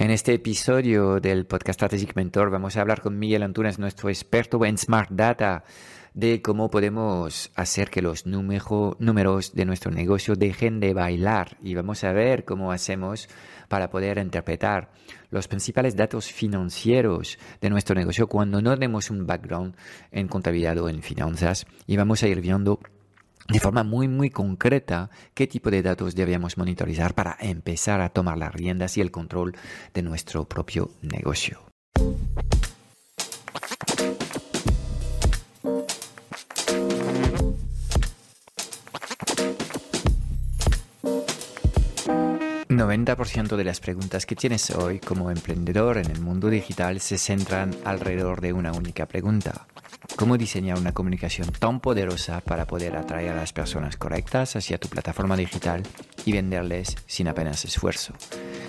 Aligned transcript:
En 0.00 0.10
este 0.10 0.32
episodio 0.32 1.20
del 1.20 1.44
podcast 1.44 1.76
Strategic 1.76 2.16
Mentor 2.16 2.48
vamos 2.48 2.74
a 2.74 2.80
hablar 2.80 3.02
con 3.02 3.18
Miguel 3.18 3.42
Antunes, 3.42 3.78
nuestro 3.78 4.08
experto 4.08 4.64
en 4.64 4.78
Smart 4.78 5.10
Data, 5.10 5.62
de 6.14 6.40
cómo 6.40 6.70
podemos 6.70 7.52
hacer 7.54 7.90
que 7.90 8.00
los 8.00 8.24
números 8.24 9.52
de 9.54 9.64
nuestro 9.66 9.90
negocio 9.90 10.36
dejen 10.36 10.80
de 10.80 10.94
bailar. 10.94 11.58
Y 11.62 11.74
vamos 11.74 12.02
a 12.02 12.14
ver 12.14 12.46
cómo 12.46 12.72
hacemos 12.72 13.28
para 13.68 13.90
poder 13.90 14.16
interpretar 14.16 14.90
los 15.28 15.48
principales 15.48 15.96
datos 15.96 16.32
financieros 16.32 17.38
de 17.60 17.68
nuestro 17.68 17.94
negocio 17.94 18.26
cuando 18.26 18.62
no 18.62 18.72
tenemos 18.72 19.10
un 19.10 19.26
background 19.26 19.76
en 20.12 20.28
contabilidad 20.28 20.78
o 20.78 20.88
en 20.88 21.02
finanzas. 21.02 21.66
Y 21.86 21.98
vamos 21.98 22.22
a 22.22 22.28
ir 22.28 22.40
viendo 22.40 22.80
de 23.50 23.60
forma 23.60 23.82
muy, 23.82 24.08
muy 24.08 24.30
concreta 24.30 25.10
qué 25.34 25.46
tipo 25.46 25.70
de 25.70 25.82
datos 25.82 26.14
debemos 26.14 26.56
monitorizar 26.56 27.14
para 27.14 27.36
empezar 27.40 28.00
a 28.00 28.10
tomar 28.10 28.38
las 28.38 28.54
riendas 28.54 28.96
y 28.96 29.00
el 29.00 29.10
control 29.10 29.56
de 29.92 30.02
nuestro 30.02 30.44
propio 30.48 30.90
negocio. 31.02 31.60
...90% 42.68 43.56
de 43.56 43.64
las 43.64 43.78
preguntas 43.80 44.24
que 44.24 44.36
tienes 44.36 44.70
hoy 44.70 45.00
como 45.00 45.30
emprendedor 45.30 45.98
en 45.98 46.10
el 46.10 46.20
mundo 46.20 46.48
digital 46.48 47.00
se 47.00 47.18
centran 47.18 47.76
alrededor 47.84 48.40
de 48.40 48.54
una 48.54 48.72
única 48.72 49.06
pregunta 49.06 49.66
cómo 50.16 50.38
diseñar 50.38 50.78
una 50.78 50.92
comunicación 50.92 51.48
tan 51.52 51.80
poderosa 51.80 52.40
para 52.40 52.66
poder 52.66 52.96
atraer 52.96 53.30
a 53.30 53.36
las 53.36 53.52
personas 53.52 53.96
correctas 53.96 54.56
hacia 54.56 54.78
tu 54.78 54.88
plataforma 54.88 55.36
digital 55.36 55.82
y 56.24 56.32
venderles 56.32 56.96
sin 57.06 57.28
apenas 57.28 57.64
esfuerzo. 57.64 58.14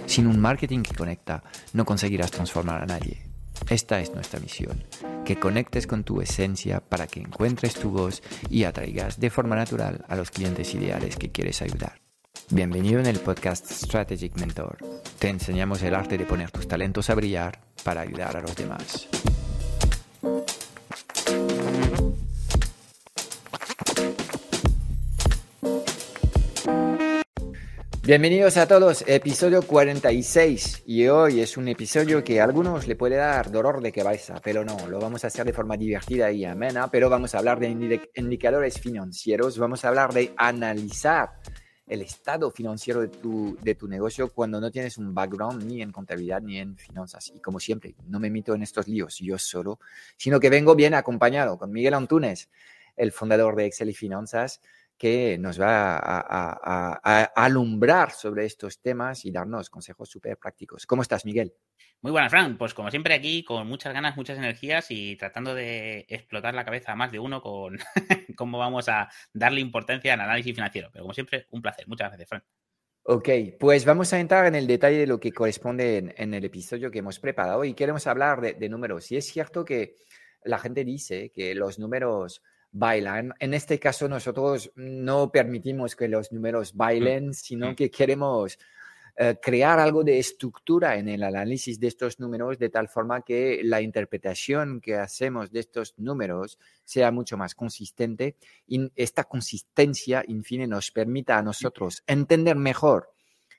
Sin 0.05 0.27
un 0.27 0.39
marketing 0.39 0.83
que 0.83 0.95
conecta, 0.95 1.43
no 1.73 1.85
conseguirás 1.85 2.31
transformar 2.31 2.81
a 2.83 2.85
nadie. 2.85 3.31
Esta 3.69 3.99
es 3.99 4.13
nuestra 4.13 4.39
misión, 4.39 4.83
que 5.23 5.39
conectes 5.39 5.87
con 5.87 6.03
tu 6.03 6.21
esencia 6.21 6.79
para 6.81 7.07
que 7.07 7.19
encuentres 7.19 7.75
tu 7.75 7.91
voz 7.91 8.21
y 8.49 8.63
atraigas 8.63 9.19
de 9.19 9.29
forma 9.29 9.55
natural 9.55 10.03
a 10.07 10.15
los 10.15 10.31
clientes 10.31 10.73
ideales 10.73 11.15
que 11.15 11.31
quieres 11.31 11.61
ayudar. 11.61 12.01
Bienvenido 12.49 12.99
en 12.99 13.05
el 13.05 13.19
podcast 13.19 13.71
Strategic 13.71 14.37
Mentor. 14.37 14.77
Te 15.19 15.29
enseñamos 15.29 15.81
el 15.83 15.95
arte 15.95 16.17
de 16.17 16.25
poner 16.25 16.51
tus 16.51 16.67
talentos 16.67 17.09
a 17.09 17.15
brillar 17.15 17.61
para 17.83 18.01
ayudar 18.01 18.35
a 18.35 18.41
los 18.41 18.55
demás. 18.55 19.07
Bienvenidos 28.03 28.57
a 28.57 28.67
todos, 28.67 29.03
episodio 29.05 29.61
46 29.61 30.85
y 30.87 31.05
hoy 31.07 31.39
es 31.39 31.55
un 31.55 31.67
episodio 31.67 32.23
que 32.23 32.41
a 32.41 32.45
algunos 32.45 32.87
le 32.87 32.95
puede 32.95 33.15
dar 33.15 33.51
dolor 33.51 33.79
de 33.79 33.91
cabeza, 33.91 34.41
pero 34.43 34.65
no, 34.65 34.87
lo 34.87 34.99
vamos 34.99 35.23
a 35.23 35.27
hacer 35.27 35.45
de 35.45 35.53
forma 35.53 35.77
divertida 35.77 36.31
y 36.31 36.43
amena, 36.43 36.89
pero 36.89 37.11
vamos 37.11 37.35
a 37.35 37.37
hablar 37.37 37.59
de 37.59 37.69
indicadores 38.15 38.79
financieros, 38.79 39.59
vamos 39.59 39.85
a 39.85 39.89
hablar 39.89 40.13
de 40.13 40.33
analizar 40.35 41.33
el 41.85 42.01
estado 42.01 42.49
financiero 42.49 43.01
de 43.01 43.09
tu, 43.09 43.55
de 43.61 43.75
tu 43.75 43.87
negocio 43.87 44.33
cuando 44.33 44.59
no 44.59 44.71
tienes 44.71 44.97
un 44.97 45.13
background 45.13 45.63
ni 45.63 45.83
en 45.83 45.91
contabilidad 45.91 46.41
ni 46.41 46.57
en 46.57 46.77
finanzas. 46.77 47.31
Y 47.35 47.39
como 47.39 47.59
siempre, 47.59 47.93
no 48.07 48.19
me 48.19 48.31
meto 48.31 48.55
en 48.55 48.63
estos 48.63 48.87
líos 48.87 49.19
yo 49.19 49.37
solo, 49.37 49.79
sino 50.17 50.39
que 50.39 50.49
vengo 50.49 50.73
bien 50.73 50.95
acompañado 50.95 51.59
con 51.59 51.71
Miguel 51.71 51.93
Antunes, 51.93 52.49
el 52.95 53.11
fundador 53.11 53.55
de 53.55 53.65
Excel 53.65 53.89
y 53.89 53.93
Finanzas, 53.93 54.59
que 54.97 55.37
nos 55.37 55.59
va 55.59 55.97
a, 55.97 57.23
alumbrar 57.35 58.11
sobre 58.11 58.45
estos 58.45 58.81
temas 58.81 59.25
y 59.25 59.31
darnos 59.31 59.69
consejos 59.69 60.09
súper 60.09 60.37
prácticos. 60.37 60.85
¿Cómo 60.85 61.01
estás, 61.01 61.25
Miguel? 61.25 61.53
Muy 62.01 62.11
buenas, 62.11 62.31
Fran. 62.31 62.57
Pues 62.57 62.73
como 62.73 62.91
siempre 62.91 63.13
aquí, 63.13 63.43
con 63.43 63.67
muchas 63.67 63.93
ganas, 63.93 64.15
muchas 64.15 64.37
energías 64.37 64.87
y 64.89 65.15
tratando 65.15 65.55
de 65.55 66.05
explotar 66.07 66.53
la 66.53 66.65
cabeza 66.65 66.91
a 66.91 66.95
más 66.95 67.11
de 67.11 67.19
uno 67.19 67.41
con 67.41 67.77
cómo 68.37 68.57
vamos 68.59 68.89
a 68.89 69.09
darle 69.33 69.61
importancia 69.61 70.13
al 70.13 70.21
análisis 70.21 70.53
financiero. 70.53 70.89
Pero 70.91 71.03
como 71.03 71.13
siempre, 71.13 71.47
un 71.51 71.61
placer. 71.61 71.87
Muchas 71.87 72.09
gracias, 72.09 72.29
Fran. 72.29 72.43
Ok, 73.03 73.29
pues 73.59 73.85
vamos 73.85 74.13
a 74.13 74.19
entrar 74.19 74.45
en 74.45 74.53
el 74.53 74.67
detalle 74.67 74.97
de 74.97 75.07
lo 75.07 75.19
que 75.19 75.31
corresponde 75.31 76.13
en, 76.15 76.33
el 76.35 76.45
episodio 76.45 76.91
que 76.91 76.99
hemos 76.99 77.19
preparado 77.19 77.65
y 77.65 77.73
queremos 77.73 78.05
hablar 78.05 78.41
de 78.41 78.69
números. 78.69 79.11
Y 79.11 79.17
es 79.17 79.25
cierto 79.25 79.65
que 79.65 79.95
la 80.43 80.59
gente 80.59 80.83
dice 80.83 81.31
que 81.31 81.55
los 81.55 81.79
números 81.79 82.41
bailan. 82.71 83.33
En 83.39 83.53
este 83.53 83.79
caso 83.79 84.07
nosotros 84.07 84.71
no 84.75 85.31
permitimos 85.31 85.95
que 85.95 86.07
los 86.07 86.31
números 86.31 86.73
mm, 86.73 86.77
bailen, 86.77 87.33
sino 87.33 87.71
mm. 87.71 87.75
que 87.75 87.91
queremos 87.91 88.57
eh, 89.17 89.35
crear 89.41 89.79
algo 89.79 90.03
de 90.03 90.19
estructura 90.19 90.97
en 90.97 91.09
el 91.09 91.23
análisis 91.23 91.79
de 91.79 91.87
estos 91.87 92.19
números 92.19 92.57
de 92.57 92.69
tal 92.69 92.87
forma 92.87 93.21
que 93.21 93.59
la 93.63 93.81
interpretación 93.81 94.79
que 94.79 94.95
hacemos 94.95 95.51
de 95.51 95.59
estos 95.59 95.93
números 95.97 96.57
sea 96.85 97.11
mucho 97.11 97.35
más 97.35 97.53
consistente 97.53 98.37
y 98.65 98.89
esta 98.95 99.25
consistencia, 99.25 100.23
en 100.25 100.43
fin, 100.43 100.69
nos 100.69 100.91
permita 100.91 101.37
a 101.37 101.43
nosotros 101.43 102.03
entender 102.07 102.55
mejor 102.55 103.11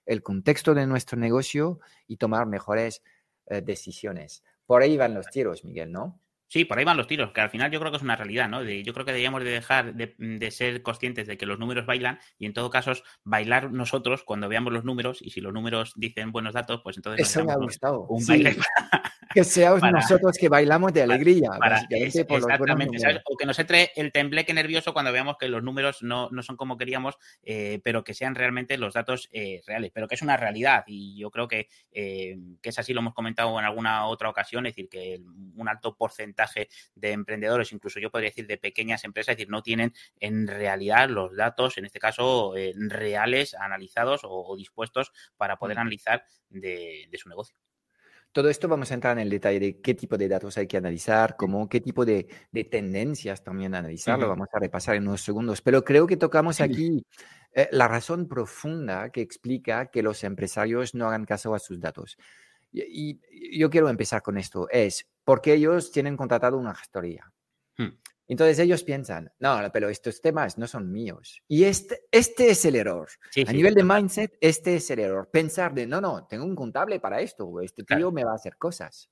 el 0.06 0.22
contexto 0.22 0.74
de 0.74 0.86
nuestro 0.86 1.18
negocio 1.18 1.80
y 2.08 2.16
tomar 2.16 2.46
mejores 2.46 3.02
eh, 3.46 3.60
decisiones. 3.60 4.42
Por 4.64 4.82
ahí 4.82 4.96
van 4.96 5.14
los 5.14 5.26
tiros, 5.26 5.64
Miguel, 5.64 5.92
¿no? 5.92 6.21
Sí, 6.52 6.66
por 6.66 6.78
ahí 6.78 6.84
van 6.84 6.98
los 6.98 7.06
tiros, 7.06 7.32
que 7.32 7.40
al 7.40 7.48
final 7.48 7.70
yo 7.70 7.80
creo 7.80 7.90
que 7.90 7.96
es 7.96 8.02
una 8.02 8.14
realidad, 8.14 8.46
¿no? 8.46 8.62
yo 8.62 8.92
creo 8.92 9.06
que 9.06 9.12
deberíamos 9.12 9.42
de 9.42 9.52
dejar 9.52 9.94
de, 9.94 10.50
ser 10.50 10.82
conscientes 10.82 11.26
de 11.26 11.38
que 11.38 11.46
los 11.46 11.58
números 11.58 11.86
bailan 11.86 12.18
y 12.38 12.44
en 12.44 12.52
todo 12.52 12.68
caso 12.68 12.92
bailar 13.24 13.72
nosotros 13.72 14.22
cuando 14.22 14.50
veamos 14.50 14.70
los 14.70 14.84
números 14.84 15.22
y 15.22 15.30
si 15.30 15.40
los 15.40 15.54
números 15.54 15.94
dicen 15.96 16.30
buenos 16.30 16.52
datos, 16.52 16.82
pues 16.84 16.98
entonces... 16.98 17.26
Eso 17.26 17.42
me 17.42 17.52
ha 17.52 17.56
gustado. 17.56 18.04
Un 18.06 18.26
baile 18.26 18.54
que 19.32 19.44
seamos 19.44 19.82
nosotros 19.92 20.36
que 20.38 20.48
bailamos 20.48 20.92
de 20.92 21.02
alegría. 21.02 21.50
exactamente, 21.90 22.98
O 23.24 23.36
que 23.36 23.46
nos 23.46 23.58
entre 23.58 23.92
el 23.96 24.12
tembleque 24.12 24.54
nervioso 24.54 24.92
cuando 24.92 25.12
veamos 25.12 25.36
que 25.38 25.48
los 25.48 25.62
números 25.62 26.02
no, 26.02 26.30
son 26.42 26.56
como 26.56 26.76
queríamos, 26.76 27.18
eh, 27.42 27.80
pero 27.84 28.04
que 28.04 28.14
sean 28.14 28.34
realmente 28.34 28.76
los 28.78 28.94
datos 28.94 29.28
eh, 29.32 29.62
reales, 29.66 29.90
pero 29.94 30.08
que 30.08 30.14
es 30.14 30.22
una 30.22 30.36
realidad 30.36 30.84
y 30.86 31.18
yo 31.18 31.30
creo 31.30 31.48
que, 31.48 31.68
eh, 31.92 32.36
que 32.60 32.70
es 32.70 32.78
así, 32.78 32.92
lo 32.92 33.00
hemos 33.00 33.14
comentado 33.14 33.58
en 33.58 33.64
alguna 33.64 34.06
otra 34.06 34.28
ocasión, 34.28 34.66
es 34.66 34.72
decir, 34.74 34.88
que 34.88 35.20
un 35.54 35.68
alto 35.68 35.96
porcentaje 35.96 36.68
de 36.94 37.12
emprendedores, 37.12 37.72
incluso 37.72 38.00
yo 38.00 38.10
podría 38.10 38.30
decir 38.30 38.46
de 38.46 38.58
pequeñas 38.58 39.04
empresas, 39.04 39.32
es 39.32 39.36
decir, 39.38 39.50
no 39.50 39.62
tienen 39.62 39.92
en 40.20 40.46
realidad 40.46 41.08
los 41.08 41.36
datos, 41.36 41.78
en 41.78 41.84
este 41.84 41.98
caso, 41.98 42.56
eh, 42.56 42.72
reales, 42.76 43.54
analizados 43.54 44.22
o, 44.24 44.56
dispuestos 44.56 45.12
para 45.36 45.56
poder 45.56 45.78
analizar 45.78 46.24
de, 46.50 47.08
su 47.14 47.28
negocio. 47.28 47.56
Todo 48.32 48.48
esto 48.48 48.66
vamos 48.66 48.90
a 48.90 48.94
entrar 48.94 49.16
en 49.18 49.22
el 49.22 49.30
detalle 49.30 49.60
de 49.60 49.80
qué 49.80 49.94
tipo 49.94 50.16
de 50.16 50.26
datos 50.26 50.56
hay 50.56 50.66
que 50.66 50.78
analizar, 50.78 51.36
cómo, 51.36 51.68
qué 51.68 51.80
tipo 51.80 52.04
de, 52.04 52.26
tendencias 52.70 53.44
también 53.44 53.74
analizar, 53.74 54.18
lo 54.18 54.28
vamos 54.28 54.48
a 54.52 54.58
repasar 54.58 54.96
en 54.96 55.06
unos 55.06 55.20
segundos, 55.20 55.60
pero 55.60 55.84
creo 55.84 56.06
que 56.06 56.16
tocamos 56.16 56.60
aquí 56.62 57.04
eh, 57.54 57.68
la 57.72 57.88
razón 57.88 58.26
profunda 58.26 59.10
que 59.10 59.20
explica 59.20 59.90
que 59.90 60.02
los 60.02 60.24
empresarios 60.24 60.94
no 60.94 61.06
hagan 61.06 61.26
caso 61.26 61.54
a 61.54 61.58
sus 61.58 61.78
datos. 61.78 62.16
Y, 62.72 63.20
yo 63.58 63.68
quiero 63.68 63.90
empezar 63.90 64.22
con 64.22 64.38
esto, 64.38 64.66
es 64.70 65.06
porque 65.24 65.52
ellos 65.52 65.92
tienen 65.92 66.16
contratado 66.16 66.56
una 66.56 66.74
gestoría. 66.74 67.30
Hmm. 67.76 67.98
Entonces 68.28 68.58
ellos 68.60 68.84
piensan, 68.84 69.32
no, 69.40 69.58
pero 69.72 69.88
estos 69.88 70.20
temas 70.20 70.56
no 70.56 70.66
son 70.66 70.90
míos. 70.90 71.42
Y 71.48 71.64
este, 71.64 72.02
este 72.10 72.50
es 72.50 72.64
el 72.64 72.76
error. 72.76 73.08
a 73.46 73.52
nivel 73.52 73.74
de 73.74 73.84
mindset, 73.84 74.36
este 74.40 74.76
es 74.76 74.90
el 74.90 75.00
error. 75.00 75.28
Pensar 75.30 75.74
de, 75.74 75.86
no, 75.86 76.00
no, 76.00 76.26
tengo 76.26 76.44
un 76.44 76.54
contable 76.54 77.00
para 77.00 77.20
esto, 77.20 77.60
este 77.60 77.82
tío 77.82 78.10
me 78.12 78.24
va 78.24 78.32
a 78.32 78.36
hacer 78.36 78.56
cosas. 78.56 79.10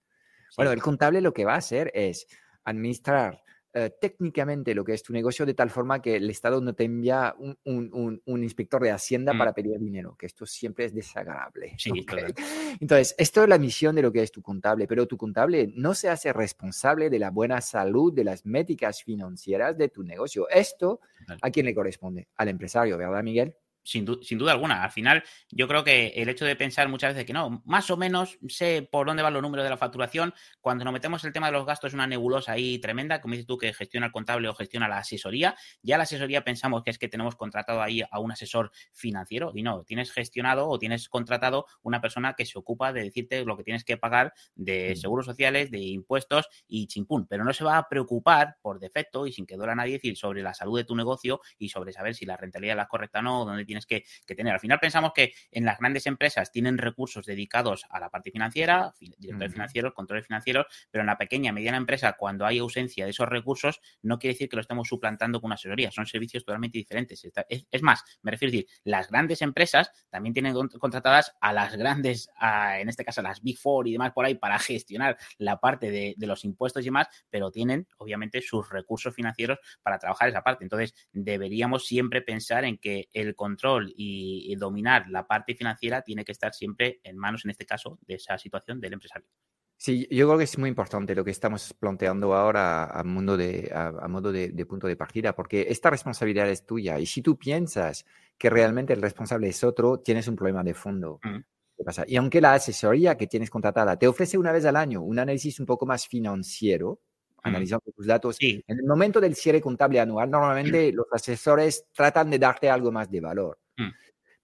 Bueno, 0.56 0.72
el 0.72 0.82
contable 0.82 1.20
lo 1.20 1.32
que 1.32 1.44
va 1.44 1.54
a 1.54 1.58
hacer 1.58 1.90
es 1.94 2.26
administrar 2.64 3.42
eh, 3.72 3.90
técnicamente 4.00 4.74
lo 4.74 4.84
que 4.84 4.94
es 4.94 5.02
tu 5.02 5.12
negocio 5.12 5.46
de 5.46 5.54
tal 5.54 5.70
forma 5.70 6.02
que 6.02 6.16
el 6.16 6.28
Estado 6.28 6.60
no 6.60 6.74
te 6.74 6.82
envía 6.84 7.36
un, 7.38 8.20
inspector 8.26 8.82
de 8.82 8.90
Hacienda 8.90 9.32
para 9.38 9.52
mm. 9.52 9.54
pedir 9.54 9.78
dinero, 9.78 10.16
que 10.18 10.26
esto 10.26 10.44
siempre 10.44 10.86
es 10.86 10.94
desagradable. 10.94 11.76
Entonces, 12.80 13.14
esto 13.16 13.44
es 13.44 13.48
la 13.48 13.58
misión 13.58 13.94
de 13.94 14.02
lo 14.02 14.10
que 14.10 14.22
es 14.22 14.32
tu 14.32 14.42
contable, 14.42 14.88
pero 14.88 15.06
tu 15.06 15.16
contable 15.16 15.72
no 15.76 15.94
se 15.94 16.08
hace 16.08 16.32
responsable 16.32 17.10
de 17.10 17.20
la 17.20 17.30
buena 17.30 17.60
salud 17.60 18.12
de 18.12 18.24
las 18.24 18.44
métricas 18.44 19.04
financieras 19.04 19.78
de 19.78 19.88
tu 19.88 20.02
negocio. 20.02 20.48
Esto, 20.48 21.00
¿a 21.40 21.50
quién 21.50 21.66
le 21.66 21.74
corresponde? 21.74 22.26
Al 22.36 22.48
empresario, 22.48 22.98
¿verdad, 22.98 23.22
Miguel? 23.22 23.54
Sin, 23.82 24.04
duda 24.04 24.52
alguna. 24.52 24.84
Al 24.84 24.90
final, 24.90 25.22
yo 25.50 25.68
creo 25.68 25.84
que 25.84 26.08
el 26.16 26.28
hecho 26.28 26.44
de 26.44 26.56
pensar 26.56 26.88
muchas 26.88 27.14
veces 27.14 27.26
que 27.26 27.32
no, 27.32 27.62
más 27.64 27.90
o 27.90 27.96
menos 27.96 28.38
sé 28.48 28.88
por 28.90 29.06
dónde 29.06 29.22
van 29.22 29.32
los 29.32 29.42
números 29.42 29.64
de 29.64 29.70
la 29.70 29.76
facturación, 29.76 30.34
cuando 30.60 30.84
nos 30.84 30.92
metemos 30.92 31.24
el 31.24 31.32
tema 31.32 31.46
de 31.46 31.52
los 31.52 31.66
gastos 31.66 31.88
es 31.88 31.94
una 31.94 32.06
nebulosa 32.06 32.52
ahí 32.52 32.78
tremenda, 32.78 33.20
como 33.20 33.32
dices 33.32 33.46
tú, 33.46 33.58
que 33.58 33.72
gestiona 33.72 34.06
el 34.06 34.12
contable 34.12 34.48
o 34.48 34.54
gestiona 34.54 34.88
la 34.88 34.98
asesoría. 34.98 35.56
Ya 35.82 35.96
la 35.96 36.04
asesoría 36.04 36.44
pensamos 36.44 36.82
que 36.82 36.90
es 36.90 36.98
que 36.98 37.08
tenemos 37.08 37.36
contratado 37.36 37.82
ahí 37.82 38.02
a 38.08 38.18
un 38.20 38.32
asesor 38.32 38.70
financiero 38.92 39.52
y 39.54 39.62
no, 39.62 39.84
tienes 39.84 40.12
gestionado 40.12 40.68
o 40.68 40.78
tienes 40.78 41.08
contratado 41.08 41.66
una 41.82 42.00
persona 42.00 42.34
que 42.34 42.46
se 42.46 42.58
ocupa 42.58 42.92
de 42.92 43.02
decirte 43.02 43.44
lo 43.44 43.56
que 43.56 43.64
tienes 43.64 43.84
que 43.84 43.96
pagar 43.96 44.32
de 44.54 44.96
seguros 44.96 45.26
sociales, 45.26 45.70
de 45.70 45.78
impuestos 45.78 46.48
y 46.68 46.86
chimpún, 46.86 47.26
pero 47.26 47.44
no 47.44 47.52
se 47.52 47.64
va 47.64 47.78
a 47.78 47.88
preocupar 47.88 48.56
por 48.62 48.78
defecto 48.78 49.26
y 49.26 49.32
sin 49.32 49.46
que 49.46 49.56
duela 49.56 49.74
nadie 49.74 49.94
decir 49.94 50.16
sobre 50.16 50.42
la 50.42 50.54
salud 50.54 50.78
de 50.78 50.84
tu 50.84 50.94
negocio 50.94 51.40
y 51.58 51.68
sobre 51.68 51.92
saber 51.92 52.14
si 52.14 52.26
la 52.26 52.36
rentabilidad 52.36 52.74
es 52.74 52.78
la 52.78 52.88
correcta 52.88 53.20
o 53.20 53.22
no, 53.22 53.44
dónde 53.44 53.64
tienes 53.70 53.86
que, 53.86 54.04
tener. 54.34 54.52
Al 54.52 54.60
final 54.60 54.80
pensamos 54.80 55.12
que 55.14 55.32
en 55.52 55.64
las 55.64 55.78
grandes 55.78 56.06
empresas 56.06 56.50
tienen 56.50 56.78
recursos 56.78 57.24
dedicados 57.24 57.84
a 57.88 58.00
la 58.00 58.10
parte 58.10 58.30
financiera, 58.32 58.92
directores 58.98 59.52
financieros, 59.52 59.92
controles 59.94 60.26
financieros, 60.26 60.66
pero 60.90 61.02
en 61.02 61.06
la 61.06 61.16
pequeña, 61.16 61.52
mediana 61.52 61.76
empresa, 61.76 62.14
cuando 62.14 62.46
hay 62.46 62.58
ausencia 62.58 63.04
de 63.04 63.10
esos 63.12 63.28
recursos, 63.28 63.80
no 64.02 64.18
quiere 64.18 64.34
decir 64.34 64.48
que 64.48 64.56
lo 64.56 64.62
estemos 64.62 64.88
suplantando 64.88 65.40
con 65.40 65.48
una 65.48 65.54
asesoría, 65.54 65.92
son 65.92 66.06
servicios 66.06 66.44
totalmente 66.44 66.78
diferentes. 66.78 67.24
Es, 67.48 67.82
más, 67.82 68.02
me 68.22 68.32
refiero 68.32 68.50
a 68.50 68.52
decir, 68.56 68.68
las 68.82 69.08
grandes 69.08 69.40
empresas 69.42 69.92
también 70.10 70.32
tienen 70.34 70.54
contratadas 70.78 71.32
a 71.40 71.52
las 71.52 71.76
grandes, 71.76 72.28
en 72.40 72.88
este 72.88 73.04
caso 73.04 73.20
a 73.20 73.24
las 73.24 73.40
Big 73.42 73.58
Four 73.58 73.86
y 73.86 73.92
demás 73.92 74.12
por 74.12 74.24
ahí, 74.24 74.34
para 74.34 74.58
gestionar 74.58 75.16
la 75.38 75.60
parte 75.60 75.90
de, 75.92 76.14
de 76.16 76.26
los 76.26 76.44
impuestos 76.44 76.82
y 76.82 76.86
demás, 76.86 77.06
pero 77.30 77.52
tienen 77.52 77.86
obviamente 77.98 78.40
sus 78.42 78.68
recursos 78.68 79.14
financieros 79.14 79.58
para 79.82 79.98
trabajar 79.98 80.28
esa 80.28 80.42
parte. 80.42 80.64
Entonces, 80.64 80.94
deberíamos 81.12 81.86
siempre 81.86 82.20
pensar 82.20 82.64
en 82.64 82.78
que 82.78 83.08
el 83.12 83.36
control 83.36 83.59
y, 83.96 84.54
dominar 84.56 85.08
la 85.08 85.26
parte 85.26 85.54
financiera 85.54 86.02
tiene 86.02 86.24
que 86.24 86.32
estar 86.32 86.52
siempre 86.52 87.00
en 87.02 87.16
manos, 87.16 87.44
en 87.44 87.50
este 87.50 87.64
caso, 87.64 87.98
de 88.06 88.14
esa 88.14 88.36
situación 88.38 88.80
del 88.80 88.94
empresario. 88.94 89.28
Sí, 89.76 90.06
yo 90.10 90.26
creo 90.26 90.36
que 90.36 90.44
es 90.44 90.58
muy 90.58 90.68
importante 90.68 91.14
lo 91.14 91.24
que 91.24 91.30
estamos 91.30 91.72
planteando 91.72 92.34
ahora 92.34 92.84
a, 92.84 93.02
mundo 93.02 93.36
de, 93.38 93.70
a, 93.74 94.06
modo 94.08 94.30
de, 94.30 94.66
punto 94.66 94.86
de 94.86 94.96
partida, 94.96 95.34
porque 95.34 95.66
esta 95.70 95.88
responsabilidad 95.88 96.50
es 96.50 96.66
tuya. 96.66 96.98
Y 96.98 97.06
si 97.06 97.22
tú 97.22 97.38
piensas 97.38 98.04
que 98.36 98.50
realmente 98.50 98.92
el 98.92 99.00
responsable 99.00 99.48
es 99.48 99.64
otro, 99.64 100.00
tienes 100.00 100.28
un 100.28 100.36
problema 100.36 100.62
de 100.62 100.74
fondo. 100.74 101.18
Mm. 101.22 101.38
¿Qué 101.78 101.84
pasa? 101.84 102.04
Y 102.06 102.16
aunque 102.16 102.42
la 102.42 102.52
asesoría 102.52 103.16
que 103.16 103.26
tienes 103.26 103.48
contratada 103.48 103.96
te 103.96 104.06
ofrece 104.06 104.36
una 104.36 104.52
vez 104.52 104.66
al 104.66 104.76
año 104.76 105.00
un 105.00 105.18
análisis 105.18 105.58
un 105.60 105.64
poco 105.64 105.86
más 105.86 106.06
financiero, 106.06 107.00
analizando 107.42 107.90
tus 107.94 108.06
datos. 108.06 108.36
En 108.40 108.62
el 108.66 108.84
momento 108.84 109.20
del 109.20 109.34
cierre 109.34 109.60
contable 109.60 110.00
anual, 110.00 110.30
normalmente 110.30 110.92
los 110.92 111.06
asesores 111.12 111.84
tratan 111.92 112.30
de 112.30 112.38
darte 112.38 112.70
algo 112.70 112.92
más 112.92 113.10
de 113.10 113.20
valor. 113.20 113.58
Mm. 113.76 113.90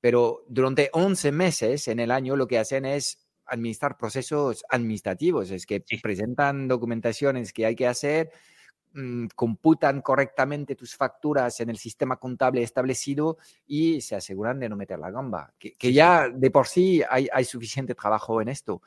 Pero 0.00 0.44
durante 0.48 0.90
11 0.92 1.32
meses 1.32 1.88
en 1.88 2.00
el 2.00 2.10
año 2.10 2.36
lo 2.36 2.46
que 2.46 2.58
hacen 2.58 2.84
es 2.84 3.26
administrar 3.46 3.96
procesos 3.96 4.64
administrativos, 4.68 5.50
es 5.50 5.66
que 5.66 5.82
presentan 6.02 6.68
documentaciones 6.68 7.52
que 7.52 7.66
hay 7.66 7.76
que 7.76 7.86
hacer, 7.86 8.30
Mm, 8.98 9.26
computan 9.34 10.00
correctamente 10.00 10.74
tus 10.74 10.96
facturas 10.96 11.60
en 11.60 11.68
el 11.68 11.76
sistema 11.76 12.16
contable 12.16 12.62
establecido 12.62 13.36
y 13.66 14.00
se 14.00 14.16
aseguran 14.16 14.58
de 14.58 14.70
no 14.70 14.76
meter 14.76 14.98
la 14.98 15.10
gamba. 15.10 15.52
Que, 15.58 15.92
ya 15.92 16.30
de 16.30 16.50
por 16.50 16.66
sí 16.66 17.02
hay, 17.10 17.44
suficiente 17.44 17.94
trabajo 17.94 18.40
en 18.40 18.48
esto. 18.48 18.80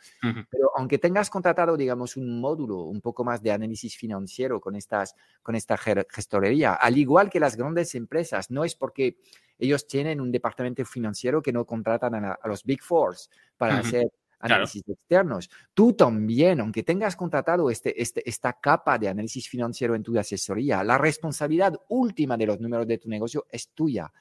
Pero 0.50 0.72
aunque 0.76 0.98
tengas 0.98 1.30
contratado, 1.30 1.78
digamos, 1.78 2.18
un 2.18 2.42
módulo 2.42 2.86
un 2.86 3.02
poco 3.02 3.24
más 3.24 3.44
de 3.44 3.52
análisis 3.52 3.96
financiero 3.96 4.60
con, 4.60 4.76
estas, 4.76 5.16
con 5.44 5.54
esta 5.54 5.78
gestorería, 5.78 6.74
al 6.74 6.98
igual 6.98 7.30
que 7.30 7.40
las 7.40 7.56
grandes 7.56 7.94
empresas, 7.94 8.50
no 8.50 8.64
es 8.64 8.74
porque 8.74 9.20
ellos 9.60 9.86
tienen 9.86 10.22
un 10.22 10.32
departamento 10.32 10.84
financiero 10.86 11.40
que 11.40 11.54
no 11.54 11.66
contratan 11.66 12.16
a, 12.26 12.40
los 12.46 12.64
Big 12.64 12.82
Fours 12.82 13.30
para 13.58 13.78
hacer 13.78 14.08
análisis 14.40 14.88
externos. 14.88 15.50
Tú 15.74 15.94
también, 15.94 16.62
aunque 16.62 16.84
tengas 16.84 17.16
contratado 17.16 17.70
este, 17.70 18.02
este, 18.02 18.28
esta 18.28 18.54
capa 18.54 18.98
de 18.98 19.10
análisis 19.10 19.48
financiero 19.48 19.96
en 19.96 20.04
tu 20.04 20.18
asesoría, 20.18 20.84
la 20.84 20.98
responsabilidad 20.98 21.80
última 21.90 22.38
de 22.38 22.46
los 22.46 22.60
números 22.60 22.88
de 22.88 22.98
tu 22.98 23.10
negocio 23.10 23.46
es 23.50 23.70
tuya. 23.70 24.12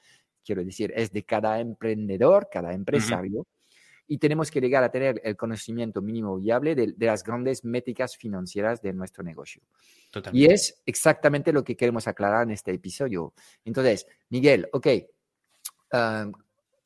Quiero 0.44 0.64
decir, 0.64 0.92
es 0.96 1.12
de 1.12 1.24
cada 1.24 1.60
emprendedor, 1.60 2.48
cada 2.50 2.72
empresario. 2.72 3.46
Y 4.10 4.16
tenemos 4.16 4.50
que 4.50 4.60
llegar 4.60 4.82
a 4.82 4.90
tener 4.90 5.20
el 5.22 5.36
conocimiento 5.36 6.00
mínimo 6.00 6.38
viable 6.38 6.74
de, 6.74 6.94
las 6.98 7.22
grandes 7.22 7.62
métricas 7.62 8.16
financieras 8.16 8.80
de 8.80 8.94
nuestro 8.94 9.22
negocio. 9.22 9.62
Y 10.32 10.46
es 10.46 10.82
exactamente 10.86 11.52
lo 11.52 11.62
que 11.62 11.76
queremos 11.76 12.08
aclarar 12.08 12.44
en 12.44 12.52
este 12.52 12.72
episodio. 12.72 13.34
Entonces, 13.66 14.06
Miguel, 14.30 14.66
ok, 14.72 14.86
ah, 15.92 16.30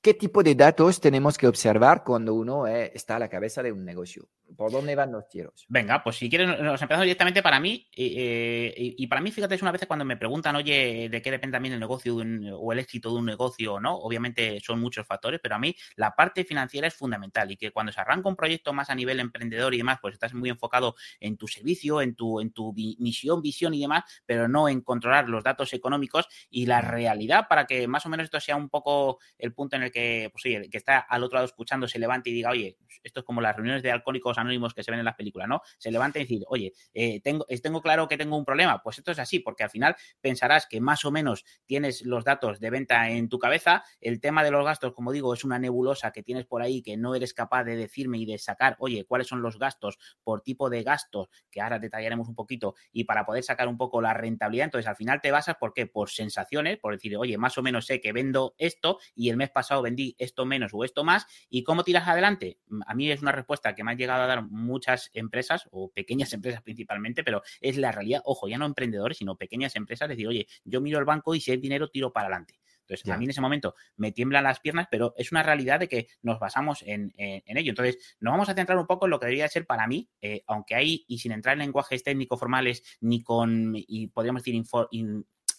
¿Qué 0.03 0.15
tipo 0.15 0.43
de 0.43 0.57
datos 0.57 1.01
tenemos 1.01 1.39
que 1.39 1.47
observar 1.47 2.03
cuando 2.03 2.35
uno 2.35 2.67
eh, 2.67 2.91
está 2.93 3.15
a 3.15 3.19
la 3.21 3.29
cabeza 3.29 3.63
de 3.63 3.71
un 3.71 3.85
negocio? 3.85 4.29
¿Por 4.57 4.73
dónde 4.73 4.97
van 4.97 5.13
los 5.13 5.29
tiros? 5.29 5.65
Venga, 5.69 6.03
pues 6.03 6.17
si 6.17 6.29
quieres, 6.29 6.49
nos 6.49 6.83
empezamos 6.83 7.05
directamente 7.05 7.41
para 7.41 7.61
mí. 7.61 7.89
Eh, 7.97 8.75
y, 8.77 9.07
para 9.07 9.21
mí, 9.21 9.31
fíjate, 9.31 9.55
es 9.55 9.63
una 9.63 9.71
vez 9.71 9.87
cuando 9.87 10.05
me 10.05 10.17
preguntan, 10.17 10.57
oye, 10.57 11.09
¿de 11.09 11.23
qué 11.23 11.31
depende 11.31 11.55
también 11.55 11.75
el 11.75 11.81
negocio 11.81 12.17
o 12.17 12.73
el 12.73 12.79
éxito 12.81 13.11
de 13.13 13.19
un 13.21 13.27
negocio 13.27 13.75
o 13.75 13.81
no? 13.81 13.95
Obviamente 13.95 14.59
son 14.61 14.81
muchos 14.81 15.07
factores, 15.07 15.39
pero 15.41 15.55
a 15.55 15.59
mí 15.59 15.75
la 15.95 16.17
parte 16.17 16.45
financiera 16.45 16.89
es 16.89 16.95
fundamental 16.95 17.53
y 17.53 17.57
que 17.57 17.71
cuando 17.71 17.93
se 17.93 18.01
arranca 18.01 18.29
un 18.29 18.37
proyecto 18.37 18.73
más 18.73 18.91
a 18.91 18.97
nivel 18.97 19.21
emprendedor 19.21 19.73
y 19.73 19.79
demás, 19.79 19.99
pues 20.03 20.15
estás 20.15 20.35
muy 20.35 20.51
enfocado 20.51 20.97
en 21.21 21.37
tu 21.37 21.47
servicio, 21.47 22.03
en 22.03 22.17
tu, 22.17 22.41
en 22.41 22.51
tu 22.51 22.75
misión, 22.99 23.41
visión 23.41 23.73
y 23.73 23.81
demás, 23.81 24.03
pero 24.27 24.49
no 24.49 24.69
en 24.69 24.81
controlar 24.81 25.29
los 25.29 25.45
datos 25.45 25.73
económicos 25.73 26.27
y 26.51 26.67
la 26.67 26.81
realidad 26.81 27.47
para 27.49 27.67
que 27.67 27.87
más 27.87 28.05
o 28.05 28.09
menos 28.09 28.25
esto 28.25 28.41
sea 28.41 28.57
un 28.57 28.69
poco 28.69 29.19
el 29.39 29.55
punto 29.55 29.77
en 29.77 29.85
el 29.85 29.92
que, 29.93 30.31
pues, 30.33 30.43
que 30.43 30.77
está 30.79 30.99
al 30.99 31.23
otro 31.23 31.37
lado 31.37 31.47
escuchando 31.47 31.87
se 31.87 31.99
levante 31.99 32.31
y 32.31 32.33
diga, 32.33 32.51
oye, 32.51 32.79
esto 33.03 33.21
es 33.21 33.27
como 33.27 33.41
las 33.41 33.55
reuniones 33.55 33.83
de 33.83 33.91
alcohólicos 33.91 34.39
anónimos 34.39 34.75
que 34.75 34.83
se 34.83 34.91
ven 34.91 35.01
en 35.01 35.05
las 35.05 35.15
películas, 35.15 35.49
¿no? 35.49 35.61
Se 35.79 35.91
levanta 35.91 36.19
y 36.19 36.23
decir, 36.23 36.43
oye, 36.49 36.73
eh, 36.95 37.21
tengo, 37.21 37.47
tengo 37.63 37.81
claro 37.83 38.09
que 38.09 38.17
tengo 38.17 38.37
un 38.37 38.45
problema. 38.45 38.83
Pues 38.83 38.99
esto 38.99 39.13
es 39.13 39.19
así, 39.19 39.39
porque 39.39 39.65
al 39.65 39.71
final 39.71 39.97
pensarás 40.21 40.67
que 40.67 40.81
más 40.81 41.05
o 41.05 41.11
menos 41.11 41.45
tienes 41.67 42.03
los 42.03 42.25
datos 42.25 42.61
de 42.61 42.71
venta 42.71 43.11
en 43.11 43.29
tu 43.29 43.39
cabeza. 43.39 43.85
El 44.01 44.21
tema 44.21 44.43
de 44.43 44.51
los 44.51 44.65
gastos, 44.65 44.93
como 44.95 45.13
digo, 45.13 45.35
es 45.35 45.45
una 45.45 45.59
nebulosa 45.59 46.13
que 46.13 46.23
tienes 46.23 46.47
por 46.47 46.63
ahí 46.63 46.83
que 46.83 46.97
no 46.97 47.15
eres 47.15 47.35
capaz 47.35 47.65
de 47.65 47.77
decirme 47.77 48.19
y 48.19 48.27
de 48.27 48.39
sacar, 48.39 48.77
oye, 48.79 49.05
cuáles 49.05 49.27
son 49.27 49.43
los 49.43 49.59
gastos 49.59 49.99
por 50.25 50.43
tipo 50.43 50.71
de 50.71 50.83
gastos, 50.83 51.29
que 51.51 51.61
ahora 51.61 51.79
detallaremos 51.79 52.29
un 52.29 52.35
poquito, 52.35 52.75
y 52.93 53.05
para 53.05 53.25
poder 53.25 53.43
sacar 53.43 53.69
un 53.69 53.77
poco 53.77 54.01
la 54.01 54.15
rentabilidad. 54.15 54.65
Entonces, 54.65 54.89
al 54.89 54.97
final 54.97 55.21
te 55.21 55.31
basas, 55.31 55.57
¿por 55.57 55.73
qué? 55.73 55.87
Por 55.87 56.11
sensaciones, 56.11 56.79
por 56.79 56.95
decir, 56.95 57.17
oye, 57.17 57.39
más 57.39 57.59
o 57.59 57.63
menos 57.63 57.87
sé 57.87 58.01
que 58.01 58.13
vendo 58.13 58.55
esto 58.59 58.99
y 59.15 59.31
el 59.31 59.37
mes 59.37 59.51
pasado 59.51 59.82
vendí 59.83 60.15
esto 60.19 60.47
menos 60.47 60.73
o 60.75 60.85
esto 60.85 61.05
más. 61.05 61.27
¿Y 61.49 61.63
cómo 61.65 61.85
tiras 61.85 62.09
adelante? 62.09 62.59
A 62.87 62.95
mí 62.95 63.11
es 63.11 63.23
una 63.23 63.33
respuesta 63.33 63.75
que 63.75 63.85
me 63.85 63.93
ha 63.93 63.95
llegado 63.95 64.23
a 64.23 64.27
dar 64.27 64.43
muchas 64.43 65.11
empresas 65.13 65.69
o 65.71 65.91
pequeñas 65.91 66.33
empresas 66.33 66.63
principalmente, 66.63 67.25
pero 67.25 67.43
es 67.61 67.77
la 67.77 67.93
realidad, 67.93 68.23
ojo, 68.25 68.49
ya 68.49 68.59
no 68.59 68.67
emprendedores, 68.67 69.19
sino 69.19 69.37
pequeñas 69.37 69.77
empresas, 69.77 70.09
decir, 70.09 70.29
oye, 70.29 70.47
yo 70.65 70.81
miro 70.81 70.99
el 70.99 71.05
banco 71.05 71.35
y 71.35 71.41
si 71.41 71.51
hay 71.51 71.59
dinero, 71.59 71.89
tiro 71.89 72.13
para 72.13 72.27
adelante. 72.27 72.61
Entonces, 72.83 73.11
a 73.11 73.17
mí 73.17 73.25
en 73.25 73.31
ese 73.31 73.41
momento 73.41 73.75
me 73.97 74.13
tiemblan 74.13 74.45
las 74.45 74.61
piernas, 74.61 74.89
pero 74.91 75.15
es 75.17 75.33
una 75.33 75.43
realidad 75.43 75.81
de 75.81 75.89
que 75.89 76.09
nos 76.21 76.39
basamos 76.39 76.83
en, 76.87 77.13
ello. 77.17 77.71
Entonces, 77.71 78.17
nos 78.21 78.33
vamos 78.33 78.49
a 78.49 78.55
centrar 78.55 78.79
un 78.79 78.87
poco 78.87 79.07
en 79.07 79.11
lo 79.11 79.21
que 79.21 79.27
debería 79.27 79.49
ser 79.49 79.67
para 79.67 79.87
mí, 79.87 80.11
eh, 80.21 80.43
aunque 80.47 80.75
hay, 80.75 81.05
y 81.09 81.19
sin 81.19 81.33
entrar 81.33 81.55
en 81.55 81.61
lenguajes 81.61 82.03
técnicos 82.03 82.39
formales, 82.39 82.83
ni 83.01 83.23
con, 83.23 83.73
y 83.75 84.09
podríamos 84.09 84.43
decir, 84.43 84.55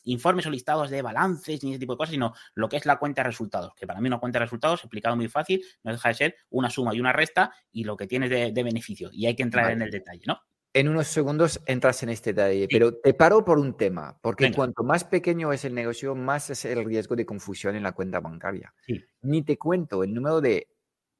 informes 0.03 0.45
o 0.45 0.49
listados 0.49 0.89
de 0.89 1.01
balances 1.01 1.63
ni 1.63 1.71
ese 1.71 1.79
tipo 1.79 1.93
de 1.93 1.97
cosas, 1.97 2.11
sino 2.11 2.33
lo 2.55 2.69
que 2.69 2.77
es 2.77 2.85
la 2.85 2.97
cuenta 2.97 3.21
de 3.21 3.29
resultados, 3.29 3.73
que 3.75 3.87
para 3.87 4.01
mí 4.01 4.07
una 4.07 4.19
cuenta 4.19 4.39
de 4.39 4.45
resultados, 4.45 4.81
explicado 4.81 5.15
muy 5.15 5.27
fácil, 5.27 5.63
no 5.83 5.91
deja 5.91 6.09
de 6.09 6.15
ser 6.15 6.35
una 6.49 6.69
suma 6.69 6.93
y 6.93 6.99
una 6.99 7.13
resta 7.13 7.53
y 7.71 7.83
lo 7.83 7.97
que 7.97 8.07
tienes 8.07 8.29
de, 8.29 8.63
beneficio. 8.63 9.09
Y 9.11 9.25
hay 9.25 9.35
que 9.35 9.43
entrar 9.43 9.71
en 9.71 9.81
el 9.81 9.91
detalle, 9.91 10.23
¿no? 10.25 10.39
En 10.75 10.87
unos 10.87 11.07
segundos 11.07 11.61
entras 11.67 12.01
en 12.01 12.09
este 12.09 12.33
detalle, 12.33 12.67
pero 12.71 12.95
te 12.95 13.13
paro 13.13 13.45
por 13.45 13.59
un 13.59 13.77
tema, 13.77 14.17
porque 14.21 14.51
cuanto 14.51 14.83
más 14.83 15.03
pequeño 15.03 15.53
es 15.53 15.65
el 15.65 15.75
negocio, 15.75 16.15
más 16.15 16.49
es 16.49 16.65
el 16.65 16.83
riesgo 16.83 17.15
de 17.15 17.27
confusión 17.27 17.75
en 17.75 17.83
la 17.83 17.91
cuenta 17.91 18.19
bancaria. 18.19 18.73
Ni 19.21 19.43
te 19.43 19.57
cuento 19.57 20.03
el 20.03 20.13
número 20.13 20.41
de 20.41 20.67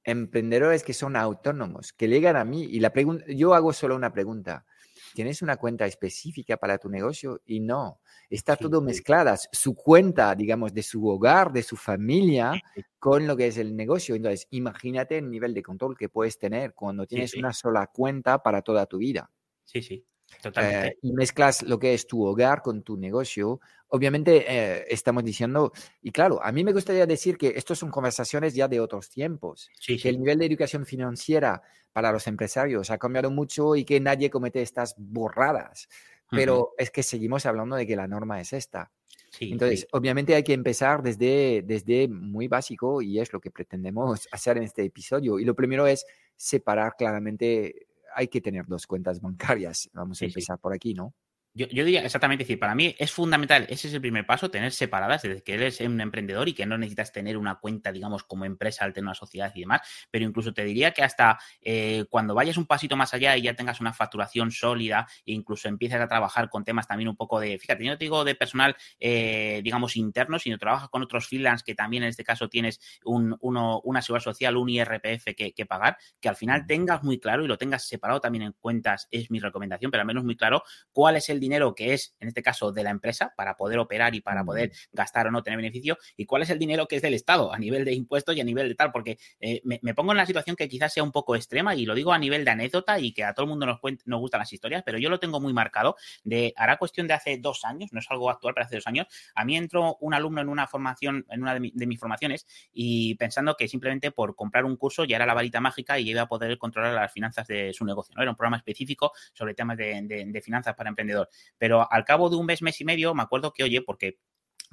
emprendedores 0.03 0.83
que 0.83 0.93
son 0.93 1.15
autónomos, 1.15 1.93
que 1.93 2.07
llegan 2.07 2.35
a 2.35 2.43
mí 2.43 2.63
y 2.63 2.79
la 2.79 2.91
pregunta, 2.91 3.25
yo 3.27 3.53
hago 3.53 3.73
solo 3.73 3.95
una 3.95 4.11
pregunta. 4.11 4.65
¿Tienes 5.13 5.41
una 5.41 5.57
cuenta 5.57 5.85
específica 5.85 6.57
para 6.57 6.77
tu 6.77 6.89
negocio? 6.89 7.41
Y 7.45 7.59
no, 7.59 8.01
está 8.29 8.57
todo 8.57 8.81
mezclada. 8.81 9.35
Su 9.51 9.75
cuenta, 9.75 10.33
digamos, 10.35 10.73
de 10.73 10.83
su 10.83 11.07
hogar, 11.07 11.51
de 11.53 11.63
su 11.63 11.75
familia, 11.77 12.61
con 12.99 13.27
lo 13.27 13.37
que 13.37 13.47
es 13.47 13.57
el 13.57 13.75
negocio. 13.75 14.15
Entonces, 14.15 14.47
imagínate 14.51 15.17
el 15.19 15.29
nivel 15.29 15.53
de 15.53 15.63
control 15.63 15.95
que 15.97 16.09
puedes 16.09 16.37
tener 16.39 16.73
cuando 16.73 17.05
tienes 17.07 17.37
una 17.37 17.53
sola 17.53 17.87
cuenta 17.87 18.41
para 18.41 18.61
toda 18.61 18.85
tu 18.87 18.97
vida. 18.97 19.29
Sí, 19.65 19.81
sí. 19.81 20.05
Totalmente. 20.41 20.87
Eh, 20.87 20.97
y 21.01 21.13
mezclas 21.13 21.63
lo 21.63 21.79
que 21.79 21.93
es 21.93 22.07
tu 22.07 22.25
hogar 22.25 22.61
con 22.61 22.83
tu 22.83 22.97
negocio. 22.97 23.59
Obviamente 23.87 24.45
eh, 24.47 24.85
estamos 24.89 25.23
diciendo, 25.23 25.71
y 26.01 26.11
claro, 26.11 26.43
a 26.43 26.51
mí 26.51 26.63
me 26.63 26.73
gustaría 26.73 27.05
decir 27.05 27.37
que 27.37 27.53
estas 27.55 27.77
son 27.77 27.91
conversaciones 27.91 28.53
ya 28.55 28.67
de 28.67 28.79
otros 28.79 29.09
tiempos, 29.09 29.69
sí, 29.79 29.97
que 29.97 30.09
el 30.09 30.19
nivel 30.19 30.39
de 30.39 30.45
educación 30.45 30.85
financiera 30.85 31.61
para 31.91 32.11
los 32.11 32.25
empresarios 32.27 32.89
ha 32.89 32.97
cambiado 32.97 33.29
mucho 33.29 33.75
y 33.75 33.85
que 33.85 33.99
nadie 33.99 34.29
comete 34.29 34.61
estas 34.61 34.95
borradas, 34.97 35.87
pero 36.29 36.73
es 36.79 36.89
que 36.89 37.03
seguimos 37.03 37.45
hablando 37.45 37.75
de 37.75 37.85
que 37.85 37.95
la 37.95 38.07
norma 38.07 38.41
es 38.41 38.53
esta. 38.53 38.91
Entonces, 39.39 39.87
obviamente 39.91 40.35
hay 40.35 40.43
que 40.43 40.53
empezar 40.53 41.01
desde, 41.01 41.63
desde 41.63 42.07
muy 42.07 42.47
básico 42.47 43.01
y 43.01 43.19
es 43.19 43.33
lo 43.33 43.39
que 43.39 43.51
pretendemos 43.51 44.27
hacer 44.31 44.57
en 44.57 44.63
este 44.63 44.83
episodio. 44.83 45.39
Y 45.39 45.45
lo 45.45 45.55
primero 45.55 45.87
es 45.87 46.05
separar 46.35 46.95
claramente 46.97 47.87
hay 48.15 48.27
que 48.27 48.41
tener 48.41 48.65
dos 48.67 48.87
cuentas 48.87 49.19
bancarias. 49.21 49.89
Vamos 49.93 50.21
a 50.21 50.25
empezar 50.25 50.59
por 50.59 50.73
aquí, 50.73 50.93
¿no? 50.93 51.13
Yo, 51.55 51.67
diría 51.67 52.01
exactamente 52.03 52.45
decir, 52.45 52.57
para 52.57 52.73
mí 52.73 52.95
es 52.97 53.11
fundamental, 53.11 53.67
ese 53.69 53.87
es 53.87 53.93
el 53.93 54.01
primer 54.01 54.25
paso, 54.25 54.49
tener 54.49 54.71
separadas, 54.71 55.21
desde 55.21 55.43
que 55.43 55.53
eres 55.53 55.79
un 55.81 56.01
emprendedor 56.01 56.49
y 56.49 56.53
que 56.53 56.65
no 56.65 56.79
necesitas 56.79 57.11
tener 57.11 57.37
una 57.37 57.59
cuenta, 57.59 57.91
digamos, 57.91 58.23
como 58.23 58.45
empresa 58.45 58.85
al 58.85 58.91
tener 58.91 59.05
una 59.05 59.13
sociedad 59.13 59.51
y 59.53 59.59
demás, 59.59 59.81
pero 60.09 60.25
incluso 60.25 60.51
te 60.51 60.63
diría 60.63 60.93
que 60.93 61.03
hasta 61.03 61.37
eh, 61.61 62.05
cuando 62.09 62.33
vayas 62.33 62.57
un 62.57 62.65
pasito 62.65 62.95
más 62.95 63.13
allá 63.13 63.37
y 63.37 63.43
ya 63.43 63.53
tengas 63.53 63.79
una 63.81 63.93
facturación 63.93 64.49
sólida 64.49 65.07
e 65.27 65.33
incluso 65.33 65.67
empieces 65.67 66.01
a 66.01 66.07
trabajar 66.07 66.49
con 66.49 66.63
temas 66.63 66.87
también 66.87 67.07
un 67.07 67.15
poco 67.15 67.39
de, 67.39 67.59
fíjate, 67.59 67.85
yo 67.85 67.91
no 67.91 67.99
te 67.99 68.05
digo 68.05 68.23
de 68.23 68.33
personal, 68.33 68.75
eh, 68.99 69.61
digamos, 69.63 69.95
interno, 69.95 70.39
sino 70.39 70.57
trabajas 70.57 70.89
con 70.89 71.03
otros 71.03 71.27
freelance 71.27 71.63
que 71.63 71.75
también 71.75 72.01
en 72.01 72.09
este 72.09 72.23
caso 72.23 72.49
tienes 72.49 72.79
un, 73.05 73.37
uno, 73.41 73.79
una 73.83 74.01
seguridad 74.01 74.23
social, 74.23 74.57
un 74.57 74.69
IRPF 74.69 75.35
que, 75.37 75.53
que 75.53 75.65
pagar, 75.67 75.97
que 76.19 76.29
al 76.29 76.35
final 76.35 76.65
tengas 76.65 77.03
muy 77.03 77.19
claro 77.19 77.45
y 77.45 77.47
lo 77.47 77.59
tengas 77.59 77.87
separado 77.87 78.19
también 78.19 78.41
en 78.41 78.53
cuentas, 78.53 79.07
es 79.11 79.29
mi 79.29 79.39
recomendación, 79.39 79.91
pero 79.91 80.01
al 80.01 80.07
menos 80.07 80.23
muy 80.23 80.35
claro 80.35 80.63
cuál 80.91 81.17
es 81.17 81.29
el 81.29 81.42
dinero 81.43 81.75
que 81.75 81.93
es, 81.93 82.15
en 82.19 82.29
este 82.29 82.41
caso, 82.41 82.71
de 82.71 82.83
la 82.83 82.89
empresa 82.89 83.33
para 83.35 83.55
poder 83.55 83.79
operar 83.79 84.15
y 84.15 84.21
para 84.21 84.43
poder 84.43 84.71
gastar 84.91 85.27
o 85.27 85.31
no 85.31 85.43
tener 85.43 85.57
beneficio 85.57 85.97
y 86.17 86.25
cuál 86.25 86.41
es 86.41 86.49
el 86.49 86.59
dinero 86.59 86.87
que 86.87 86.95
es 86.95 87.01
del 87.01 87.13
Estado 87.13 87.53
a 87.53 87.57
nivel 87.57 87.85
de 87.85 87.93
impuestos 87.93 88.35
y 88.35 88.41
a 88.41 88.43
nivel 88.43 88.69
de 88.69 88.75
tal, 88.75 88.91
porque 88.91 89.17
eh, 89.39 89.61
me, 89.63 89.93
pongo 89.93 90.11
en 90.11 90.17
la 90.17 90.25
situación 90.25 90.55
que 90.55 90.67
quizás 90.67 90.93
sea 90.93 91.03
un 91.03 91.11
poco 91.11 91.35
extrema 91.35 91.75
y 91.75 91.85
lo 91.85 91.95
digo 91.95 92.13
a 92.13 92.17
nivel 92.17 92.45
de 92.45 92.51
anécdota 92.51 92.99
y 92.99 93.13
que 93.13 93.23
a 93.23 93.33
todo 93.33 93.45
el 93.45 93.49
mundo 93.49 93.65
nos, 93.65 93.79
nos 94.05 94.19
gustan 94.19 94.39
las 94.39 94.51
historias, 94.53 94.83
pero 94.85 94.97
yo 94.97 95.09
lo 95.09 95.19
tengo 95.19 95.39
muy 95.39 95.53
marcado 95.53 95.95
de, 96.23 96.53
hará 96.55 96.77
cuestión 96.77 97.07
de 97.07 97.13
hace 97.13 97.37
dos 97.37 97.65
años, 97.65 97.91
no 97.91 97.99
es 97.99 98.05
algo 98.09 98.29
actual, 98.29 98.53
pero 98.53 98.65
hace 98.65 98.75
dos 98.75 98.87
años, 98.87 99.07
a 99.35 99.45
mí 99.45 99.57
entró 99.57 99.97
un 99.99 100.13
alumno 100.13 100.41
en 100.41 100.49
una 100.49 100.67
formación, 100.67 101.25
en 101.29 101.41
una 101.41 101.53
de, 101.53 101.59
mis 101.59 101.99
formaciones 101.99 102.47
y 102.71 103.15
pensando 103.15 103.55
que 103.55 103.67
simplemente 103.67 104.11
por 104.11 104.35
comprar 104.35 104.65
un 104.65 104.77
curso 104.77 105.03
ya 105.05 105.17
era 105.17 105.25
la 105.25 105.33
varita 105.33 105.59
mágica 105.59 105.99
y 105.99 106.09
iba 106.09 106.21
a 106.21 106.27
poder 106.27 106.57
controlar 106.57 106.93
las 106.93 107.11
finanzas 107.11 107.47
de 107.47 107.73
su 107.73 107.85
negocio, 107.85 108.13
¿no? 108.15 108.21
Era 108.21 108.31
un 108.31 108.37
programa 108.37 108.57
específico 108.57 109.11
sobre 109.33 109.53
temas 109.53 109.77
de, 109.77 110.25
de 110.25 110.41
finanzas 110.41 110.75
para 110.75 110.89
emprendedor. 110.89 111.29
Pero 111.57 111.91
al 111.91 112.03
cabo 112.05 112.29
de 112.29 112.35
un 112.35 112.45
mes, 112.45 112.61
mes 112.61 112.79
y 112.81 112.85
medio, 112.85 113.13
me 113.13 113.23
acuerdo 113.23 113.51
que, 113.53 113.63
oye, 113.63 113.81
porque 113.81 114.17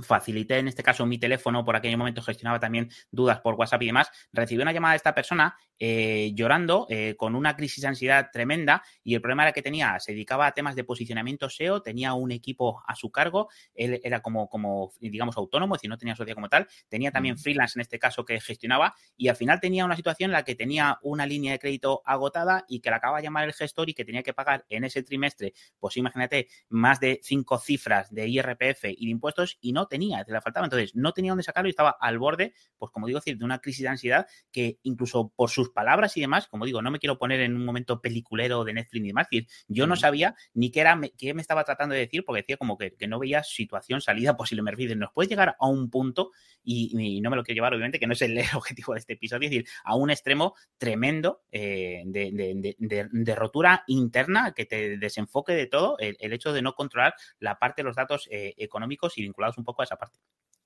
facilité 0.03 0.59
en 0.59 0.69
este 0.69 0.83
caso 0.83 1.07
mi 1.07 1.19
teléfono, 1.19 1.65
por 1.65 1.77
aquel 1.77 1.97
momento 1.97 2.23
gestionaba 2.23 2.59
también 2.59 2.89
dudas 3.11 3.41
por 3.41 3.55
WhatsApp 3.55 3.83
y 3.83 3.87
demás, 3.87 4.11
recibí 4.33 4.63
una 4.63 4.73
llamada 4.73 4.93
de 4.93 4.97
esta 4.97 5.15
persona 5.15 5.57
eh, 5.83 6.33
llorando 6.35 6.87
eh, 6.91 7.15
con 7.17 7.35
una 7.35 7.57
crisis 7.57 7.81
de 7.81 7.89
ansiedad 7.89 8.29
tremenda 8.31 8.83
y 9.03 9.15
el 9.15 9.23
problema 9.23 9.45
era 9.45 9.53
que 9.53 9.63
tenía, 9.63 9.99
se 9.99 10.13
dedicaba 10.13 10.47
a 10.47 10.53
temas 10.53 10.77
de 10.77 10.85
posicionamiento 10.85 11.49
SEO, 11.49 11.81
tenía 11.81 12.13
un 12.13 12.31
equipo 12.33 12.83
a 12.87 12.95
su 12.95 13.11
cargo, 13.11 13.49
él 13.75 13.99
era 14.05 14.21
como, 14.21 14.49
como 14.49 14.93
digamos, 15.01 15.37
autónomo, 15.39 15.75
es 15.75 15.81
decir, 15.81 15.89
no 15.89 15.97
tenía 15.97 16.15
sociedad 16.15 16.35
como 16.35 16.51
tal, 16.51 16.69
tenía 16.89 17.11
también 17.11 17.39
freelance 17.39 17.79
en 17.79 17.81
este 17.81 17.99
caso 17.99 18.27
que 18.27 18.39
gestionaba 18.41 18.95
y 19.17 19.29
al 19.29 19.37
final 19.37 19.59
tenía 19.59 19.87
una 19.87 19.97
situación 19.97 20.31
en 20.31 20.33
la 20.33 20.45
que 20.45 20.55
tenía 20.55 20.99
una 21.03 21.25
línea 21.25 21.53
de 21.53 21.59
crédito 21.59 22.03
agotada 22.05 22.65
y 22.69 22.81
que 22.81 22.91
le 22.91 22.97
acaba 22.97 23.17
de 23.17 23.25
llamar 23.25 23.45
el 23.45 23.55
gestor 23.55 23.89
y 23.89 23.95
que 23.95 24.05
tenía 24.05 24.23
que 24.23 24.35
pagar 24.35 24.67
en 24.69 24.85
ese 24.85 25.03
trimestre, 25.03 25.55
pues 25.79 25.97
imagínate, 25.97 26.49
más 26.69 27.01
de 27.01 27.21
cinco 27.23 27.59
cifras 27.59 28.13
de 28.13 28.29
IRPF 28.29 28.85
y 28.85 29.07
de 29.07 29.11
impuestos 29.11 29.57
y 29.63 29.73
no 29.73 29.87
tenía, 29.87 30.25
te 30.25 30.33
la 30.33 30.43
faltaba. 30.43 30.67
Entonces, 30.67 30.95
no 30.95 31.13
tenía 31.13 31.33
dónde 31.33 31.45
sacarlo 31.45 31.69
y 31.69 31.71
estaba 31.71 31.97
al 31.99 32.19
borde, 32.19 32.53
pues 32.77 32.91
como 32.93 33.07
digo, 33.07 33.19
decir, 33.19 33.39
de 33.39 33.45
una 33.45 33.61
crisis 33.61 33.83
de 33.83 33.89
ansiedad 33.89 34.27
que 34.53 34.79
incluso 34.83 35.33
por 35.35 35.51
sus 35.51 35.70
palabras 35.73 36.17
y 36.17 36.21
demás, 36.21 36.49
como 36.49 36.65
digo, 36.65 36.83
no 36.83 36.91
me 36.91 36.99
quiero 36.99 37.19
poner 37.19 37.41
en 37.41 37.57
un 37.57 37.65
momento 37.65 38.01
peliculero 38.01 38.65
de 38.65 38.75
Netflix 38.75 39.03
ni 39.03 39.09
demás, 39.09 39.29
decir, 39.31 39.49
yo 39.69 39.87
no 39.87 39.97
sabía 39.97 40.35
ni 40.55 40.71
qué 40.71 40.81
era, 40.81 40.99
qué 41.17 41.35
me 41.35 41.43
estaba 41.43 41.65
tratando 41.65 41.95
de 41.95 42.01
decir, 42.01 42.25
porque 42.25 42.43
decía 42.43 42.57
como 42.57 42.77
que, 42.77 42.95
no 43.09 43.19
veía 43.19 43.43
situación, 43.43 44.01
salida 44.01 44.37
posible. 44.37 44.63
Me 44.63 44.71
refiero, 44.71 44.95
nos 44.97 45.13
puede 45.13 45.29
llegar 45.29 45.57
a 45.59 45.67
un 45.67 45.91
punto, 45.91 46.31
y, 46.63 47.21
no 47.21 47.31
me 47.31 47.37
lo 47.37 47.43
quiero 47.43 47.57
llevar, 47.57 47.75
obviamente, 47.75 47.99
que 47.99 48.07
no 48.07 48.13
es 48.13 48.23
el 48.23 48.39
objetivo 48.55 48.95
de 48.95 49.01
este 49.01 49.15
episodio, 49.15 49.47
es 49.47 49.51
decir, 49.51 49.69
a 49.85 49.97
un 49.97 50.11
extremo 50.11 50.55
tremendo 50.79 51.43
eh, 51.51 52.03
de, 52.07 53.35
rotura 53.35 53.85
interna 53.87 54.53
que 54.53 54.67
te 54.67 54.99
desenfoque 54.99 55.53
de 55.53 55.67
todo 55.67 55.97
el, 55.99 56.33
hecho 56.33 56.53
de 56.53 56.63
no 56.63 56.75
controlar 56.75 57.15
la 57.39 57.59
parte 57.59 57.83
de 57.83 57.87
los 57.87 57.97
datos 57.97 58.29
eh, 58.31 58.55
económicos 58.59 59.17
y 59.19 59.23
vinculados 59.23 59.59
un 59.59 59.65
poco 59.65 59.83
a 59.83 59.85
esa 59.85 59.97
parte. 59.97 60.19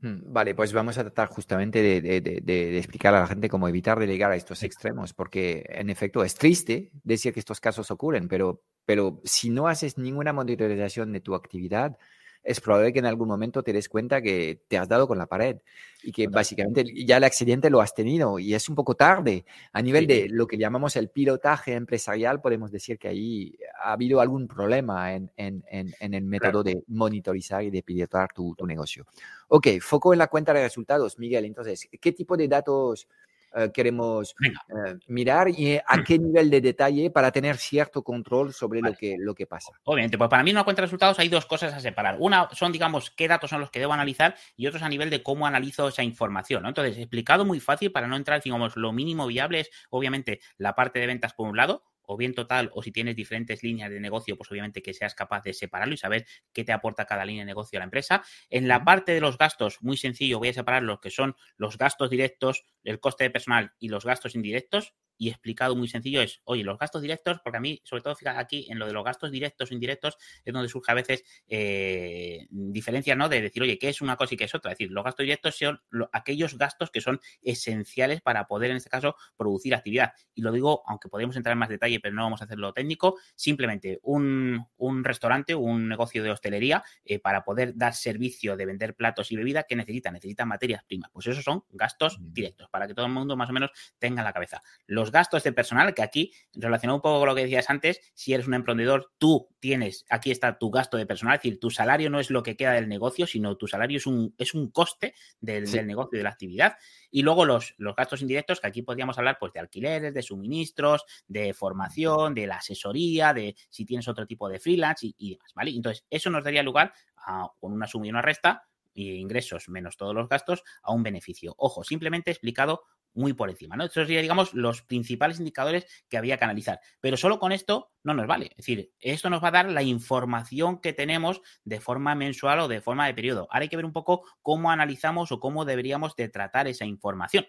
Mm, 0.05 0.35
vale, 0.35 0.55
pues 0.55 0.75
vamos 0.75 0.99
a 0.99 1.03
tratar 1.03 1.29
justamente 1.29 1.81
de, 1.81 2.79
explicar 2.79 3.15
a 3.15 3.21
la 3.21 3.27
gente 3.27 3.49
cómo 3.49 3.69
evitar 3.69 3.99
de 3.99 4.07
llegar 4.07 4.31
a 4.31 4.37
estos 4.37 4.63
extremos, 4.63 5.15
porque 5.15 5.65
en 5.67 5.89
efecto 5.89 6.23
es 6.23 6.35
triste 6.35 6.91
decir 7.05 7.33
que 7.33 7.41
estos 7.41 7.59
casos 7.59 7.91
ocurren, 7.91 8.29
pero, 8.29 8.61
pero 8.85 9.23
si 9.25 9.49
no 9.49 9.67
haces 9.67 9.97
ninguna 9.97 10.35
monitorización 10.35 11.11
de 11.11 11.21
tu 11.21 11.35
actividad, 11.35 11.97
es 12.45 12.61
probable 12.61 12.93
que 12.93 12.99
en 12.99 13.07
algún 13.07 13.27
momento 13.27 13.63
te 13.63 13.73
des 13.73 13.89
cuenta 13.89 14.21
que 14.21 14.61
te 14.69 14.77
has 14.77 14.87
dado 14.87 15.09
con 15.09 15.17
la 15.17 15.27
pared 15.27 15.57
y 16.03 16.13
que 16.13 16.29
básicamente 16.29 16.85
ya 17.05 17.17
el 17.17 17.25
accidente 17.25 17.71
lo 17.71 17.81
has 17.81 17.95
tenido 17.95 18.39
y 18.39 18.55
es 18.55 18.69
un 18.69 18.75
poco 18.75 18.95
tarde. 18.95 19.47
A 19.73 19.81
nivel 19.81 20.07
de 20.07 20.29
lo 20.29 20.47
que 20.47 20.59
llamamos 20.59 20.97
el 20.97 21.09
pilotaje 21.09 21.73
empresarial, 21.73 22.43
podemos 22.43 22.71
decir 22.71 22.99
que 22.99 23.09
ahí 23.09 23.57
ha 23.83 23.93
habido 23.93 24.21
algún 24.21 24.47
problema 24.47 25.15
en, 25.15 25.33
en, 25.37 25.65
en, 25.71 26.15
el 26.15 26.25
método 26.25 26.63
de 26.63 26.83
monitorizar 26.89 27.65
y 27.65 27.71
de 27.71 27.83
pilotar 27.83 28.29
tu, 28.35 28.55
tu 28.55 28.67
negocio. 28.67 29.07
Ok, 29.49 29.69
foco 29.81 30.13
en 30.13 30.19
la 30.19 30.27
cuenta 30.27 30.53
de 30.53 30.63
resultados, 30.63 31.19
Miguel. 31.19 31.47
Entonces, 31.47 31.89
¿qué 31.99 32.13
tipo 32.13 32.37
de 32.37 32.49
datos 32.49 33.09
eh, 33.57 33.71
queremos 33.73 34.35
eh, 34.45 34.99
mirar 35.07 35.49
y 35.49 35.77
a 35.77 36.03
qué 36.05 36.19
nivel 36.19 36.51
de 36.51 36.61
detalle 36.61 37.11
para 37.11 37.31
tener 37.31 37.57
cierto 37.57 38.03
control 38.03 38.53
sobre 38.53 38.81
lo, 38.81 38.95
que, 38.95 39.17
lo 39.19 39.35
que 39.35 39.47
pasa. 39.47 39.73
Obviamente, 39.85 40.19
pues 40.19 40.29
para 40.29 40.43
mí 40.43 40.51
en 40.51 40.57
una 40.57 40.65
cuenta 40.65 40.83
de 40.83 40.87
resultados 40.87 41.19
hay 41.21 41.29
dos 41.29 41.47
cosas 41.47 41.73
a 41.73 41.81
separar. 41.81 42.17
Una 42.19 42.49
son, 42.53 42.73
digamos, 42.73 43.11
qué 43.11 43.29
datos 43.29 43.51
son 43.51 43.61
los 43.61 43.71
que 43.71 43.79
debo 43.79 43.93
analizar 43.93 44.35
y 44.57 44.67
otros 44.67 44.83
a 44.83 44.89
nivel 44.89 45.09
de 45.09 45.23
cómo 45.23 45.47
analizo 45.47 45.89
esa 45.89 46.03
información. 46.03 46.63
¿no? 46.63 46.69
Entonces, 46.69 46.99
explicado 46.99 47.45
muy 47.45 47.61
fácil 47.61 47.93
para 47.93 48.09
no 48.09 48.17
entrar, 48.17 48.43
digamos, 48.43 48.77
lo 48.77 48.93
mínimo 48.93 49.27
viable 49.27 49.61
es, 49.61 49.71
obviamente, 49.91 50.41
la 50.59 50.75
parte 50.75 50.99
de 50.99 51.07
ventas 51.07 51.33
por 51.33 51.49
un 51.49 51.57
lado, 51.57 51.85
o 52.07 52.17
bien 52.17 52.35
total, 52.35 52.71
o 52.75 52.83
si 52.83 52.93
tienes 52.93 53.17
diferentes 53.17 53.63
líneas 53.63 53.91
de 53.91 54.01
negocio, 54.01 54.37
pues 54.37 54.51
obviamente 54.51 54.83
que 54.83 54.95
seas 54.95 55.15
capaz 55.15 55.43
de 55.43 55.53
separarlo 55.53 55.95
y 55.95 55.99
saber 55.99 56.27
qué 56.53 56.65
te 56.65 56.73
aporta 56.73 57.05
cada 57.07 57.25
línea 57.25 57.43
de 57.43 57.47
negocio 57.47 57.79
a 57.79 57.81
la 57.81 57.85
empresa. 57.85 58.23
En 58.51 58.69
la 58.69 58.85
parte 58.85 59.13
de 59.13 59.21
los 59.21 59.39
gastos, 59.39 59.79
muy 59.83 59.97
sencillo, 59.97 60.39
voy 60.39 60.49
a 60.49 60.53
separar 60.55 60.83
los 60.83 61.01
que 61.01 61.11
son 61.11 61.37
los 61.57 61.79
gastos 61.79 62.11
directos, 62.11 62.65
el 62.83 63.01
coste 63.01 63.25
de 63.25 63.31
personal 63.31 63.73
y 63.79 63.89
los 63.89 64.05
gastos 64.05 64.35
indirectos 64.35 64.95
y 65.19 65.29
explicado 65.29 65.77
muy 65.77 65.89
sencillo 65.89 66.21
es, 66.21 66.41
oye, 66.45 66.65
los 66.65 66.79
gastos 66.79 67.03
directos, 67.03 67.41
porque 67.43 67.59
a 67.59 67.61
mí, 67.61 67.81
sobre 67.85 68.03
todo, 68.03 68.15
fíjate 68.15 68.39
aquí, 68.39 68.67
en 68.71 68.79
lo 68.79 68.87
de 68.87 68.93
los 68.93 69.05
gastos 69.05 69.31
directos 69.31 69.71
o 69.71 69.75
indirectos, 69.75 70.17
es 70.45 70.53
donde 70.53 70.69
surge 70.69 70.93
a 70.93 70.95
veces 70.95 71.25
eh, 71.49 72.47
diferencias, 72.51 73.17
¿no? 73.17 73.29
De 73.29 73.41
decir, 73.41 73.63
oye, 73.63 73.79
¿qué 73.79 73.89
es 73.89 74.01
una 74.01 74.17
cosa 74.17 74.35
y 74.35 74.37
qué 74.37 74.45
es 74.45 74.55
otra? 74.55 74.73
Es 74.73 74.79
decir, 74.79 74.93
los 74.93 75.05
gastos 75.05 75.25
directos 75.25 75.57
son 75.57 75.81
aquellos 76.13 76.59
gastos 76.59 76.91
que 76.91 77.01
son 77.01 77.21
esenciales 77.43 78.21
para 78.21 78.47
poder, 78.47 78.71
en 78.71 78.77
este 78.79 78.91
caso, 78.91 79.17
producir 79.37 79.75
actividad. 79.75 80.13
Y 80.35 80.43
lo 80.43 80.53
digo, 80.53 80.83
aunque 80.87 81.09
podemos 81.09 81.37
entrar 81.37 81.53
en 81.53 81.59
más 81.59 81.69
detalle, 81.69 82.01
pero 82.01 82.15
no 82.15 82.23
vamos 82.23 82.41
a 82.43 82.45
hacerlo 82.45 82.73
técnico, 82.73 83.19
simplemente 83.35 84.01
un, 84.03 84.67
un 84.77 85.05
restaurante, 85.05 85.55
un 85.55 85.89
negocio 85.89 86.23
de 86.23 86.31
hostelería, 86.31 86.83
eh, 87.05 87.19
para 87.19 87.45
poder 87.45 87.77
dar 87.77 87.95
servicio 87.95 88.57
de 88.57 88.67
vender 88.67 88.95
platos 88.95 89.31
y 89.33 89.37
bebidas, 89.37 89.65
¿qué 89.69 89.77
necesita? 89.77 90.11
Necesita 90.11 90.45
materias 90.45 90.83
primas. 90.85 91.11
Pues 91.13 91.27
esos 91.27 91.45
son 91.45 91.65
gastos 91.71 92.19
directos, 92.21 92.69
para 92.71 92.87
que 92.87 92.95
todo 92.95 93.07
el 93.07 93.13
mundo 93.13 93.37
más 93.37 93.51
o 93.51 93.53
menos 93.53 93.71
tenga 93.99 94.21
en 94.21 94.25
la 94.25 94.33
cabeza. 94.33 94.63
Los 94.87 95.04
los 95.05 95.13
gastos 95.13 95.43
de 95.45 95.53
personal, 95.53 95.93
que 95.93 96.03
aquí, 96.03 96.33
relacionado 96.55 96.97
un 96.97 97.03
poco 97.03 97.19
con 97.19 97.29
lo 97.29 97.35
que 97.35 97.43
decías 97.43 97.69
antes, 97.69 98.01
si 98.15 98.33
eres 98.33 98.47
un 98.47 98.55
emprendedor, 98.55 99.13
tú 99.19 99.51
tienes, 99.61 100.07
aquí 100.09 100.31
está 100.31 100.59
tu 100.59 100.71
gasto 100.71 100.97
de 100.97 101.05
personal, 101.05 101.37
es 101.37 101.43
decir, 101.43 101.61
tu 101.61 101.69
salario 101.69 102.09
no 102.09 102.21
es 102.21 102.31
lo 102.31 102.43
que 102.43 102.57
queda 102.57 102.73
del 102.73 102.89
negocio, 102.89 103.27
sino 103.27 103.55
tu 103.59 103.67
salario 103.67 103.99
es 103.99 104.07
un, 104.07 104.35
es 104.39 104.55
un 104.55 104.71
coste 104.71 105.15
del, 105.41 105.65
negocio, 105.87 106.17
de 106.17 106.23
la 106.23 106.31
actividad. 106.31 106.79
Y 107.11 107.21
luego 107.21 107.45
los, 107.45 107.75
los 107.77 107.95
gastos 107.95 108.23
indirectos, 108.23 108.63
que 108.63 108.67
aquí 108.67 108.81
podríamos 108.81 109.19
hablar 109.19 109.37
pues 109.39 109.53
de 109.53 109.61
alquileres, 109.61 110.15
de 110.15 110.23
suministros, 110.23 111.05
de 111.27 111.53
formación, 111.53 112.33
de 112.33 112.47
la 112.47 112.57
asesoría, 112.57 113.35
de 113.35 113.55
si 113.69 113.85
tienes 113.85 114.09
otro 114.09 114.27
tipo 114.27 114.49
de 114.49 114.59
freelance 114.59 115.13
y, 115.19 115.33
demás, 115.33 115.53
¿vale? 115.55 115.71
Entonces, 115.73 116.07
eso 116.09 116.31
nos 116.31 116.45
daría 116.45 116.63
lugar 116.63 116.95
a, 117.19 117.51
con 117.61 117.75
una 117.75 117.87
suma 117.87 118.07
y 118.07 118.11
una 118.11 118.23
resta, 118.23 118.67
y 118.95 119.17
ingresos 119.17 119.69
menos 119.69 119.99
todos 119.99 120.15
los 120.15 120.29
gastos 120.31 120.63
a 120.83 120.93
un 120.93 121.03
beneficio. 121.03 121.55
Ojo, 121.59 121.85
simplemente 121.85 122.31
explicado 122.31 122.85
muy 123.15 123.33
por 123.33 123.49
encima, 123.51 123.77
¿no? 123.77 123.85
Estos 123.85 124.07
serían, 124.07 124.23
digamos, 124.23 124.53
los 124.55 124.83
principales 124.83 125.39
indicadores 125.39 125.87
que 126.09 126.19
había 126.19 126.37
que 126.37 126.45
analizar. 126.45 126.81
Pero 127.01 127.17
solo 127.17 127.39
con 127.39 127.53
esto 127.53 127.93
no 128.03 128.15
nos 128.15 128.27
vale. 128.27 128.47
Es 128.47 128.57
decir, 128.59 128.93
esto 129.01 129.31
nos 129.31 129.43
va 129.43 129.49
a 129.49 129.53
dar 129.53 129.71
la 129.71 129.83
información 129.83 130.81
que 130.81 130.93
tenemos 130.93 131.41
de 131.65 131.81
forma 131.81 132.15
mensual 132.15 132.61
o 132.61 132.69
de 132.69 132.81
forma 132.81 133.07
de 133.07 133.15
periodo. 133.15 133.49
Ahora 133.51 133.63
hay 133.63 133.69
que 133.69 133.77
ver 133.77 133.85
un 133.85 133.93
poco 133.93 134.25
cómo 134.43 134.71
analizamos 134.71 135.33
o 135.33 135.41
cómo 135.41 135.65
deberíamos 135.65 136.17
de 136.17 136.29
tratar 136.29 136.69
esa 136.69 136.85
información. 136.85 137.47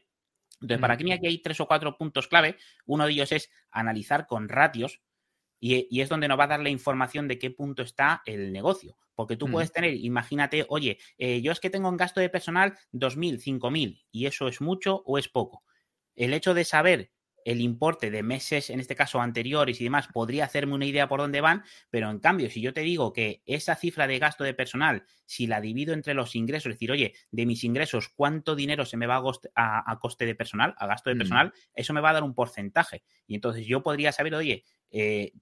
Entonces, 0.62 0.80
para 0.80 0.96
mí 0.96 1.12
aquí 1.12 1.28
hay 1.28 1.42
tres 1.42 1.60
o 1.60 1.68
cuatro 1.68 1.98
puntos 1.98 2.28
clave. 2.28 2.58
Uno 2.86 3.06
de 3.06 3.12
ellos 3.12 3.32
es 3.32 3.52
analizar 3.72 4.26
con 4.26 4.48
ratios, 4.48 5.02
y, 5.60 6.02
es 6.02 6.10
donde 6.10 6.28
nos 6.28 6.40
va 6.40 6.46
a 6.46 6.48
dar 6.48 6.60
la 6.60 6.70
información 6.70 7.28
de 7.28 7.40
qué 7.40 7.52
punto 7.52 7.82
está 7.82 8.22
el 8.26 8.52
negocio. 8.52 8.98
Porque 9.16 9.38
tú 9.38 9.50
puedes 9.50 9.72
tener, 9.72 9.94
imagínate, 9.94 10.66
oye, 10.68 10.98
eh, 11.18 11.42
yo 11.42 11.54
es 11.54 11.62
que 11.62 11.70
tengo 11.70 11.88
un 11.88 11.96
gasto 11.96 12.20
de 12.20 12.30
personal 12.30 12.78
2.000, 12.92 13.42
5.000 13.42 14.04
y 14.12 14.26
eso 14.26 14.50
es 14.50 14.60
mucho 14.60 15.04
o 15.06 15.18
es 15.18 15.30
poco. 15.30 15.64
El 16.16 16.34
hecho 16.34 16.54
de 16.54 16.66
saber 16.66 17.12
el 17.46 17.62
importe 17.62 18.10
de 18.10 18.24
meses, 18.24 18.72
en 18.72 18.80
este 18.80 18.96
caso 18.96 19.22
anteriores 19.22 19.80
y 19.80 19.84
demás, 19.84 20.08
podría 20.12 20.46
hacerme 20.46 20.74
una 20.74 20.86
idea 20.86 21.08
por 21.08 21.20
dónde 21.20 21.42
van, 21.42 21.64
pero 21.92 22.10
en 22.10 22.20
cambio, 22.20 22.50
si 22.50 22.60
yo 22.60 22.74
te 22.74 22.82
digo 22.82 23.14
que 23.14 23.44
esa 23.46 23.76
cifra 23.76 24.08
de 24.08 24.18
gasto 24.18 24.44
de 24.44 24.56
personal, 24.56 25.06
si 25.26 25.46
la 25.46 25.62
divido 25.62 25.94
entre 25.94 26.16
los 26.16 26.36
ingresos, 26.36 26.72
es 26.72 26.76
decir, 26.76 26.92
oye, 26.92 27.14
de 27.32 27.46
mis 27.46 27.64
ingresos, 27.64 28.10
¿cuánto 28.10 28.56
dinero 28.56 28.84
se 28.84 28.98
me 28.98 29.06
va 29.06 29.22
a, 29.56 30.00
coste 30.00 30.26
de 30.26 30.34
personal, 30.34 30.74
a 30.78 30.88
gasto 30.88 31.12
de 31.12 31.16
personal? 31.16 31.54
Eso 31.76 31.94
me 31.94 32.02
va 32.02 32.10
a 32.10 32.14
dar 32.14 32.24
un 32.24 32.34
porcentaje. 32.34 33.04
Y 33.28 33.36
entonces 33.36 33.68
yo 33.68 33.84
podría 33.84 34.12
saber, 34.12 34.34
oye, 34.34 34.64
eh, 34.98 35.34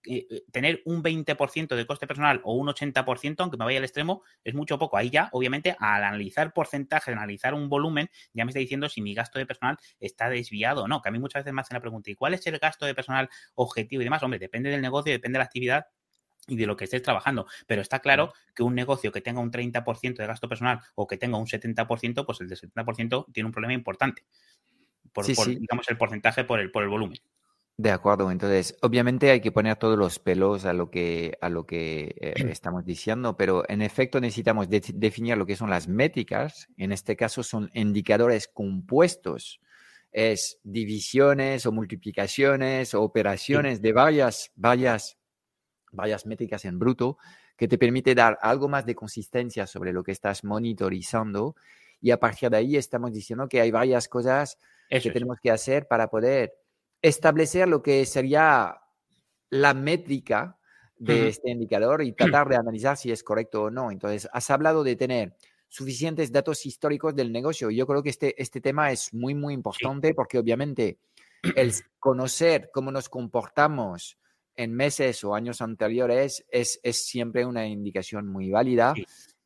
tener 0.52 0.82
un 0.86 1.04
20% 1.04 1.76
de 1.76 1.86
coste 1.86 2.08
personal 2.08 2.42
o 2.44 2.56
un 2.56 2.68
80%, 2.70 3.36
aunque 3.38 3.56
me 3.56 3.66
vaya 3.66 3.78
al 3.78 3.84
extremo, 3.84 4.24
es 4.44 4.56
mucho 4.56 4.80
poco. 4.80 4.98
Ahí 4.98 5.12
ya, 5.12 5.30
obviamente, 5.32 5.76
al 5.78 6.04
analizar 6.04 6.54
porcentajes, 6.54 7.14
analizar 7.16 7.54
un 7.54 7.70
volumen, 7.70 8.10
ya 8.34 8.46
me 8.46 8.50
está 8.50 8.60
diciendo 8.60 8.90
si 8.90 9.04
mi 9.04 9.14
gasto 9.14 9.38
de 9.38 9.46
personal 9.46 9.78
está 10.00 10.28
desviado 10.28 10.86
o 10.86 10.88
no. 10.88 11.04
Que 11.04 11.10
a 11.10 11.12
mí 11.12 11.20
muchas 11.20 11.44
veces 11.44 11.54
me 11.54 11.62
hacen 11.62 11.76
la 11.76 11.82
pregunta, 11.82 12.10
¿y 12.10 12.16
cuál 12.16 12.34
es 12.34 12.48
el 12.48 12.58
gasto 12.58 12.88
de 12.88 12.96
personal 12.96 13.30
objetivo 13.54 14.02
y 14.02 14.06
demás? 14.06 14.24
Hombre, 14.24 14.40
depende 14.40 14.72
del 14.72 14.82
negocio, 14.82 15.12
depende 15.12 15.38
de 15.38 15.42
la 15.42 15.46
actividad 15.46 15.86
y 16.48 16.56
de 16.58 16.66
lo 16.66 16.76
que 16.76 16.86
estés 16.86 17.04
trabajando. 17.04 17.46
Pero 17.68 17.84
está 17.84 18.00
claro 18.00 18.34
que 18.56 18.64
un 18.64 18.74
negocio 18.74 19.12
que 19.12 19.22
tenga 19.22 19.40
un 19.40 19.52
30% 19.52 20.16
de 20.16 20.26
gasto 20.26 20.50
personal 20.50 20.80
o 20.96 21.06
que 21.06 21.18
tenga 21.18 21.38
un 21.38 21.46
70%, 21.46 22.26
pues 22.26 22.42
el 22.42 22.50
de 22.50 22.56
70% 22.56 23.32
tiene 23.32 23.46
un 23.46 23.54
problema 23.54 23.74
importante. 23.74 24.26
Por, 25.14 25.28
digamos, 25.28 25.88
el 25.90 25.98
porcentaje 25.98 26.44
por 26.44 26.60
el, 26.60 26.72
por 26.72 26.82
el 26.82 26.90
volumen. 26.90 27.20
De 27.76 27.90
acuerdo, 27.90 28.30
entonces 28.30 28.78
obviamente 28.82 29.32
hay 29.32 29.42
que 29.42 29.52
poner 29.52 29.78
todos 29.78 29.98
los 29.98 30.20
pelos 30.20 30.66
a 30.66 30.74
lo 30.74 30.92
que, 30.92 31.38
a 31.42 31.50
lo 31.50 31.66
que 31.66 32.16
eh, 32.22 32.34
estamos 32.52 32.86
diciendo, 32.86 33.36
pero 33.36 33.68
en 33.68 33.82
efecto 33.82 34.22
necesitamos 34.22 34.68
definir 34.70 35.38
lo 35.38 35.46
que 35.46 35.56
son 35.56 35.70
las 35.70 35.88
métricas, 35.88 36.68
en 36.78 36.92
este 36.92 37.16
caso 37.16 37.42
son 37.42 37.72
indicadores 37.74 38.48
compuestos, 38.48 39.60
es 40.12 40.60
divisiones 40.64 41.66
o 41.66 41.72
multiplicaciones 41.72 42.94
o 42.94 43.02
operaciones 43.02 43.82
de 43.82 43.94
varias, 43.94 44.52
varias 44.56 45.18
varias 45.94 46.26
métricas 46.26 46.66
en 46.66 46.80
bruto 46.80 47.18
que 47.56 47.68
te 47.68 47.78
permite 47.78 48.16
dar 48.16 48.38
algo 48.42 48.68
más 48.68 48.86
de 48.86 48.96
consistencia 48.96 49.68
sobre 49.68 49.94
lo 49.94 50.04
que 50.04 50.12
estás 50.12 50.44
monitorizando. 50.44 51.56
Y 52.02 52.12
a 52.12 52.20
partir 52.20 52.50
de 52.50 52.58
ahí 52.58 52.76
estamos 52.76 53.14
diciendo 53.14 53.48
que 53.48 53.62
hay 53.62 53.72
varias 53.72 54.10
cosas 54.10 54.58
que 54.90 55.12
tenemos 55.12 55.38
que 55.42 55.52
hacer 55.52 55.88
para 55.88 56.10
poder 56.10 56.54
establecer 57.04 57.68
lo 57.68 57.84
que 57.84 58.06
sería 58.08 58.82
la 59.50 59.74
métrica 59.76 60.58
de 60.98 61.28
este 61.28 61.52
indicador 61.52 62.02
y 62.02 62.14
tratar 62.14 62.48
de 62.48 62.56
analizar 62.56 62.96
si 62.96 63.12
es 63.12 63.24
correcto 63.24 63.64
o 63.64 63.70
no. 63.70 63.92
Entonces, 63.92 64.28
has 64.32 64.50
hablado 64.50 64.84
de 64.84 64.96
tener 64.96 65.36
suficientes 65.68 66.32
datos 66.32 66.66
históricos 66.66 67.14
del 67.14 67.32
negocio. 67.32 67.70
Yo 67.70 67.86
creo 67.86 68.02
que 68.02 68.10
este, 68.10 68.42
este 68.42 68.62
tema 68.62 68.92
es 68.92 69.14
muy, 69.14 69.36
muy 69.36 69.54
importante 69.54 70.14
porque 70.14 70.40
obviamente 70.40 70.98
el 71.56 71.74
conocer 72.00 72.70
cómo 72.74 72.92
nos 72.92 73.10
comportamos 73.10 74.18
en 74.56 74.74
meses 74.74 75.24
o 75.24 75.36
años 75.36 75.62
anteriores 75.62 76.46
es, 76.50 76.80
es 76.84 77.06
siempre 77.06 77.46
una 77.46 77.68
indicación 77.68 78.28
muy 78.28 78.50
válida. 78.50 78.94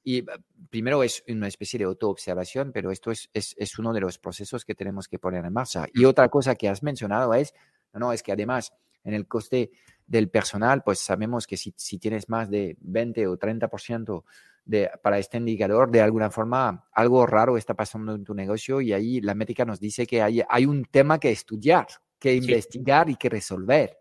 Y 0.08 0.20
eh, 0.20 0.26
primero 0.70 1.04
es 1.04 1.22
una 1.28 1.50
especie 1.50 1.78
de 1.78 1.84
autoobservación, 1.84 2.72
pero 2.72 2.92
esto 2.92 3.12
es, 3.12 3.30
es, 3.34 3.54
es, 3.58 3.78
uno 3.78 3.92
de 3.92 4.00
los 4.00 4.18
procesos 4.18 4.64
que 4.64 4.74
tenemos 4.74 5.10
que 5.10 5.20
poner 5.20 5.44
en 5.44 5.52
marcha. 5.52 5.86
Y 5.94 6.06
otra 6.06 6.30
cosa 6.30 6.56
que 6.56 6.70
has 6.70 6.82
mencionado 6.82 7.34
es, 7.34 7.54
no, 7.92 8.14
es 8.14 8.24
que 8.24 8.32
además 8.32 8.72
en 9.04 9.14
el 9.14 9.28
coste 9.28 9.70
del 10.06 10.30
personal, 10.30 10.82
pues 10.82 11.00
sabemos 11.00 11.46
que 11.46 11.58
si, 11.58 11.74
si 11.76 12.00
tienes 12.00 12.30
más 12.30 12.50
de 12.50 12.78
20 12.80 13.28
o 13.28 13.38
30% 13.38 14.24
de, 14.64 14.90
para 15.04 15.20
este 15.20 15.40
indicador, 15.40 15.92
de 15.92 16.00
alguna 16.00 16.32
forma 16.32 16.88
algo 16.94 17.26
raro 17.26 17.58
está 17.58 17.74
pasando 17.74 18.16
en 18.16 18.24
tu 18.24 18.34
negocio 18.34 18.80
y 18.80 18.94
ahí 18.94 19.20
la 19.20 19.36
métrica 19.36 19.66
nos 19.66 19.78
dice 19.78 20.08
que 20.08 20.22
hay, 20.22 20.42
hay 20.48 20.66
un 20.66 20.86
tema 20.86 21.20
que 21.20 21.32
estudiar, 21.32 21.88
que 22.18 22.34
investigar 22.34 23.10
y 23.10 23.18
que 23.18 23.28
resolver. 23.28 23.98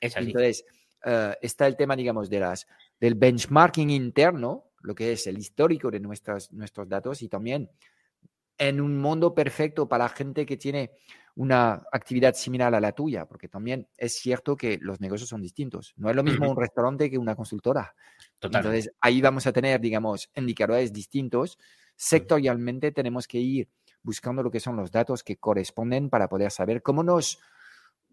Entonces, 0.00 0.64
eh, 1.04 1.34
está 1.42 1.66
el 1.66 1.74
tema, 1.74 1.96
digamos, 1.96 2.30
de 2.30 2.38
las, 2.38 2.68
del 3.00 3.16
benchmarking 3.16 3.90
interno, 3.90 4.69
lo 4.80 4.94
que 4.94 5.12
es 5.12 5.26
el 5.26 5.38
histórico 5.38 5.90
de 5.90 6.00
nuestros, 6.00 6.52
nuestros 6.52 6.88
datos 6.88 7.22
y 7.22 7.28
también 7.28 7.70
en 8.58 8.80
un 8.80 8.98
mundo 8.98 9.34
perfecto 9.34 9.88
para 9.88 10.08
gente 10.08 10.44
que 10.44 10.56
tiene 10.56 10.92
una 11.36 11.82
actividad 11.92 12.34
similar 12.34 12.74
a 12.74 12.80
la 12.80 12.92
tuya, 12.92 13.24
porque 13.24 13.48
también 13.48 13.88
es 13.96 14.14
cierto 14.18 14.56
que 14.56 14.78
los 14.80 15.00
negocios 15.00 15.30
son 15.30 15.40
distintos. 15.40 15.94
No 15.96 16.10
es 16.10 16.16
lo 16.16 16.22
mismo 16.22 16.50
un 16.50 16.56
restaurante 16.56 17.10
que 17.10 17.16
una 17.16 17.34
consultora. 17.34 17.94
Entonces, 18.40 18.92
ahí 19.00 19.22
vamos 19.22 19.46
a 19.46 19.52
tener, 19.52 19.80
digamos, 19.80 20.30
indicadores 20.34 20.92
distintos. 20.92 21.58
Sectorialmente 21.96 22.92
tenemos 22.92 23.26
que 23.26 23.38
ir 23.38 23.68
buscando 24.02 24.42
lo 24.42 24.50
que 24.50 24.60
son 24.60 24.76
los 24.76 24.90
datos 24.90 25.22
que 25.22 25.36
corresponden 25.36 26.10
para 26.10 26.28
poder 26.28 26.50
saber 26.50 26.82
cómo 26.82 27.02
nos 27.02 27.38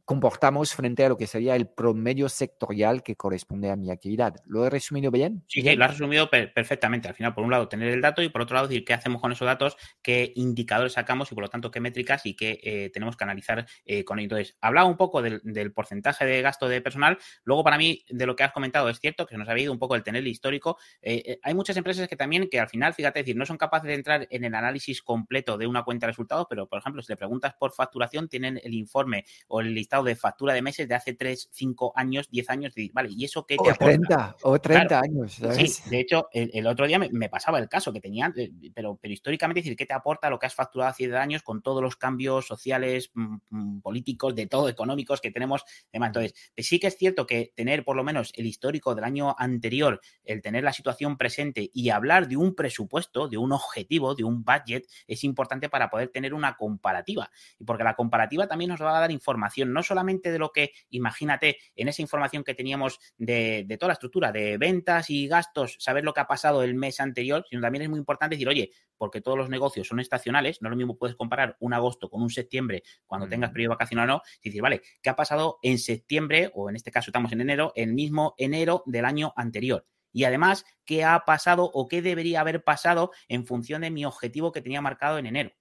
comportamos 0.07 0.73
frente 0.73 1.03
a 1.03 1.09
lo 1.09 1.17
que 1.17 1.27
sería 1.27 1.57
el 1.57 1.67
promedio 1.67 2.29
sectorial 2.29 3.03
que 3.03 3.17
corresponde 3.17 3.69
a 3.69 3.75
mi 3.75 3.91
actividad. 3.91 4.35
¿Lo 4.45 4.65
he 4.65 4.69
resumido 4.69 5.11
bien? 5.11 5.43
Sí, 5.49 5.61
sí, 5.61 5.75
lo 5.75 5.83
has 5.83 5.91
resumido 5.91 6.29
perfectamente. 6.29 7.09
Al 7.09 7.13
final, 7.13 7.33
por 7.33 7.43
un 7.43 7.51
lado, 7.51 7.67
tener 7.67 7.89
el 7.89 7.99
dato 7.99 8.21
y 8.21 8.29
por 8.29 8.41
otro 8.41 8.55
lado, 8.55 8.69
decir 8.69 8.85
qué 8.85 8.93
hacemos 8.93 9.21
con 9.21 9.33
esos 9.33 9.45
datos, 9.45 9.75
qué 10.01 10.31
indicadores 10.37 10.93
sacamos 10.93 11.29
y 11.29 11.35
por 11.35 11.41
lo 11.41 11.49
tanto 11.49 11.71
qué 11.71 11.81
métricas 11.81 12.25
y 12.25 12.35
qué 12.35 12.57
eh, 12.63 12.89
tenemos 12.93 13.17
que 13.17 13.25
analizar 13.25 13.67
eh, 13.83 14.05
con 14.05 14.19
ello. 14.19 14.27
Entonces, 14.27 14.57
hablaba 14.61 14.87
un 14.87 14.95
poco 14.95 15.21
del, 15.21 15.41
porcentaje 15.73 16.25
de 16.25 16.41
gasto 16.41 16.69
de 16.69 16.79
personal. 16.79 17.17
Luego, 17.43 17.65
para 17.65 17.77
mí, 17.77 18.05
de 18.07 18.25
lo 18.25 18.37
que 18.37 18.45
has 18.45 18.53
comentado, 18.53 18.87
es 18.87 19.01
cierto 19.01 19.25
que 19.25 19.35
se 19.35 19.37
nos 19.37 19.49
ha 19.49 19.59
ido 19.59 19.73
un 19.73 19.79
poco 19.79 19.95
el 19.95 20.03
tener 20.03 20.21
el 20.21 20.27
histórico. 20.29 20.77
Eh, 21.01 21.37
hay 21.43 21.53
muchas 21.53 21.75
empresas 21.75 22.07
que 22.07 22.15
también, 22.15 22.47
que 22.49 22.61
al 22.61 22.69
final, 22.69 22.93
fíjate, 22.93 23.19
decir, 23.19 23.35
no 23.35 23.45
son 23.45 23.57
capaces 23.57 23.89
de 23.89 23.95
entrar 23.95 24.25
en 24.31 24.45
el 24.45 24.55
análisis 24.55 25.01
completo 25.01 25.57
de 25.57 25.67
una 25.67 25.83
cuenta 25.83 26.05
de 26.05 26.11
resultados, 26.11 26.47
pero, 26.49 26.65
por 26.69 26.79
ejemplo, 26.79 27.01
si 27.01 27.11
le 27.11 27.17
preguntas 27.17 27.55
por 27.59 27.73
facturación, 27.73 28.29
tienen 28.29 28.61
el 28.63 28.73
informe 28.73 29.25
o 29.49 29.59
el 29.59 29.73
listado 29.73 29.96
de 30.03 30.15
factura 30.15 30.53
de 30.53 30.61
meses 30.61 30.87
de 30.87 30.95
hace 30.95 31.13
3, 31.13 31.49
5 31.51 31.93
años, 31.95 32.29
10 32.29 32.49
años. 32.49 32.73
vale, 32.93 33.09
¿y 33.11 33.25
eso 33.25 33.45
qué 33.45 33.57
te 33.57 33.71
o 33.71 33.73
30, 33.73 34.37
o 34.43 34.59
30 34.59 34.99
años. 34.99 35.33
Sí, 35.33 35.89
de 35.89 35.99
hecho, 35.99 36.27
el, 36.31 36.65
otro 36.67 36.87
día 36.87 36.99
me, 36.99 37.29
pasaba 37.29 37.59
el 37.59 37.69
caso 37.69 37.93
que 37.93 38.01
tenía, 38.01 38.31
eh, 38.35 38.51
pero, 38.73 38.97
pero 39.01 39.13
históricamente 39.13 39.61
decir, 39.61 39.75
¿qué 39.75 39.85
te 39.85 39.93
aporta 39.93 40.29
lo 40.29 40.39
que 40.39 40.45
has 40.45 40.55
facturado 40.55 40.91
hace 40.91 41.07
10 41.07 41.15
años 41.15 41.43
con 41.43 41.61
todos 41.61 41.81
los 41.81 41.95
cambios 41.95 42.47
sociales, 42.47 43.11
mm, 43.13 43.37
mm, 43.49 43.81
políticos, 43.81 44.35
de 44.35 44.47
todo, 44.47 44.69
económicos 44.69 45.21
que 45.21 45.31
tenemos? 45.31 45.63
Entonces, 45.91 46.33
sí 46.57 46.79
que 46.79 46.87
es 46.87 46.97
cierto 46.97 47.25
que 47.25 47.53
tener 47.55 47.83
por 47.83 47.95
lo 47.95 48.03
menos 48.03 48.31
el 48.35 48.45
histórico 48.45 48.95
del 48.95 49.03
año 49.03 49.35
anterior, 49.37 50.01
el 50.23 50.41
tener 50.41 50.63
la 50.63 50.73
situación 50.73 51.17
presente 51.17 51.69
y 51.73 51.89
hablar 51.89 52.27
de 52.27 52.37
un 52.37 52.55
presupuesto, 52.55 53.27
de 53.27 53.37
un 53.37 53.51
objetivo, 53.51 54.15
de 54.15 54.23
un 54.23 54.43
budget, 54.43 54.85
es 55.07 55.23
importante 55.23 55.69
para 55.69 55.89
poder 55.89 56.09
tener 56.09 56.33
una 56.33 56.55
comparativa. 56.55 57.29
Y 57.59 57.63
porque 57.63 57.83
la 57.83 57.95
comparativa 57.95 58.47
también 58.47 58.69
nos 58.69 58.81
va 58.81 58.97
a 58.97 59.01
dar 59.01 59.11
información, 59.11 59.73
no 59.73 59.83
solamente 59.87 60.31
de 60.31 60.39
lo 60.39 60.51
que, 60.51 60.71
imagínate, 60.89 61.57
en 61.75 61.87
esa 61.87 62.01
información 62.01 62.43
que 62.43 62.53
teníamos 62.53 62.99
de, 63.17 63.65
toda 63.79 63.89
la 63.89 63.93
estructura, 63.93 64.31
de 64.31 64.57
ventas 64.57 65.09
y 65.09 65.27
gastos, 65.27 65.77
saber 65.79 66.03
lo 66.03 66.13
que 66.13 66.21
ha 66.21 66.27
pasado 66.27 66.63
el 66.63 66.75
mes 66.75 66.99
anterior, 66.99 67.45
sino 67.49 67.61
también 67.61 67.83
es 67.83 67.89
muy 67.89 67.99
importante 67.99 68.35
decir, 68.35 68.47
oye, 68.47 68.71
porque 68.97 69.21
todos 69.21 69.37
los 69.37 69.49
negocios 69.49 69.87
son 69.87 69.99
estacionales, 69.99 70.61
no 70.61 70.69
es 70.69 70.71
lo 70.71 70.77
mismo 70.77 70.97
puedes 70.97 71.15
comparar 71.15 71.57
un 71.59 71.73
agosto 71.73 72.09
con 72.09 72.21
un 72.21 72.29
septiembre 72.29 72.83
cuando 73.05 73.27
tengas 73.27 73.51
periodo 73.51 73.71
vacacional 73.71 74.09
o 74.09 74.13
no, 74.13 74.21
y 74.41 74.49
decir, 74.49 74.61
vale, 74.61 74.81
¿qué 75.01 75.09
ha 75.09 75.15
pasado 75.15 75.59
en 75.61 75.77
septiembre, 75.77 76.51
o 76.53 76.69
en 76.69 76.75
este 76.75 76.91
caso 76.91 77.09
estamos 77.09 77.31
en 77.31 77.41
enero, 77.41 77.73
el 77.75 77.93
mismo 77.93 78.35
enero 78.37 78.83
del 78.85 79.05
año 79.05 79.33
anterior? 79.35 79.85
Y 80.11 80.23
además, 80.23 80.65
¿qué 80.85 81.03
ha 81.03 81.25
pasado 81.25 81.69
o 81.71 81.87
qué 81.87 82.01
debería 82.01 82.41
haber 82.41 82.63
pasado 82.63 83.11
en 83.27 83.45
función 83.45 83.81
de 83.81 83.91
mi 83.91 84.05
objetivo 84.05 84.51
que 84.51 84.61
tenía 84.61 84.81
marcado 84.81 85.19
en 85.19 85.27
enero? 85.27 85.51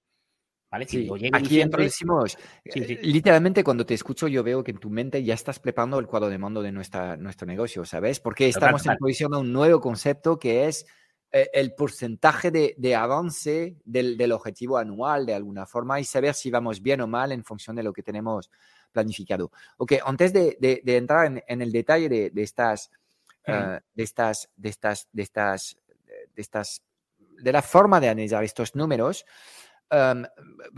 Sí, 0.85 1.09
aquí 1.31 1.63
decimos, 1.63 2.37
eh, 2.65 2.99
literalmente 3.01 3.63
cuando 3.63 3.85
te 3.85 3.93
escucho 3.93 4.27
yo 4.27 4.43
veo 4.43 4.63
que 4.65 4.71
en 4.71 4.79
tu 4.79 4.89
mente 4.89 5.23
ya 5.23 5.33
estás 5.33 5.59
preparando 5.59 5.97
el 5.97 6.07
cuadro 6.07 6.29
de 6.29 6.37
mando 6.37 6.61
de 6.61 6.73
nuestra, 6.73 7.15
nuestro 7.15 7.47
negocio, 7.47 7.85
¿sabes? 7.85 8.19
Porque 8.19 8.49
estamos 8.49 8.85
en 8.85 8.97
posición 8.97 9.31
de 9.31 9.37
un 9.37 9.53
nuevo 9.53 9.79
concepto 9.79 10.37
que 10.37 10.67
es 10.67 10.85
eh, 11.31 11.49
el 11.53 11.73
porcentaje 11.73 12.51
de, 12.51 12.95
avance 12.95 13.77
del, 13.85 14.31
objetivo 14.33 14.77
anual 14.77 15.25
de 15.25 15.35
alguna 15.35 15.65
forma 15.65 16.01
y 16.01 16.03
saber 16.03 16.33
si 16.33 16.51
vamos 16.51 16.81
bien 16.81 16.99
o 16.99 17.07
mal 17.07 17.31
en 17.31 17.45
función 17.45 17.75
de 17.77 17.83
lo 17.83 17.93
que 17.93 18.03
tenemos 18.03 18.51
planificado. 18.91 19.51
Ok, 19.77 19.93
antes 20.05 20.33
de, 20.33 20.57
entrar 20.85 21.43
en, 21.47 21.61
el 21.61 21.71
detalle 21.71 22.09
de, 22.09 22.41
estas, 22.41 22.91
eh, 23.45 23.79
de 23.93 24.03
estas, 24.03 24.49
de 24.57 24.69
estas, 24.69 25.07
de 25.13 25.23
estas, 25.23 25.77
de 26.35 26.41
estas, 26.41 26.81
de 27.17 27.51
la 27.53 27.61
forma 27.61 28.01
de 28.01 28.09
analizar 28.09 28.43
estos 28.43 28.75
números, 28.75 29.25
Um, 29.89 30.25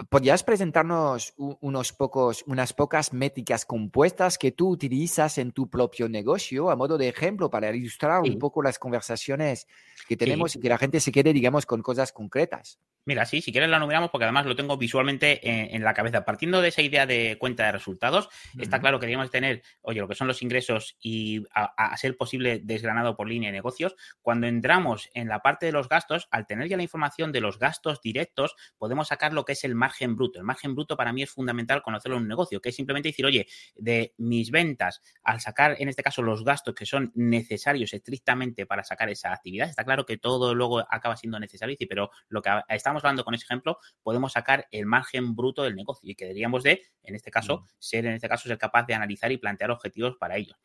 ¿Podrías 0.10 0.44
presentarnos 0.44 1.34
unos 1.38 1.94
pocos, 1.94 2.44
unas 2.46 2.74
pocas 2.74 3.12
métricas 3.12 3.66
compuestas 3.66 4.38
que 4.38 4.52
tú 4.52 4.70
utilizas 4.70 5.40
en 5.40 5.52
tu 5.52 5.68
propio 5.68 6.08
negocio 6.08 6.70
a 6.70 6.76
modo 6.76 6.96
de 6.98 7.10
ejemplo 7.10 7.50
para 7.50 7.76
ilustrar 7.76 8.22
un 8.22 8.38
poco 8.38 8.62
las 8.62 8.78
conversaciones 8.78 9.68
que 10.08 10.16
tenemos 10.16 10.56
y 10.56 10.60
que 10.60 10.70
la 10.70 10.78
gente 10.78 11.00
se 11.00 11.12
quede, 11.12 11.34
digamos, 11.34 11.66
con 11.66 11.82
cosas 11.82 12.12
concretas? 12.12 12.80
Mira, 13.06 13.26
sí, 13.26 13.42
si 13.42 13.52
quieres 13.52 13.70
la 13.70 13.80
numeramos 13.80 14.12
porque 14.12 14.26
además 14.26 14.46
lo 14.46 14.56
tengo 14.56 14.78
visualmente 14.78 15.40
en, 15.76 15.84
la 15.84 15.94
cabeza. 15.96 16.26
Partiendo 16.26 16.62
de 16.62 16.68
esa 16.68 16.84
idea 16.84 17.08
de 17.08 17.38
cuenta 17.40 17.66
de 17.66 17.72
resultados, 17.72 18.30
está 18.60 18.80
claro 18.80 19.00
que 19.00 19.08
debemos 19.08 19.32
tener, 19.32 19.64
oye, 19.82 20.00
lo 20.00 20.08
que 20.08 20.16
son 20.16 20.28
los 20.28 20.44
ingresos 20.44 20.98
y 21.02 21.44
a, 21.56 21.98
ser 21.98 22.18
posible 22.18 22.60
desgranado 22.60 23.16
por 23.16 23.28
línea 23.28 23.50
de 23.50 23.58
negocios. 23.58 23.96
Cuando 24.22 24.46
entramos 24.46 25.10
en 25.16 25.28
la 25.28 25.40
parte 25.40 25.66
de 25.66 25.72
los 25.72 25.90
gastos, 25.90 26.28
al 26.30 26.46
tener 26.46 26.68
ya 26.68 26.78
la 26.78 26.84
información 26.84 27.32
de 27.32 27.42
los 27.42 27.58
gastos 27.58 28.00
directos, 28.02 28.56
podemos 28.78 28.99
sacar 29.08 29.34
lo 29.34 29.46
que 29.46 29.54
es 29.54 29.64
el 29.64 29.76
margen 29.76 30.16
bruto. 30.16 30.40
El 30.40 30.46
margen 30.46 30.76
bruto 30.76 30.96
para 30.96 31.14
mí 31.14 31.24
es 31.24 31.32
fundamental 31.32 31.82
conocerlo 31.82 32.18
en 32.18 32.24
un 32.24 32.30
negocio, 32.30 32.62
que 32.62 32.70
es 32.70 32.76
simplemente 32.76 33.10
decir, 33.10 33.26
oye, 33.26 33.48
de 33.76 34.14
mis 34.18 34.52
ventas, 34.52 35.02
al 35.24 35.40
sacar 35.40 35.76
en 35.80 35.90
este 35.90 36.04
caso 36.04 36.22
los 36.22 36.44
gastos 36.44 36.74
que 36.76 36.86
son 36.86 37.12
necesarios 37.16 37.94
estrictamente 37.94 38.66
para 38.66 38.84
sacar 38.84 39.10
esa 39.10 39.34
actividad, 39.34 39.70
está 39.70 39.84
claro 39.84 40.06
que 40.06 40.18
todo 40.18 40.54
luego 40.54 40.80
acaba 40.90 41.16
siendo 41.16 41.40
necesario, 41.40 41.76
pero 41.88 42.10
lo 42.30 42.42
que 42.42 42.50
estamos 42.70 43.04
hablando 43.04 43.24
con 43.24 43.34
ese 43.34 43.46
ejemplo, 43.46 43.78
podemos 44.04 44.34
sacar 44.34 44.68
el 44.72 44.86
margen 44.86 45.36
bruto 45.36 45.64
del 45.64 45.76
negocio 45.76 46.10
y 46.10 46.16
que 46.16 46.26
deberíamos 46.26 46.64
de, 46.64 46.82
en 47.04 47.16
este 47.16 47.32
caso, 47.32 47.60
mm. 47.60 47.66
ser 47.80 48.06
en 48.06 48.14
este 48.14 48.30
caso 48.30 48.48
ser 48.48 48.58
capaz 48.58 48.86
de 48.86 48.94
analizar 48.94 49.32
y 49.32 49.38
plantear 49.38 49.72
objetivos 49.72 50.16
para 50.18 50.38
ello. 50.38 50.56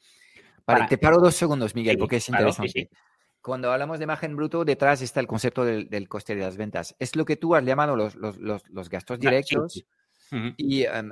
Vale, 0.66 0.86
te 0.88 0.98
paro 0.98 1.18
dos 1.18 1.34
segundos, 1.34 1.74
Miguel, 1.74 1.98
porque 1.98 2.16
es 2.16 2.28
interesante. 2.28 2.88
Cuando 3.44 3.70
hablamos 3.70 3.98
de 3.98 4.06
margen 4.06 4.36
bruto, 4.36 4.64
detrás 4.64 5.02
está 5.02 5.20
el 5.20 5.26
concepto 5.26 5.66
del, 5.66 6.08
coste 6.08 6.34
de 6.34 6.40
las 6.40 6.56
ventas. 6.56 6.96
Es 6.98 7.14
lo 7.14 7.26
que 7.26 7.36
tú 7.36 7.54
has 7.54 7.62
llamado 7.62 7.94
los, 7.94 8.14
los, 8.16 8.88
gastos 8.88 9.20
directos. 9.20 9.84
Y 10.56 10.84
em, 10.84 11.10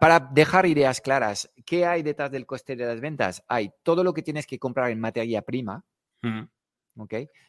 para 0.00 0.18
dejar 0.18 0.64
ideas 0.64 1.02
claras, 1.02 1.52
¿qué 1.66 1.84
hay 1.84 2.02
detrás 2.02 2.30
del 2.30 2.46
coste 2.46 2.76
de 2.76 2.86
las 2.86 2.98
ventas? 3.02 3.44
Hay 3.46 3.70
todo 3.82 4.02
lo 4.02 4.14
que 4.14 4.22
tienes 4.22 4.46
que 4.46 4.58
comprar 4.58 4.90
en 4.90 5.00
materia 5.00 5.42
prima, 5.42 5.84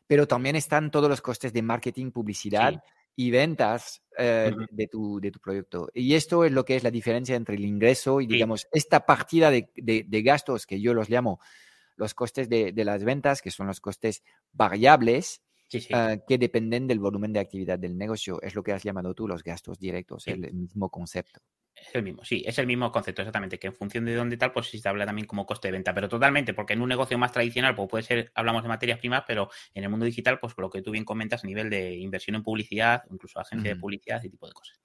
Pero 0.05 0.27
también 0.27 0.57
están 0.57 0.91
todos 0.91 1.09
los 1.09 1.21
costes 1.21 1.53
de 1.53 1.61
marketing, 1.61 2.11
publicidad 2.11 2.83
y 3.15 3.31
ventas 3.31 4.03
eh, 4.17 4.51
de, 4.71 4.87
tu, 4.87 5.21
de 5.21 5.31
tu 5.31 5.39
producto. 5.39 5.89
Y 5.93 6.15
esto 6.15 6.43
es 6.43 6.51
lo 6.51 6.65
que 6.65 6.75
es 6.75 6.83
la 6.83 6.91
diferencia 6.91 7.37
entre 7.37 7.55
el 7.55 7.63
ingreso 7.63 8.19
y, 8.19 8.27
digamos, 8.27 8.67
esta 8.73 9.05
partida 9.05 9.49
de, 9.51 9.69
de, 9.73 10.21
gastos 10.21 10.65
que 10.65 10.81
yo 10.81 10.93
los 10.93 11.09
llamo 11.09 11.39
los 11.97 12.13
costes 12.13 12.47
de, 12.49 12.73
las 12.85 13.03
ventas, 13.03 13.41
que 13.41 13.51
son 13.51 13.67
los 13.67 13.81
costes 13.81 14.23
variables, 14.53 15.41
eh, 15.73 16.19
que 16.27 16.37
dependen 16.37 16.87
del 16.87 16.99
volumen 16.99 17.33
de 17.33 17.41
actividad 17.41 17.77
del 17.77 17.97
negocio. 17.97 18.41
Es 18.41 18.55
lo 18.55 18.63
que 18.63 18.71
has 18.71 18.83
llamado 18.83 19.13
tú 19.13 19.27
los 19.27 19.43
gastos 19.43 19.79
directos, 19.79 20.27
el 20.27 20.53
mismo 20.53 20.89
concepto. 20.89 21.41
Es 21.79 21.93
el 21.93 22.03
mismo, 22.03 22.23
sí, 22.25 22.43
es 22.45 22.57
el 22.57 22.65
mismo 22.65 22.91
concepto, 22.91 23.21
exactamente, 23.21 23.59
que 23.59 23.67
en 23.67 23.73
función 23.73 24.05
de 24.05 24.15
dónde 24.15 24.35
tal, 24.37 24.51
pues 24.51 24.69
se 24.69 24.89
habla 24.89 25.05
también 25.05 25.27
como 25.27 25.45
coste 25.45 25.67
de 25.67 25.73
venta, 25.73 25.93
pero 25.93 26.09
totalmente, 26.09 26.53
porque 26.53 26.73
en 26.73 26.81
un 26.81 26.89
negocio 26.89 27.17
más 27.17 27.31
tradicional, 27.31 27.75
pues 27.75 27.87
puede 27.87 28.03
ser, 28.03 28.31
hablamos 28.33 28.63
de 28.63 28.69
materias 28.69 28.97
primas, 28.97 29.23
pero 29.27 29.49
en 29.75 29.83
el 29.83 29.89
mundo 29.89 30.05
digital, 30.05 30.39
pues 30.39 30.53
lo 30.57 30.69
que 30.69 30.81
tú 30.81 30.91
bien 30.91 31.05
comentas 31.05 31.43
a 31.43 31.47
nivel 31.47 31.69
de 31.69 31.95
inversión 31.95 32.35
en 32.35 32.43
publicidad, 32.43 33.03
incluso 33.11 33.39
agencia 33.39 33.73
de 33.73 33.79
publicidad, 33.79 34.17
ese 34.17 34.29
tipo 34.29 34.47
de 34.47 34.53
cosas. 34.53 34.81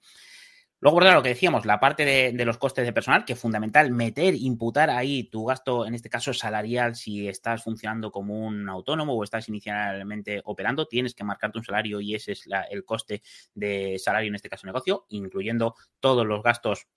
Luego, 0.83 0.99
por 0.99 1.13
lo 1.13 1.23
que 1.23 1.29
decíamos, 1.29 1.65
la 1.65 1.79
parte 1.79 2.03
de, 2.03 2.43
los 2.43 2.57
costes 2.57 2.83
de 2.85 2.91
personal, 2.91 3.23
que 3.23 3.31
es 3.31 3.39
fundamental 3.39 3.89
meter, 3.89 4.35
imputar 4.35 4.89
ahí 4.89 5.23
tu 5.23 5.45
gasto, 5.45 5.85
en 5.85 5.95
este 5.95 6.09
caso 6.09 6.33
salarial, 6.33 6.97
si 6.97 7.25
estás 7.25 7.63
funcionando 7.63 8.11
como 8.11 8.45
un 8.45 8.67
autónomo 8.67 9.13
o 9.13 9.23
estás 9.23 9.47
inicialmente 9.47 10.41
operando, 10.43 10.85
tienes 10.85 11.15
que 11.15 11.23
marcarte 11.23 11.57
un 11.57 11.63
salario 11.63 12.01
y 12.01 12.15
ese 12.15 12.33
es 12.33 12.49
el 12.69 12.83
coste 12.83 13.21
de 13.53 13.97
salario, 13.97 14.27
en 14.27 14.35
este 14.35 14.49
caso 14.49 14.67
negocio, 14.67 15.05
incluyendo 15.07 15.73
todos 16.01 16.27
los 16.27 16.43
gastos 16.43 16.89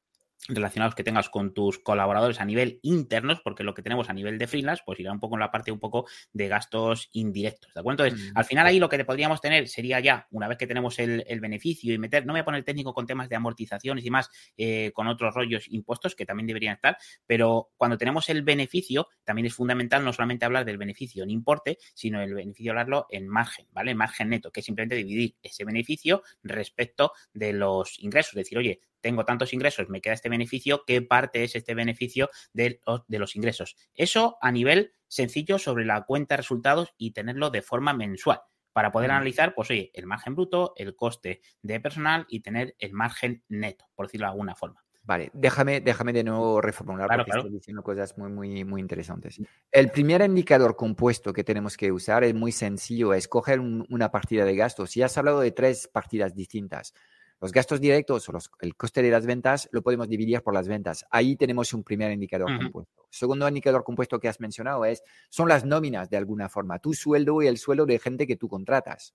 relacionados 0.48 0.94
que 0.94 1.02
tengas 1.02 1.28
con 1.28 1.52
tus 1.52 1.78
colaboradores 1.78 2.40
a 2.40 2.44
nivel 2.44 2.78
internos, 2.82 3.40
porque 3.42 3.64
lo 3.64 3.74
que 3.74 3.82
tenemos 3.82 4.08
a 4.10 4.12
nivel 4.12 4.38
de 4.38 4.46
freelance, 4.46 4.82
pues 4.84 5.00
irá 5.00 5.12
un 5.12 5.20
poco 5.20 5.36
en 5.36 5.40
la 5.40 5.50
parte 5.50 5.72
un 5.72 5.80
poco 5.80 6.06
de 6.32 6.48
gastos 6.48 7.08
indirectos, 7.12 7.72
¿de 7.74 7.80
acuerdo? 7.80 8.04
Entonces, 8.04 8.32
mm, 8.32 8.38
al 8.38 8.44
final 8.44 8.66
ahí 8.66 8.78
lo 8.78 8.88
que 8.88 9.04
podríamos 9.04 9.40
tener 9.40 9.68
sería 9.68 10.00
ya, 10.00 10.26
una 10.30 10.48
vez 10.48 10.58
que 10.58 10.66
tenemos 10.66 10.98
el, 10.98 11.24
beneficio 11.40 11.92
y 11.92 11.98
meter, 11.98 12.24
no 12.24 12.32
me 12.32 12.38
voy 12.38 12.42
a 12.42 12.44
poner 12.44 12.64
técnico 12.64 12.94
con 12.94 13.06
temas 13.06 13.28
de 13.28 13.36
amortizaciones 13.36 14.04
y 14.04 14.10
más, 14.10 14.30
eh, 14.56 14.90
con 14.94 15.06
otros 15.06 15.34
rollos 15.34 15.66
impuestos 15.68 16.14
que 16.14 16.24
también 16.24 16.46
deberían 16.46 16.74
estar, 16.74 16.96
pero 17.26 17.70
cuando 17.76 17.98
tenemos 17.98 18.28
el 18.28 18.42
beneficio, 18.42 19.08
también 19.24 19.46
es 19.46 19.54
fundamental 19.54 20.04
no 20.04 20.12
solamente 20.12 20.44
hablar 20.44 20.64
del 20.64 20.78
beneficio 20.78 21.24
en 21.24 21.30
importe, 21.30 21.78
sino 21.94 22.22
el 22.22 22.34
beneficio 22.34 22.72
hablarlo 22.72 23.06
en 23.10 23.28
margen, 23.28 23.66
¿vale? 23.72 23.94
Margen 23.94 24.30
neto, 24.30 24.50
que 24.50 24.60
es 24.60 24.66
simplemente 24.66 24.96
dividir 24.96 25.34
ese 25.42 25.64
beneficio 25.64 26.22
respecto 26.42 27.12
de 27.32 27.52
los 27.52 27.98
ingresos, 28.00 28.34
decir, 28.34 28.58
oye, 28.58 28.80
tengo 29.06 29.24
tantos 29.24 29.52
ingresos, 29.52 29.88
me 29.88 30.00
queda 30.00 30.14
este 30.14 30.28
beneficio, 30.28 30.82
¿qué 30.84 31.00
parte 31.00 31.44
es 31.44 31.54
este 31.54 31.76
beneficio 31.76 32.28
de, 32.52 32.80
los 33.06 33.36
ingresos? 33.36 33.76
Eso 33.94 34.36
a 34.40 34.50
nivel 34.50 34.94
sencillo 35.06 35.60
sobre 35.60 35.84
la 35.84 36.02
cuenta 36.02 36.32
de 36.32 36.38
resultados 36.38 36.92
y 36.98 37.12
tenerlo 37.12 37.50
de 37.50 37.62
forma 37.62 37.92
mensual 37.92 38.40
para 38.72 38.90
poder 38.90 39.12
analizar, 39.12 39.54
pues 39.54 39.70
oye, 39.70 39.92
el 39.94 40.06
margen 40.06 40.34
bruto, 40.34 40.72
el 40.74 40.96
coste 40.96 41.40
de 41.62 41.78
personal 41.78 42.26
y 42.28 42.40
tener 42.40 42.74
el 42.80 42.94
margen 42.94 43.44
neto, 43.48 43.84
por 43.94 44.06
decirlo 44.06 44.26
de 44.26 44.32
alguna 44.32 44.56
forma. 44.56 44.82
Vale, 45.04 45.30
déjame, 45.34 45.80
déjame 45.80 46.12
de 46.12 46.24
nuevo 46.24 46.60
reformular 46.60 47.08
porque 47.08 47.30
estoy 47.30 47.52
diciendo 47.52 47.84
cosas 47.84 48.18
muy, 48.18 48.28
muy, 48.28 48.64
muy 48.64 48.80
interesantes. 48.80 49.40
El 49.70 49.92
primer 49.92 50.20
indicador 50.22 50.74
compuesto 50.74 51.32
que 51.32 51.44
tenemos 51.44 51.76
que 51.76 51.92
usar 51.92 52.24
es 52.24 52.34
muy 52.34 52.50
sencillo, 52.50 53.14
escoger 53.14 53.60
una 53.60 54.10
partida 54.10 54.44
de 54.44 54.56
gastos. 54.56 54.90
Si 54.90 55.02
has 55.02 55.16
hablado 55.16 55.38
de 55.38 55.52
tres 55.52 55.86
partidas 55.86 56.34
distintas, 56.34 56.92
los 57.40 57.52
gastos 57.52 57.80
directos 57.80 58.28
o 58.28 58.38
el 58.60 58.76
coste 58.76 59.02
de 59.02 59.10
las 59.10 59.26
ventas 59.26 59.68
lo 59.72 59.82
podemos 59.82 60.08
dividir 60.08 60.42
por 60.42 60.54
las 60.54 60.68
ventas. 60.68 61.04
Ahí 61.10 61.36
tenemos 61.36 61.72
un 61.74 61.84
primer 61.84 62.10
indicador 62.10 62.56
compuesto. 62.58 63.06
Segundo 63.10 63.46
indicador 63.46 63.84
compuesto 63.84 64.18
que 64.18 64.28
has 64.28 64.40
mencionado 64.40 64.84
es, 64.84 65.02
son 65.28 65.48
las 65.48 65.64
nóminas 65.64 66.08
de 66.08 66.16
alguna 66.16 66.48
forma, 66.48 66.78
tu 66.78 66.94
sueldo 66.94 67.42
y 67.42 67.46
el 67.46 67.58
sueldo 67.58 67.84
de 67.84 67.98
gente 67.98 68.26
que 68.26 68.36
tú 68.36 68.48
contratas. 68.48 69.14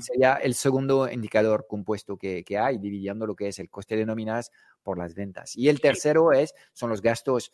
Sería 0.00 0.34
el 0.34 0.54
segundo 0.54 1.08
indicador 1.08 1.66
compuesto 1.68 2.16
que, 2.16 2.44
hay, 2.58 2.78
dividiendo 2.78 3.26
lo 3.26 3.36
que 3.36 3.48
es 3.48 3.60
el 3.60 3.70
coste 3.70 3.96
de 3.96 4.06
nóminas 4.06 4.50
por 4.82 4.98
las 4.98 5.14
ventas. 5.14 5.56
Y 5.56 5.68
el 5.68 5.80
tercero 5.80 6.32
es, 6.32 6.52
son 6.72 6.90
los 6.90 7.00
gastos 7.00 7.52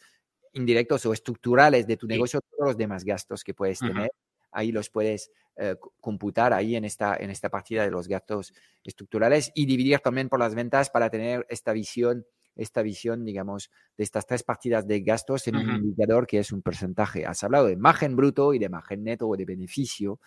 indirectos 0.54 1.04
o 1.04 1.12
estructurales 1.12 1.86
de 1.86 1.96
tu 1.98 2.06
negocio, 2.06 2.40
todos 2.40 2.68
los 2.68 2.76
demás 2.78 3.04
gastos 3.04 3.44
que 3.44 3.52
puedes 3.52 3.78
tener 3.80 4.10
ahí 4.54 4.72
los 4.72 4.88
puedes 4.90 5.30
eh, 5.56 5.76
computar 6.00 6.52
ahí 6.52 6.74
en 6.74 6.84
esta, 6.84 7.16
en 7.16 7.30
esta 7.30 7.48
partida 7.48 7.84
de 7.84 7.90
los 7.90 8.08
gastos 8.08 8.52
estructurales 8.82 9.52
y 9.54 9.66
dividir 9.66 10.00
también 10.00 10.28
por 10.28 10.40
las 10.40 10.54
ventas 10.54 10.90
para 10.90 11.10
tener 11.10 11.46
esta 11.48 11.72
visión, 11.72 12.26
esta 12.56 12.82
visión, 12.82 13.24
digamos, 13.24 13.70
de 13.96 14.04
estas 14.04 14.26
tres 14.26 14.42
partidas 14.42 14.86
de 14.86 15.00
gastos 15.00 15.46
en 15.46 15.56
un 15.56 15.70
indicador 15.70 16.26
que 16.26 16.38
es 16.38 16.50
un 16.50 16.62
porcentaje. 16.62 17.24
Has 17.26 17.44
hablado 17.44 17.66
de 17.66 17.76
margen 17.76 18.16
bruto 18.16 18.52
y 18.52 18.58
de 18.58 18.68
margen 18.68 19.04
neto 19.04 19.28
o 19.28 19.36
de 19.36 19.44
beneficio. 19.44 20.18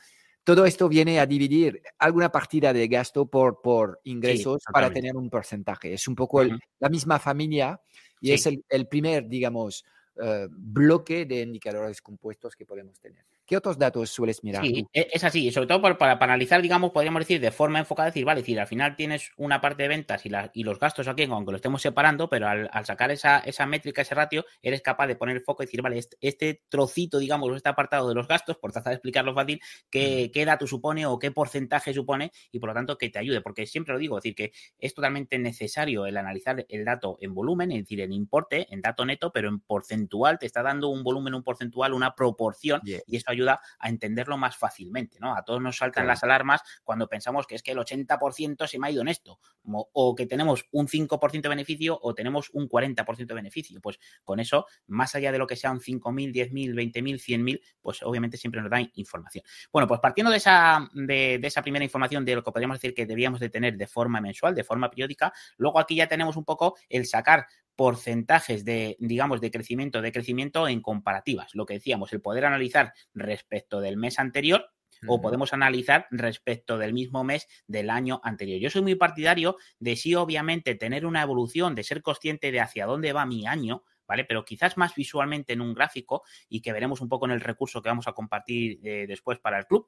Todo 0.45 0.65
esto 0.65 0.87
viene 0.87 1.19
a 1.19 1.25
dividir 1.25 1.81
alguna 1.99 2.31
partida 2.31 2.71
de 2.71 2.87
gasto 2.87 3.25
por, 3.25 3.61
por 3.61 3.99
ingresos 4.05 4.63
para 4.71 4.91
tener 4.93 5.17
un 5.17 5.29
porcentaje. 5.29 5.93
Es 5.93 6.07
un 6.07 6.15
poco 6.15 6.41
la 6.43 6.89
misma 6.89 7.19
familia 7.19 7.81
y 8.21 8.31
es 8.31 8.45
el, 8.45 8.63
el, 8.69 8.87
primer, 8.87 9.27
digamos, 9.27 9.83
eh, 10.21 10.47
bloque 10.49 11.25
de 11.25 11.41
indicadores 11.41 12.01
compuestos 12.01 12.55
que 12.55 12.65
podemos 12.65 12.97
tener. 12.99 13.25
¿Qué 13.47 13.55
otros 13.55 13.77
datos 13.77 14.09
sueles 14.09 14.43
mirar? 14.43 14.61
Sí, 14.61 14.85
e, 14.91 15.07
es 15.13 15.23
así, 15.23 15.49
sobre 15.53 15.67
todo 15.67 15.81
para, 15.81 15.97
para, 15.97 16.13
analizar, 16.25 16.61
digamos, 16.61 16.91
podríamos 16.91 17.21
decir 17.21 17.39
de 17.39 17.51
forma 17.51 17.79
enfocada, 17.79 18.07
decir, 18.07 18.25
vale, 18.25 18.41
decir, 18.41 18.59
al 18.59 18.67
final 18.67 18.97
tienes 18.97 19.31
una 19.37 19.61
parte 19.61 19.83
de 19.83 19.89
ventas 19.89 20.25
y, 20.25 20.29
la, 20.29 20.51
y 20.53 20.65
los 20.65 20.77
gastos 20.77 21.07
aquí, 21.07 21.23
aunque 21.23 21.51
lo 21.51 21.55
estemos 21.55 21.81
separando, 21.81 22.29
pero 22.29 22.49
al, 22.49 22.69
sacar 22.85 23.09
esa, 23.09 23.39
esa, 23.39 23.65
métrica, 23.65 24.01
ese 24.01 24.15
ratio, 24.15 24.45
eres 24.61 24.81
capaz 24.81 25.07
de 25.07 25.15
poner 25.15 25.37
el 25.37 25.43
foco 25.43 25.63
y 25.63 25.65
decir, 25.65 25.81
vale, 25.81 25.97
este, 25.97 26.17
este 26.19 26.63
trocito, 26.67 27.19
digamos, 27.19 27.55
este 27.55 27.69
apartado 27.69 28.09
de 28.09 28.15
los 28.15 28.27
gastos, 28.27 28.57
por 28.57 28.73
tratar 28.73 28.91
de 28.91 28.95
explicarlo 28.95 29.33
fácil, 29.33 29.61
qué, 29.89 30.29
qué 30.33 30.43
dato 30.43 30.67
supone 30.67 31.05
o 31.05 31.17
qué 31.17 31.31
porcentaje 31.31 31.93
supone 31.93 32.33
y 32.51 32.59
por 32.59 32.67
lo 32.67 32.75
tanto 32.75 32.97
que 32.97 33.09
te 33.09 33.19
ayude, 33.19 33.39
porque 33.39 33.65
siempre 33.65 33.93
lo 33.93 33.99
digo, 33.99 34.17
es 34.17 34.23
decir, 34.23 34.35
que 34.35 34.51
es 34.77 34.93
totalmente 34.93 35.39
necesario 35.39 36.05
el 36.05 36.17
analizar 36.17 36.65
el 36.67 36.83
dato 36.83 37.17
en 37.21 37.33
volumen, 37.33 37.71
es 37.71 37.83
decir, 37.83 38.01
en 38.01 38.11
importe, 38.11 38.67
en 38.73 38.81
dato 38.81 39.05
neto, 39.05 39.31
pero 39.31 39.47
en 39.47 39.61
porcentual, 39.61 40.37
te 40.37 40.45
está 40.45 40.63
dando 40.63 40.89
un 40.89 41.01
volumen, 41.01 41.33
un 41.33 41.43
porcentual, 41.43 41.93
una 41.93 42.13
proporción 42.13 42.81
y 42.83 43.15
eso 43.15 43.25
ayuda 43.27 43.36
a 43.47 43.89
entenderlo 43.89 44.37
más 44.37 44.57
fácilmente, 44.57 45.19
¿no? 45.19 45.35
A 45.35 45.43
todos 45.43 45.61
nos 45.61 45.77
saltan 45.77 46.07
las 46.07 46.23
alarmas 46.23 46.61
cuando 46.83 47.07
pensamos 47.07 47.47
que 47.47 47.55
es 47.55 47.63
que 47.63 47.71
el 47.71 47.77
80% 47.77 48.67
se 48.67 48.79
me 48.79 48.87
ha 48.87 48.91
ido 48.91 49.01
en 49.01 49.07
esto, 49.07 49.39
o 49.63 50.15
que 50.15 50.25
tenemos 50.25 50.65
un 50.71 50.87
5% 50.87 51.41
de 51.41 51.49
beneficio 51.49 51.97
o 52.01 52.13
tenemos 52.13 52.49
un 52.53 52.69
40% 52.69 53.25
de 53.25 53.33
beneficio. 53.33 53.79
Pues 53.81 53.99
con 54.23 54.39
eso, 54.39 54.65
más 54.87 55.15
allá 55.15 55.31
de 55.31 55.37
lo 55.37 55.47
que 55.47 55.55
sean 55.55 55.79
5.000, 55.79 56.33
10.000, 56.33 56.73
20.000, 56.73 57.15
100.000, 57.19 57.61
pues 57.81 58.03
obviamente 58.03 58.37
siempre 58.37 58.61
nos 58.61 58.69
da 58.69 58.79
información. 58.95 59.43
Bueno, 59.71 59.87
pues 59.87 59.99
partiendo 59.99 60.31
de 60.31 60.37
esa, 60.37 60.89
de, 60.93 61.39
esa 61.43 61.61
primera 61.61 61.83
información 61.83 62.25
de 62.25 62.35
lo 62.35 62.43
que 62.43 62.51
podríamos 62.51 62.77
decir 62.77 62.93
que 62.93 63.05
debíamos 63.05 63.39
de 63.39 63.49
tener 63.49 63.77
de 63.77 63.87
forma 63.87 64.21
mensual, 64.21 64.55
de 64.55 64.63
forma 64.63 64.89
periódica, 64.89 65.33
luego 65.57 65.79
aquí 65.79 65.95
ya 65.95 66.07
tenemos 66.07 66.37
un 66.37 66.45
poco 66.45 66.77
el 66.89 67.05
sacar 67.05 67.47
porcentajes 67.77 68.65
de, 68.65 68.97
digamos, 68.99 69.39
de 69.39 69.51
crecimiento, 69.51 70.01
de 70.01 70.11
crecimiento 70.11 70.67
en 70.67 70.81
comparativas. 70.81 71.53
Lo 71.53 71.65
que 71.65 71.75
decíamos, 71.75 72.11
el 72.11 72.21
poder 72.21 72.43
analizar 72.43 72.91
respecto 73.13 73.79
del 73.79 73.95
mes 73.95 74.19
anterior 74.19 74.71
o 75.07 75.21
podemos 75.21 75.53
analizar 75.53 76.07
respecto 76.09 76.79
del 76.79 76.91
mismo 76.91 77.23
mes 77.23 77.47
del 77.67 77.91
año 77.91 78.19
anterior. 78.23 78.59
Yo 78.59 78.71
soy 78.71 78.81
muy 78.81 78.95
partidario 78.95 79.57
de 79.79 79.95
sí, 79.95 80.15
obviamente, 80.15 80.73
tener 80.73 81.05
una 81.05 81.21
evolución, 81.21 81.75
de 81.75 81.83
ser 81.83 82.01
consciente 82.01 82.51
de 82.51 82.61
hacia 82.61 82.87
dónde 82.87 83.13
va 83.13 83.27
mi 83.27 83.45
año, 83.45 83.83
¿vale? 84.07 84.25
Pero 84.25 84.43
quizás 84.43 84.75
más 84.75 84.95
visualmente 84.95 85.53
en 85.53 85.61
un 85.61 85.75
gráfico 85.75 86.23
y 86.49 86.61
que 86.61 86.73
veremos 86.73 86.99
un 86.99 87.09
poco 87.09 87.27
en 87.27 87.33
el 87.33 87.41
recurso 87.41 87.83
que 87.83 87.89
vamos 87.89 88.07
a 88.07 88.13
compartir 88.13 88.79
eh, 88.83 89.05
después 89.07 89.37
para 89.37 89.59
el 89.59 89.67
club. 89.67 89.87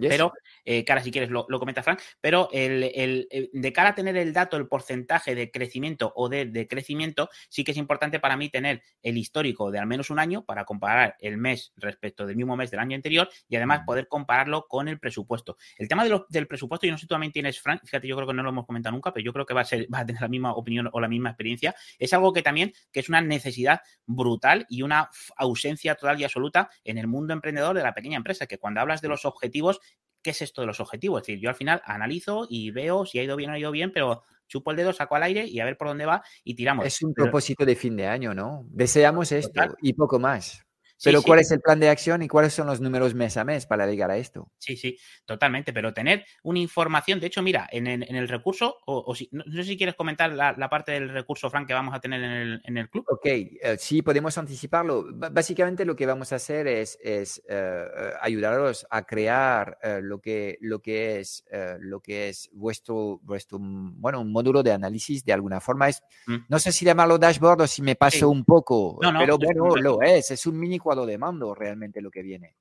Pero, 0.00 0.32
eh, 0.64 0.84
cara, 0.84 1.02
si 1.02 1.10
quieres 1.10 1.30
lo, 1.30 1.46
comenta 1.46 1.82
Frank, 1.82 2.00
pero 2.20 2.48
el, 2.52 3.28
de 3.52 3.72
cara 3.72 3.90
a 3.90 3.94
tener 3.94 4.16
el 4.16 4.32
dato, 4.32 4.56
el 4.56 4.68
porcentaje 4.68 5.34
de 5.34 5.50
crecimiento 5.50 6.12
o 6.16 6.28
de 6.28 6.46
decrecimiento, 6.46 7.28
sí 7.48 7.64
que 7.64 7.72
es 7.72 7.76
importante 7.76 8.20
para 8.20 8.36
mí 8.36 8.48
tener 8.48 8.82
el 9.02 9.18
histórico 9.18 9.70
de 9.70 9.78
al 9.78 9.86
menos 9.86 10.10
un 10.10 10.18
año 10.18 10.44
para 10.44 10.64
comparar 10.64 11.16
el 11.20 11.36
mes 11.36 11.72
respecto 11.76 12.26
del 12.26 12.36
mismo 12.36 12.56
mes 12.56 12.70
del 12.70 12.80
año 12.80 12.96
anterior 12.96 13.28
y 13.48 13.56
además 13.56 13.82
poder 13.86 14.08
compararlo 14.08 14.66
con 14.68 14.88
el 14.88 14.98
presupuesto. 14.98 15.56
El 15.76 15.88
tema 15.88 16.04
del 16.28 16.46
presupuesto, 16.46 16.86
yo 16.86 16.92
no 16.92 16.98
sé 16.98 17.02
si 17.02 17.06
tú 17.06 17.14
también 17.14 17.32
tienes, 17.32 17.60
Frank, 17.60 17.82
fíjate, 17.84 18.06
yo 18.06 18.16
creo 18.16 18.28
que 18.28 18.34
no 18.34 18.42
lo 18.42 18.50
hemos 18.50 18.66
comentado 18.66 18.94
nunca, 18.94 19.12
pero 19.12 19.24
yo 19.24 19.32
creo 19.32 19.46
que 19.46 19.54
va 19.54 19.62
a, 19.62 19.64
ser, 19.64 19.86
va 19.92 20.00
a 20.00 20.06
tener 20.06 20.22
la 20.22 20.28
misma 20.28 20.52
opinión 20.52 20.88
o 20.92 21.00
la 21.00 21.08
misma 21.08 21.30
experiencia. 21.30 21.74
Es 21.98 22.12
algo 22.12 22.32
que 22.32 22.42
también 22.42 22.72
que 22.90 23.00
es 23.00 23.08
una 23.08 23.20
necesidad 23.20 23.80
brutal 24.06 24.66
y 24.68 24.82
una 24.82 25.10
ausencia 25.36 25.94
total 25.94 26.20
y 26.20 26.24
absoluta 26.24 26.70
en 26.84 26.98
el 26.98 27.06
mundo 27.06 27.32
emprendedor 27.32 27.76
de 27.76 27.82
la 27.82 27.94
pequeña 27.94 28.16
empresa, 28.16 28.46
que 28.46 28.58
cuando 28.58 28.80
hablas 28.80 29.00
de 29.00 29.08
los 29.08 29.24
objetivos 29.24 29.80
¿qué 30.22 30.30
es 30.30 30.42
esto 30.42 30.60
de 30.60 30.66
los 30.66 30.80
objetivos? 30.80 31.20
Es 31.20 31.26
decir, 31.26 31.42
yo 31.42 31.48
al 31.48 31.54
final 31.54 31.82
analizo 31.84 32.46
y 32.48 32.70
veo 32.70 33.04
si 33.04 33.18
ha 33.18 33.22
ido 33.22 33.36
bien 33.36 33.50
o 33.50 33.52
no 33.52 33.56
ha 33.56 33.60
ido 33.60 33.70
bien, 33.70 33.92
pero 33.92 34.22
chupo 34.48 34.70
el 34.70 34.76
dedo, 34.76 34.92
saco 34.92 35.16
al 35.16 35.22
aire 35.24 35.46
y 35.46 35.60
a 35.60 35.64
ver 35.64 35.76
por 35.76 35.88
dónde 35.88 36.06
va 36.06 36.22
y 36.44 36.54
tiramos. 36.54 36.86
Es 36.86 37.02
un 37.02 37.14
propósito 37.14 37.64
de 37.64 37.74
fin 37.74 37.96
de 37.96 38.06
año, 38.06 38.34
¿no? 38.34 38.64
Deseamos 38.68 39.32
esto 39.32 39.62
y 39.80 39.92
poco 39.94 40.18
más. 40.18 40.62
Pero 41.02 41.22
¿cuál 41.22 41.40
es 41.40 41.50
el 41.50 41.60
plan 41.60 41.80
de 41.80 41.88
acción 41.88 42.22
y 42.22 42.28
cuáles 42.28 42.54
son 42.54 42.66
los 42.66 42.80
números 42.80 43.14
mes 43.14 43.36
a 43.36 43.44
mes 43.44 43.66
para 43.66 43.86
llegar 43.86 44.10
a 44.10 44.16
esto? 44.16 44.50
Sí, 44.58 44.76
sí, 44.76 44.96
totalmente. 45.24 45.72
Pero 45.72 45.92
tener 45.92 46.24
una 46.42 46.58
información, 46.58 47.20
de 47.20 47.26
hecho, 47.26 47.42
mira, 47.42 47.68
en, 47.70 47.86
el 47.86 48.28
recurso, 48.28 48.76
o, 48.86 49.14
si, 49.14 49.28
no, 49.32 49.44
sé 49.52 49.64
si 49.64 49.76
quieres 49.76 49.94
comentar 49.94 50.32
la, 50.32 50.68
parte 50.68 50.92
del 50.92 51.08
recurso, 51.08 51.50
Frank, 51.50 51.66
que 51.66 51.74
vamos 51.74 51.94
a 51.94 52.00
tener 52.00 52.22
en 52.64 52.76
el, 52.76 52.88
club. 52.88 53.04
Ok, 53.08 53.26
eh, 53.26 53.76
sí, 53.78 54.02
podemos 54.02 54.36
anticiparlo. 54.38 55.06
básicamente 55.12 55.84
lo 55.84 55.96
que 55.96 56.06
vamos 56.06 56.32
a 56.32 56.36
hacer 56.36 56.66
es, 56.66 56.98
es 57.02 57.42
eh, 57.48 57.84
ayudaros 58.20 58.86
a 58.90 59.04
crear 59.04 59.78
eh, 59.82 60.00
lo, 60.02 60.20
que, 60.20 60.58
lo, 60.60 60.80
que 60.80 61.20
es, 61.20 61.44
lo 61.80 62.00
que 62.00 62.28
es 62.28 62.48
vuestro, 62.52 63.18
vuestro, 63.22 63.58
bueno, 63.60 64.20
un 64.20 64.30
módulo 64.30 64.62
de 64.62 64.72
análisis 64.72 65.24
de 65.24 65.32
alguna 65.32 65.60
forma. 65.60 65.88
Es, 65.88 66.02
mm. 66.26 66.36
No 66.48 66.58
sé 66.58 66.72
si 66.72 66.84
llamarlo 66.84 67.18
dashboard 67.18 67.62
o 67.62 67.66
si 67.66 67.82
me 67.82 67.96
paso 67.96 68.28
un 68.30 68.44
poco, 68.44 68.98
pero 69.00 69.38
bueno, 69.38 69.76
lo 69.76 70.02
es. 70.02 70.30
Es 70.30 70.46
un 70.46 70.58
mini 70.58 70.78
cuadro 70.78 70.91
de 70.94 71.18
mando 71.18 71.54
realmente 71.54 72.00
lo 72.00 72.10
que 72.10 72.22
viene. 72.22 72.56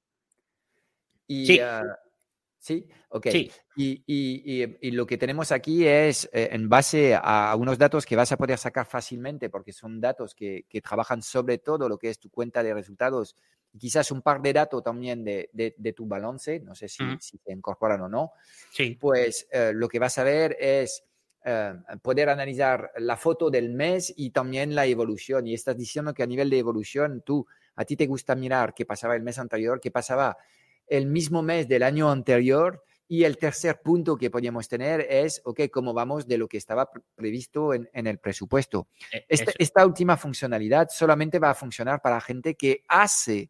Y, 1.27 1.45
sí. 1.45 1.59
Ah, 1.59 1.83
sí, 2.59 2.87
ok. 3.09 3.27
Y, 3.75 4.91
lo 4.91 5.05
que 5.05 5.17
tenemos 5.17 5.51
aquí 5.51 5.85
es 5.85 6.29
eh, 6.33 6.49
en 6.51 6.67
base 6.69 7.17
a 7.21 7.55
unos 7.57 7.77
datos 7.77 8.05
que 8.05 8.15
vas 8.15 8.31
a 8.31 8.37
poder 8.37 8.57
sacar 8.57 8.85
fácilmente, 8.85 9.49
porque 9.49 9.73
son 9.73 10.01
datos 10.01 10.33
que, 10.33 10.65
trabajan 10.83 11.21
sobre 11.21 11.57
todo 11.57 11.87
lo 11.87 11.97
que 11.97 12.09
es 12.09 12.19
tu 12.19 12.29
cuenta 12.29 12.63
de 12.63 12.73
resultados 12.73 13.35
y 13.73 13.79
quizás 13.79 14.11
un 14.11 14.21
par 14.21 14.41
de 14.41 14.51
datos 14.51 14.83
también 14.83 15.23
de, 15.23 15.93
tu 15.95 16.05
balance, 16.05 16.59
no 16.59 16.75
sé 16.75 16.89
si, 16.89 17.03
se 17.19 17.51
incorporan 17.51 18.01
o 18.01 18.09
no. 18.09 18.33
Sí. 18.71 18.97
Pues 18.99 19.47
eh, 19.51 19.71
lo 19.73 19.87
que 19.87 19.99
vas 19.99 20.17
a 20.17 20.23
ver 20.23 20.57
es 20.59 21.05
eh, 21.43 21.73
poder 22.03 22.29
analizar 22.29 22.91
la 22.97 23.17
foto 23.17 23.49
del 23.49 23.69
mes 23.69 24.13
y 24.15 24.29
también 24.29 24.75
la 24.75 24.85
evolución. 24.85 25.47
Y 25.47 25.55
estás 25.55 25.75
diciendo 25.75 26.13
que 26.13 26.21
a 26.21 26.27
nivel 26.27 26.51
de 26.51 26.59
evolución 26.59 27.23
tú 27.25 27.47
a 27.75 27.85
ti 27.85 27.95
te 27.95 28.07
gusta 28.07 28.35
mirar 28.35 28.73
qué 28.73 28.85
pasaba 28.85 29.15
el 29.15 29.23
mes 29.23 29.39
anterior, 29.39 29.79
qué 29.79 29.91
pasaba 29.91 30.37
el 30.87 31.07
mismo 31.07 31.41
mes 31.41 31.67
del 31.67 31.83
año 31.83 32.11
anterior. 32.11 32.83
Y 33.07 33.25
el 33.25 33.37
tercer 33.37 33.81
punto 33.81 34.15
que 34.15 34.29
podríamos 34.29 34.69
tener 34.69 35.01
es, 35.09 35.41
ok, 35.43 35.61
cómo 35.69 35.93
vamos 35.93 36.27
de 36.27 36.37
lo 36.37 36.47
que 36.47 36.55
estaba 36.55 36.89
previsto 37.13 37.73
en, 37.73 37.89
el 37.93 38.19
presupuesto. 38.19 38.87
E, 39.11 39.25
esta, 39.27 39.51
esta, 39.59 39.85
última 39.85 40.15
funcionalidad 40.15 40.87
solamente 40.89 41.37
va 41.37 41.49
a 41.49 41.55
funcionar 41.55 42.01
para 42.01 42.21
gente 42.21 42.55
que 42.55 42.83
hace 42.87 43.49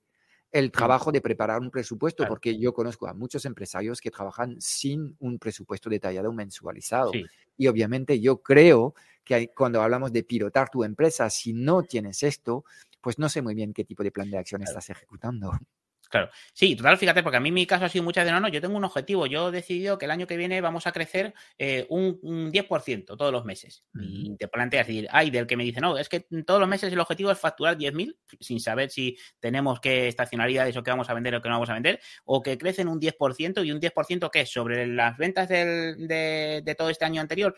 el 0.52 0.72
trabajo 0.72 1.12
de 1.12 1.22
preparar 1.22 1.62
un 1.62 1.72
presupuesto, 1.72 2.28
porque 2.28 2.58
yo 2.58 2.74
conozco 2.74 3.08
a 3.08 3.14
muchos 3.14 3.46
empresarios 3.46 4.02
que 4.02 4.12
trabajan 4.12 4.60
sin 4.60 5.16
un 5.20 5.40
presupuesto 5.40 5.90
detallado 5.90 6.34
mensualizado. 6.34 7.12
Y 7.58 7.68
obviamente 7.68 8.20
yo 8.20 8.42
creo 8.42 8.94
que 9.24 9.50
cuando 9.56 9.82
hablamos 9.82 10.12
de 10.12 10.24
pilotar 10.24 10.70
tu 10.70 10.84
empresa, 10.84 11.30
si 11.30 11.54
no 11.54 11.84
tienes 11.84 12.24
esto, 12.24 12.66
pues 13.02 13.20
no 13.20 13.30
sé 13.30 13.42
muy 13.42 13.56
bien 13.56 13.74
qué 13.74 13.84
tipo 13.84 14.04
de 14.04 14.12
plan 14.12 14.30
de 14.30 14.38
acción 14.38 14.64
estás 14.64 14.90
ejecutando. 14.90 15.52
Claro, 16.12 16.30
sí, 16.54 16.76
total, 16.76 16.98
fíjate, 16.98 17.24
porque 17.24 17.38
a 17.38 17.40
mí 17.40 17.54
mi 17.54 17.66
caso 17.66 17.86
ha 17.86 17.90
sido 17.90 18.04
muchas 18.04 18.26
de 18.26 18.32
no, 18.32 18.42
no, 18.42 18.50
yo 18.50 18.60
tengo 18.60 18.76
un 18.76 18.84
objetivo, 18.84 19.28
yo 19.28 19.48
he 19.48 19.52
decidido 19.52 19.98
que 19.98 20.04
el 20.04 20.12
año 20.12 20.28
que 20.28 20.36
viene 20.36 20.60
vamos 20.60 20.86
a 20.86 20.92
crecer 20.92 21.34
eh, 21.58 21.86
un, 21.90 22.52
10% 22.52 23.06
todos 23.06 23.32
los 23.32 23.46
meses. 23.46 23.86
Y 23.94 24.36
te 24.36 24.50
planteas 24.50 24.88
decir, 24.88 25.08
hay 25.10 25.32
del 25.32 25.48
que 25.48 25.56
me 25.56 25.64
dice, 25.64 25.80
no, 25.80 25.98
es 25.98 26.10
que 26.10 26.28
todos 26.46 26.60
los 26.60 26.68
meses 26.68 26.92
el 26.92 27.00
objetivo 27.00 27.32
es 27.32 27.40
facturar 27.40 27.78
10.000 27.78 28.18
sin 28.42 28.60
saber 28.60 28.90
si 28.90 29.18
tenemos 29.40 29.80
qué 29.80 30.10
estacionalidades 30.10 30.76
o 30.76 30.84
qué 30.84 30.92
vamos 30.92 31.10
a 31.10 31.14
vender 31.14 31.34
o 31.36 31.42
qué 31.42 31.48
no 31.48 31.56
vamos 31.56 31.70
a 31.70 31.76
vender, 31.76 32.02
o 32.26 32.44
que 32.44 32.58
crecen 32.58 32.90
un 32.90 33.00
10% 33.00 33.66
y 33.66 33.72
un 33.72 33.80
10% 33.80 34.30
que 34.30 34.42
es 34.42 34.52
sobre 34.52 34.88
las 34.88 35.18
ventas 35.18 35.48
de, 35.48 36.62
de 36.62 36.76
todo 36.76 36.90
este 36.90 37.06
año 37.06 37.22
anterior, 37.22 37.56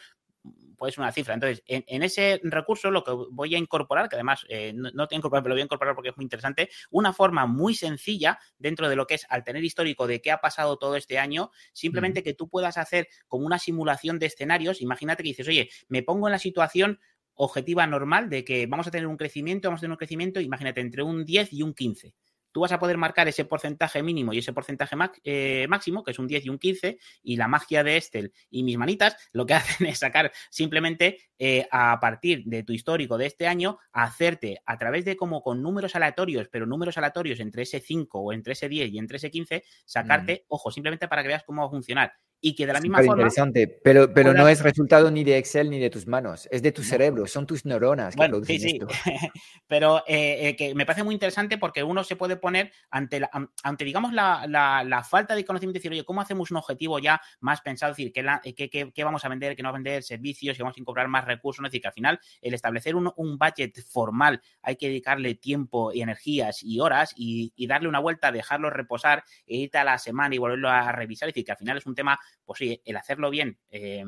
pues 0.77 0.97
una 0.97 1.11
cifra. 1.11 1.33
Entonces, 1.33 1.63
en, 1.67 2.03
ese 2.03 2.41
recurso 2.43 2.91
lo 2.91 3.03
que 3.03 3.11
voy 3.31 3.55
a 3.55 3.57
incorporar, 3.57 4.09
que 4.09 4.15
además 4.15 4.45
eh, 4.49 4.73
no, 4.75 4.89
no, 4.93 5.07
te 5.07 5.15
incorporar, 5.15 5.41
pero 5.43 5.51
lo 5.51 5.55
voy 5.55 5.61
a 5.61 5.65
incorporar 5.65 5.95
porque 5.95 6.09
es 6.09 6.17
muy 6.17 6.23
interesante, 6.25 6.69
una 6.91 7.13
forma 7.13 7.45
muy 7.45 7.73
sencilla 7.73 8.39
dentro 8.57 8.89
de 8.89 8.95
lo 8.95 9.07
que 9.07 9.15
es 9.15 9.25
al 9.29 9.43
tener 9.43 9.63
histórico 9.63 10.07
de 10.07 10.21
qué 10.21 10.31
ha 10.31 10.41
pasado 10.41 10.77
todo 10.77 10.95
este 10.95 11.19
año, 11.19 11.51
simplemente 11.71 12.23
que 12.23 12.33
tú 12.33 12.49
puedas 12.49 12.77
hacer 12.77 13.07
como 13.27 13.45
una 13.45 13.59
simulación 13.59 14.19
de 14.19 14.25
escenarios. 14.25 14.81
Imagínate 14.81 15.23
que 15.23 15.29
dices, 15.29 15.47
oye, 15.47 15.69
me 15.87 16.03
pongo 16.03 16.27
en 16.27 16.33
la 16.33 16.39
situación 16.39 16.99
objetiva 17.35 17.87
normal 17.87 18.29
de 18.29 18.43
que 18.43 18.67
vamos 18.67 18.87
a 18.87 18.91
tener 18.91 19.07
un 19.07 19.17
crecimiento, 19.17 19.69
vamos 19.69 19.79
a 19.79 19.81
tener 19.81 19.93
un 19.93 19.97
crecimiento, 19.97 20.39
imagínate, 20.39 20.81
entre 20.81 21.03
un 21.03 21.25
10 21.25 21.53
y 21.53 21.63
un 21.63 21.73
15 21.73 22.13
tú 22.53 22.61
vas 22.61 22.71
a 22.71 22.79
poder 22.79 22.97
marcar 22.97 23.27
ese 23.27 23.43
porcentaje 23.43 24.01
mínimo 24.01 24.31
y 24.31 24.37
ese 24.37 24.53
porcentaje 24.53 24.95
eh, 25.23 25.65
máximo, 25.67 26.03
que 26.03 26.11
es 26.11 26.19
un 26.19 26.27
10 26.27 26.45
y 26.45 26.49
un 26.49 26.59
15, 26.59 26.97
y 27.23 27.35
la 27.35 27.49
magia 27.49 27.83
de 27.83 27.97
Estel 27.97 28.31
y 28.49 28.63
mis 28.63 28.77
manitas 28.77 29.17
lo 29.33 29.45
que 29.45 29.53
hacen 29.55 29.87
es 29.87 29.99
sacar 29.99 30.31
simplemente 30.49 31.17
eh, 31.37 31.67
a 31.71 31.99
partir 31.99 32.43
de 32.45 32.63
tu 32.63 32.71
histórico 32.71 33.17
de 33.17 33.25
este 33.25 33.47
año, 33.47 33.79
hacerte 33.91 34.61
a 34.65 34.77
través 34.77 35.03
de 35.03 35.17
como 35.17 35.41
con 35.41 35.61
números 35.61 35.95
aleatorios, 35.95 36.47
pero 36.49 36.65
números 36.65 36.97
aleatorios 36.97 37.39
entre 37.39 37.63
ese 37.63 37.79
5 37.79 38.19
o 38.19 38.31
entre 38.31 38.53
ese 38.53 38.69
10 38.69 38.91
y 38.91 38.97
entre 38.99 39.17
ese 39.17 39.31
15, 39.31 39.63
sacarte, 39.85 40.45
ojo, 40.47 40.71
simplemente 40.71 41.07
para 41.07 41.23
que 41.23 41.29
veas 41.29 41.43
cómo 41.43 41.63
va 41.63 41.67
a 41.67 41.71
funcionar 41.71 42.13
y 42.45 42.55
que 42.55 42.67
de 42.67 42.73
la 42.73 42.81
misma 42.81 42.97
forma. 42.97 43.13
interesante, 43.13 43.69
pero, 43.69 44.13
pero 44.13 44.33
no 44.33 44.49
es 44.49 44.61
resultado 44.61 45.09
ni 45.09 45.23
de 45.23 45.37
Excel 45.37 45.69
ni 45.69 45.79
de 45.79 45.89
tus 45.89 46.07
manos, 46.07 46.49
es 46.51 46.61
de 46.61 46.73
tu 46.73 46.83
cerebro, 46.83 47.25
son 47.25 47.47
tus 47.47 47.63
neuronas 47.63 48.17
que 48.17 48.27
producen 48.27 48.59
sí, 48.59 48.69
sí. 48.69 48.79
pero 49.67 49.99
eh, 50.05 50.49
eh, 50.49 50.55
que 50.57 50.75
me 50.75 50.85
parece 50.85 51.03
muy 51.03 51.13
interesante 51.13 51.57
porque 51.57 51.83
uno 51.83 52.03
se 52.03 52.17
puede 52.17 52.35
poner 52.35 52.73
ante, 52.89 53.21
ante 53.63 53.85
digamos, 53.85 54.11
la, 54.11 54.45
la, 54.45 55.03
falta 55.03 55.35
de 55.35 55.45
conocimiento 55.45 55.77
y 55.77 55.79
decir, 55.79 55.91
oye, 55.93 56.03
¿cómo 56.03 56.19
hacemos 56.19 56.51
un 56.51 56.57
objetivo 56.57 56.99
ya 56.99 57.21
más 57.39 57.61
pensado? 57.61 57.91
Es 57.93 57.97
decir, 57.97 58.11
¿qué, 58.11 58.69
qué, 58.69 58.91
qué, 58.93 59.03
vamos 59.05 59.23
a 59.23 59.29
vender, 59.29 59.55
qué 59.55 59.63
no 59.63 59.67
vamos 59.69 59.77
a 59.77 59.83
vender, 59.83 60.03
servicios, 60.03 60.57
si 60.57 60.61
vamos 60.61 60.75
a 60.75 60.81
incorporar 60.81 61.07
más 61.07 61.23
recursos? 61.23 61.63
Es 61.63 61.71
decir, 61.71 61.81
que 61.81 61.87
al 61.87 61.93
final 61.93 62.19
el 62.41 62.53
establecer 62.53 62.97
un, 62.97 63.09
un 63.15 63.37
budget 63.37 63.81
formal 63.87 64.41
hay 64.61 64.75
que 64.75 64.87
dedicarle 64.87 65.35
tiempo 65.35 65.93
y 65.93 66.01
energías 66.01 66.61
y 66.61 66.81
horas 66.81 67.13
y, 67.15 67.53
y 67.55 67.67
darle 67.67 67.87
una 67.87 67.99
vuelta, 67.99 68.33
dejarlo 68.33 68.69
reposar 68.69 69.23
e 69.47 69.55
irte 69.55 69.77
a 69.77 69.85
la 69.85 69.97
semana 69.97 70.35
y 70.35 70.39
volverlo 70.39 70.69
a 70.69 70.91
revisar. 70.91 71.29
Es 71.29 71.35
decir, 71.35 71.45
que 71.45 71.53
al 71.53 71.57
final 71.57 71.77
es 71.77 71.85
un 71.85 71.95
tema 71.95 72.19
pues 72.45 72.59
sí, 72.59 72.81
el 72.85 72.97
hacerlo 72.97 73.29
bien. 73.29 73.59
Eh, 73.69 74.03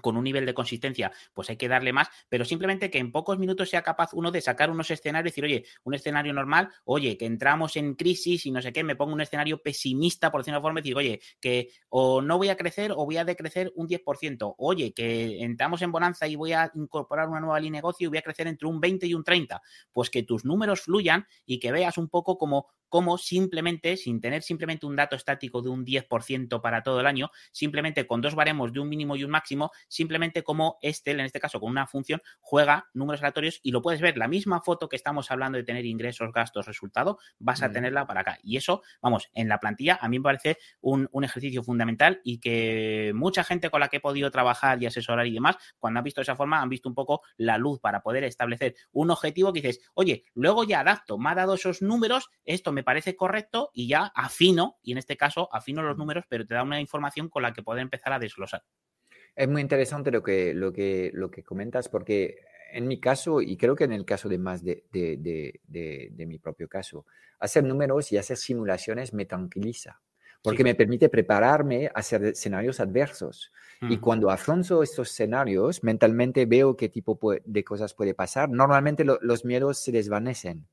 con 0.00 0.16
un 0.16 0.24
nivel 0.24 0.46
de 0.46 0.54
consistencia, 0.54 1.12
pues 1.34 1.50
hay 1.50 1.56
que 1.56 1.68
darle 1.68 1.92
más, 1.92 2.08
pero 2.28 2.44
simplemente 2.44 2.90
que 2.90 2.98
en 2.98 3.12
pocos 3.12 3.38
minutos 3.38 3.68
sea 3.68 3.82
capaz 3.82 4.10
uno 4.14 4.30
de 4.30 4.40
sacar 4.40 4.70
unos 4.70 4.90
escenarios 4.90 5.26
y 5.26 5.30
decir, 5.30 5.44
oye, 5.44 5.64
un 5.84 5.94
escenario 5.94 6.32
normal, 6.32 6.70
oye, 6.84 7.16
que 7.18 7.26
entramos 7.26 7.76
en 7.76 7.94
crisis 7.94 8.46
y 8.46 8.50
no 8.50 8.62
sé 8.62 8.72
qué, 8.72 8.82
me 8.84 8.96
pongo 8.96 9.12
un 9.12 9.20
escenario 9.20 9.62
pesimista, 9.62 10.30
por 10.30 10.40
decirlo 10.40 10.58
de 10.58 10.62
forma, 10.62 10.80
y 10.80 10.82
decir, 10.82 10.96
oye, 10.96 11.20
que 11.40 11.70
o 11.88 12.22
no 12.22 12.38
voy 12.38 12.48
a 12.48 12.56
crecer 12.56 12.92
o 12.92 13.04
voy 13.04 13.18
a 13.18 13.24
decrecer 13.24 13.72
un 13.74 13.86
10%, 13.86 14.54
oye, 14.58 14.92
que 14.92 15.42
entramos 15.42 15.82
en 15.82 15.92
bonanza 15.92 16.26
y 16.26 16.36
voy 16.36 16.52
a 16.52 16.70
incorporar 16.74 17.28
una 17.28 17.40
nueva 17.40 17.60
línea 17.60 17.72
de 17.72 17.82
negocio 17.82 18.06
y 18.06 18.08
voy 18.08 18.18
a 18.18 18.22
crecer 18.22 18.46
entre 18.46 18.68
un 18.68 18.80
20 18.80 19.06
y 19.06 19.14
un 19.14 19.24
30, 19.24 19.62
pues 19.92 20.10
que 20.10 20.22
tus 20.22 20.44
números 20.44 20.82
fluyan 20.82 21.26
y 21.46 21.58
que 21.58 21.72
veas 21.72 21.98
un 21.98 22.08
poco 22.08 22.38
como 22.38 22.68
cómo 22.92 23.16
simplemente, 23.16 23.96
sin 23.96 24.20
tener 24.20 24.42
simplemente 24.42 24.84
un 24.84 24.94
dato 24.94 25.16
estático 25.16 25.62
de 25.62 25.70
un 25.70 25.82
10% 25.82 26.60
para 26.60 26.82
todo 26.82 27.00
el 27.00 27.06
año, 27.06 27.30
simplemente 27.50 28.06
con 28.06 28.20
dos 28.20 28.34
baremos 28.34 28.70
de 28.70 28.80
un 28.80 28.88
mínimo 28.90 29.16
y 29.16 29.24
un 29.24 29.30
máximo, 29.30 29.70
simplemente 29.88 30.42
como 30.42 30.78
este, 30.82 31.12
en 31.12 31.20
este 31.20 31.40
caso 31.40 31.60
con 31.60 31.70
una 31.70 31.86
función, 31.86 32.22
juega 32.40 32.88
números 32.94 33.20
aleatorios 33.22 33.60
y 33.62 33.70
lo 33.70 33.82
puedes 33.82 34.00
ver, 34.00 34.16
la 34.16 34.28
misma 34.28 34.60
foto 34.60 34.88
que 34.88 34.96
estamos 34.96 35.30
hablando 35.30 35.58
de 35.58 35.64
tener 35.64 35.84
ingresos, 35.84 36.32
gastos, 36.32 36.66
resultado, 36.66 37.18
vas 37.38 37.62
a 37.62 37.68
mm. 37.68 37.72
tenerla 37.72 38.06
para 38.06 38.20
acá. 38.20 38.38
Y 38.42 38.56
eso, 38.56 38.82
vamos, 39.00 39.30
en 39.34 39.48
la 39.48 39.58
plantilla 39.58 39.98
a 40.00 40.08
mí 40.08 40.18
me 40.18 40.24
parece 40.24 40.58
un, 40.80 41.08
ejercicio 41.22 41.62
fundamental 41.62 42.20
y 42.24 42.38
que 42.38 43.12
mucha 43.14 43.44
gente 43.44 43.70
con 43.70 43.80
la 43.80 43.88
que 43.88 43.98
he 43.98 44.00
podido 44.00 44.30
trabajar 44.30 44.82
y 44.82 44.86
asesorar 44.86 45.26
y 45.26 45.34
demás, 45.34 45.56
cuando 45.78 45.98
han 45.98 46.04
visto 46.04 46.20
de 46.20 46.24
esa 46.24 46.36
forma, 46.36 46.60
han 46.60 46.68
visto 46.68 46.88
un 46.88 46.94
poco 46.94 47.22
la 47.36 47.58
luz 47.58 47.78
para 47.80 48.02
poder 48.02 48.24
establecer 48.24 48.74
un 48.90 49.10
objetivo 49.10 49.52
que 49.52 49.60
dices, 49.60 49.80
oye, 49.94 50.24
luego 50.34 50.64
ya 50.64 50.80
adapto, 50.80 51.18
me 51.18 51.30
ha 51.30 51.34
dado 51.34 51.54
esos 51.54 51.80
números, 51.80 52.30
esto 52.44 52.72
me 52.72 52.82
parece 52.82 53.14
correcto 53.14 53.70
y 53.72 53.86
ya 53.86 54.12
afino, 54.14 54.78
y 54.82 54.92
en 54.92 54.98
este 54.98 55.16
caso 55.16 55.48
afino 55.52 55.82
los 55.82 55.96
números, 55.96 56.24
pero 56.28 56.46
te 56.46 56.54
da 56.54 56.62
una 56.62 56.80
información 56.80 57.28
con 57.28 57.42
la 57.42 57.52
que 57.52 57.62
poder 57.62 57.82
empezar 57.82 58.12
a 58.12 58.18
desglosar. 58.18 58.64
Es 59.34 59.48
muy 59.48 59.62
interesante 59.62 60.10
lo 60.10 60.22
que, 60.22 60.54
lo 60.54 60.72
que, 60.72 61.10
lo 61.14 61.30
que 61.30 61.42
comentas 61.42 61.88
porque 61.88 62.38
en 62.72 62.88
mi 62.88 62.98
caso, 62.98 63.40
y 63.40 63.56
creo 63.56 63.76
que 63.76 63.84
en 63.84 63.92
el 63.92 64.04
caso 64.04 64.28
de 64.28 64.38
más 64.38 64.64
de, 64.64 64.84
de, 64.90 66.26
mi 66.26 66.38
propio 66.38 66.68
caso, 66.68 67.06
hacer 67.38 67.64
números 67.64 68.10
y 68.12 68.16
hacer 68.16 68.36
simulaciones 68.36 69.12
me 69.12 69.26
tranquiliza, 69.26 70.00
porque 70.42 70.64
me 70.64 70.74
permite 70.74 71.08
prepararme 71.08 71.86
a 71.88 71.98
hacer 71.98 72.24
escenarios 72.24 72.80
adversos. 72.80 73.52
Y 73.82 73.98
cuando 73.98 74.30
afronto 74.30 74.84
estos 74.84 75.10
escenarios, 75.10 75.82
mentalmente 75.82 76.46
veo 76.46 76.76
qué 76.76 76.88
tipo 76.88 77.18
de 77.44 77.64
cosas 77.64 77.94
puede 77.94 78.14
pasar. 78.14 78.48
Normalmente 78.48 79.04
los 79.04 79.44
miedos 79.44 79.78
se 79.78 79.90
desvanecen. 79.90 80.68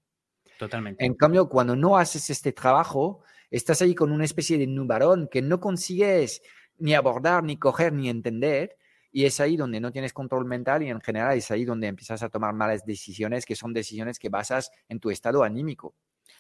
Totalmente. 0.60 1.04
En 1.04 1.16
cambio, 1.16 1.50
cuando 1.50 1.76
no 1.76 1.98
haces 1.98 2.30
este 2.30 2.52
trabajo, 2.52 3.24
estás 3.50 3.82
ahí 3.82 3.96
con 3.96 4.12
una 4.12 4.26
especie 4.26 4.60
de 4.60 4.68
nubarón 4.68 5.28
que 5.28 5.42
no 5.42 5.60
consigues 5.60 6.44
ni 6.80 6.94
abordar, 6.94 7.44
ni 7.44 7.58
coger, 7.58 7.94
ni 7.94 8.10
entender. 8.10 8.78
Y 9.12 9.26
es 9.26 9.40
ahí 9.40 9.58
donde 9.58 9.80
no 9.80 9.92
tienes 9.92 10.14
control 10.14 10.46
mental 10.46 10.84
y 10.84 10.90
en 10.90 11.02
general 11.02 11.36
es 11.36 11.50
ahí 11.50 11.66
donde 11.66 11.88
empiezas 11.88 12.22
a 12.22 12.30
tomar 12.30 12.54
malas 12.54 12.86
decisiones, 12.86 13.46
que 13.46 13.56
son 13.56 13.74
decisiones 13.74 14.20
que 14.20 14.30
basas 14.30 14.72
en 14.88 15.00
tu 15.00 15.10
estado 15.10 15.44
anímico. 15.44 15.96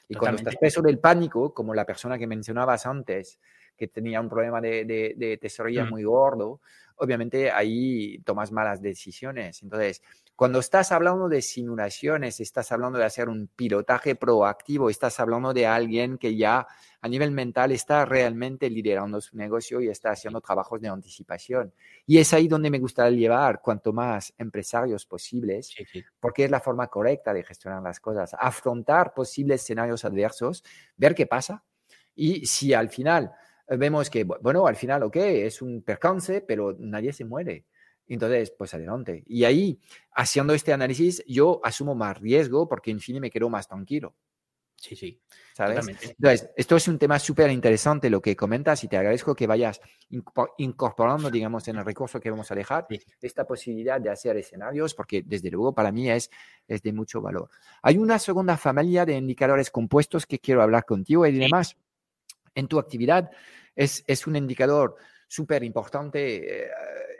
Y 0.07 0.15
cuando 0.15 0.37
estás 0.37 0.55
preso 0.55 0.81
del 0.81 0.99
pánico, 0.99 1.53
como 1.53 1.73
la 1.73 1.85
persona 1.85 2.17
que 2.17 2.27
mencionabas 2.27 2.85
antes, 2.85 3.39
que 3.77 3.87
tenía 3.87 4.19
un 4.19 4.29
problema 4.29 4.59
de, 4.59 4.85
de, 4.85 5.37
tesorería 5.37 5.85
mm. 5.85 5.89
muy 5.89 6.03
gordo, 6.03 6.61
obviamente 6.97 7.49
ahí 7.49 8.19
tomas 8.25 8.51
malas 8.51 8.81
decisiones. 8.81 9.63
Entonces, 9.63 10.01
cuando 10.35 10.59
estás 10.59 10.91
hablando 10.91 11.29
de 11.29 11.41
simulaciones, 11.41 12.39
estás 12.39 12.71
hablando 12.71 12.99
de 12.99 13.05
hacer 13.05 13.29
un 13.29 13.47
pilotaje 13.47 14.15
proactivo, 14.15 14.89
estás 14.89 15.19
hablando 15.19 15.53
de 15.53 15.65
alguien 15.65 16.17
que 16.17 16.35
ya 16.35 16.67
a 17.01 17.07
nivel 17.07 17.31
mental 17.31 17.71
está 17.71 18.05
realmente 18.05 18.69
liderando 18.69 19.21
su 19.21 19.35
negocio 19.37 19.81
y 19.81 19.87
está 19.87 20.11
haciendo 20.11 20.41
trabajos 20.41 20.81
de 20.81 20.87
anticipación. 20.87 21.73
Y 22.05 22.17
es 22.17 22.33
ahí 22.33 22.47
donde 22.47 22.69
me 22.69 22.79
gustaría 22.79 23.17
llevar 23.17 23.61
cuanto 23.61 23.93
más 23.93 24.33
empresarios 24.37 25.05
posibles, 25.05 25.73
porque 26.19 26.45
es 26.45 26.51
la 26.51 26.59
forma 26.59 26.87
correcta 26.87 27.33
de 27.33 27.43
gestionar 27.43 27.81
las 27.81 27.99
cosas, 27.99 28.35
afrontar 28.37 29.13
posibles 29.13 29.61
escenarios 29.61 30.03
adversos, 30.05 30.63
ver 30.97 31.15
qué 31.15 31.25
pasa 31.25 31.63
y 32.15 32.45
si 32.45 32.73
al 32.73 32.89
final 32.89 33.31
vemos 33.67 34.09
que, 34.09 34.23
bueno, 34.23 34.67
al 34.67 34.75
final, 34.75 35.03
ok, 35.03 35.15
es 35.15 35.61
un 35.61 35.83
percance, 35.83 36.41
pero 36.41 36.75
nadie 36.77 37.13
se 37.13 37.23
muere 37.23 37.65
entonces, 38.09 38.51
pues 38.57 38.73
adelante. 38.73 39.23
Y 39.27 39.43
ahí, 39.43 39.79
haciendo 40.11 40.53
este 40.53 40.73
análisis, 40.73 41.23
yo 41.27 41.61
asumo 41.63 41.95
más 41.95 42.19
riesgo 42.19 42.67
porque 42.67 42.91
en 42.91 42.99
fin 42.99 43.19
me 43.21 43.29
quedo 43.29 43.49
más 43.49 43.67
tranquilo. 43.67 44.15
Sí, 44.81 44.95
sí. 44.95 45.21
¿Sabes? 45.53 45.87
Entonces, 45.87 46.49
esto 46.55 46.77
es 46.77 46.87
un 46.87 46.97
tema 46.97 47.19
súper 47.19 47.51
interesante 47.51 48.09
lo 48.09 48.21
que 48.21 48.35
comentas 48.35 48.81
y 48.83 48.87
te 48.87 48.95
agradezco 48.95 49.35
que 49.35 49.45
vayas 49.45 49.81
incorporando, 50.57 51.29
digamos, 51.29 51.67
en 51.67 51.77
el 51.77 51.85
recurso 51.85 52.19
que 52.19 52.31
vamos 52.31 52.49
a 52.51 52.55
dejar, 52.55 52.87
esta 53.21 53.45
posibilidad 53.45 53.99
de 53.99 54.09
hacer 54.09 54.37
escenarios, 54.37 54.93
porque 54.93 55.21
desde 55.25 55.51
luego 55.51 55.73
para 55.73 55.91
mí 55.91 56.09
es, 56.09 56.29
es 56.67 56.81
de 56.81 56.93
mucho 56.93 57.21
valor. 57.21 57.49
Hay 57.81 57.97
una 57.97 58.19
segunda 58.19 58.55
familia 58.55 59.05
de 59.05 59.15
indicadores 59.15 59.69
compuestos 59.69 60.25
que 60.25 60.39
quiero 60.39 60.61
hablar 60.61 60.85
contigo 60.85 61.25
y 61.25 61.37
demás. 61.37 61.75
En 62.55 62.67
tu 62.67 62.79
actividad 62.79 63.29
es, 63.75 64.03
es 64.07 64.27
un 64.27 64.37
indicador 64.37 64.95
súper 65.27 65.63
importante. 65.63 66.63
Eh, 66.63 66.69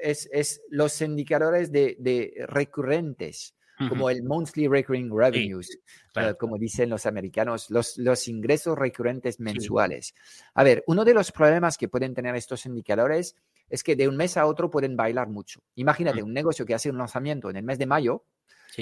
es, 0.02 0.62
los 0.70 1.02
indicadores 1.02 1.72
de, 1.72 2.46
recurrentes, 2.48 3.56
como 3.88 4.10
el 4.10 4.24
monthly 4.24 4.68
recurring 4.68 5.10
revenues, 5.16 5.80
eh, 6.16 6.34
como 6.38 6.58
dicen 6.58 6.90
los 6.90 7.06
americanos, 7.06 7.70
los, 7.70 7.98
los 7.98 8.28
ingresos 8.28 8.78
recurrentes 8.78 9.40
mensuales. 9.40 10.14
A 10.54 10.64
ver, 10.64 10.84
uno 10.88 11.06
de 11.06 11.14
los 11.14 11.32
problemas 11.32 11.78
que 11.78 11.88
pueden 11.88 12.14
tener 12.14 12.36
estos 12.36 12.66
indicadores 12.66 13.36
es 13.70 13.84
que 13.84 13.96
de 13.96 14.08
un 14.08 14.18
mes 14.18 14.36
a 14.36 14.46
otro 14.46 14.70
pueden 14.70 14.98
bailar 14.98 15.30
mucho. 15.30 15.62
Imagínate 15.76 16.24
un 16.24 16.34
negocio 16.34 16.66
que 16.66 16.74
hace 16.74 16.90
un 16.90 16.98
lanzamiento 16.98 17.50
en 17.50 17.56
el 17.56 17.64
mes 17.64 17.78
de 17.78 17.86
mayo, 17.86 18.26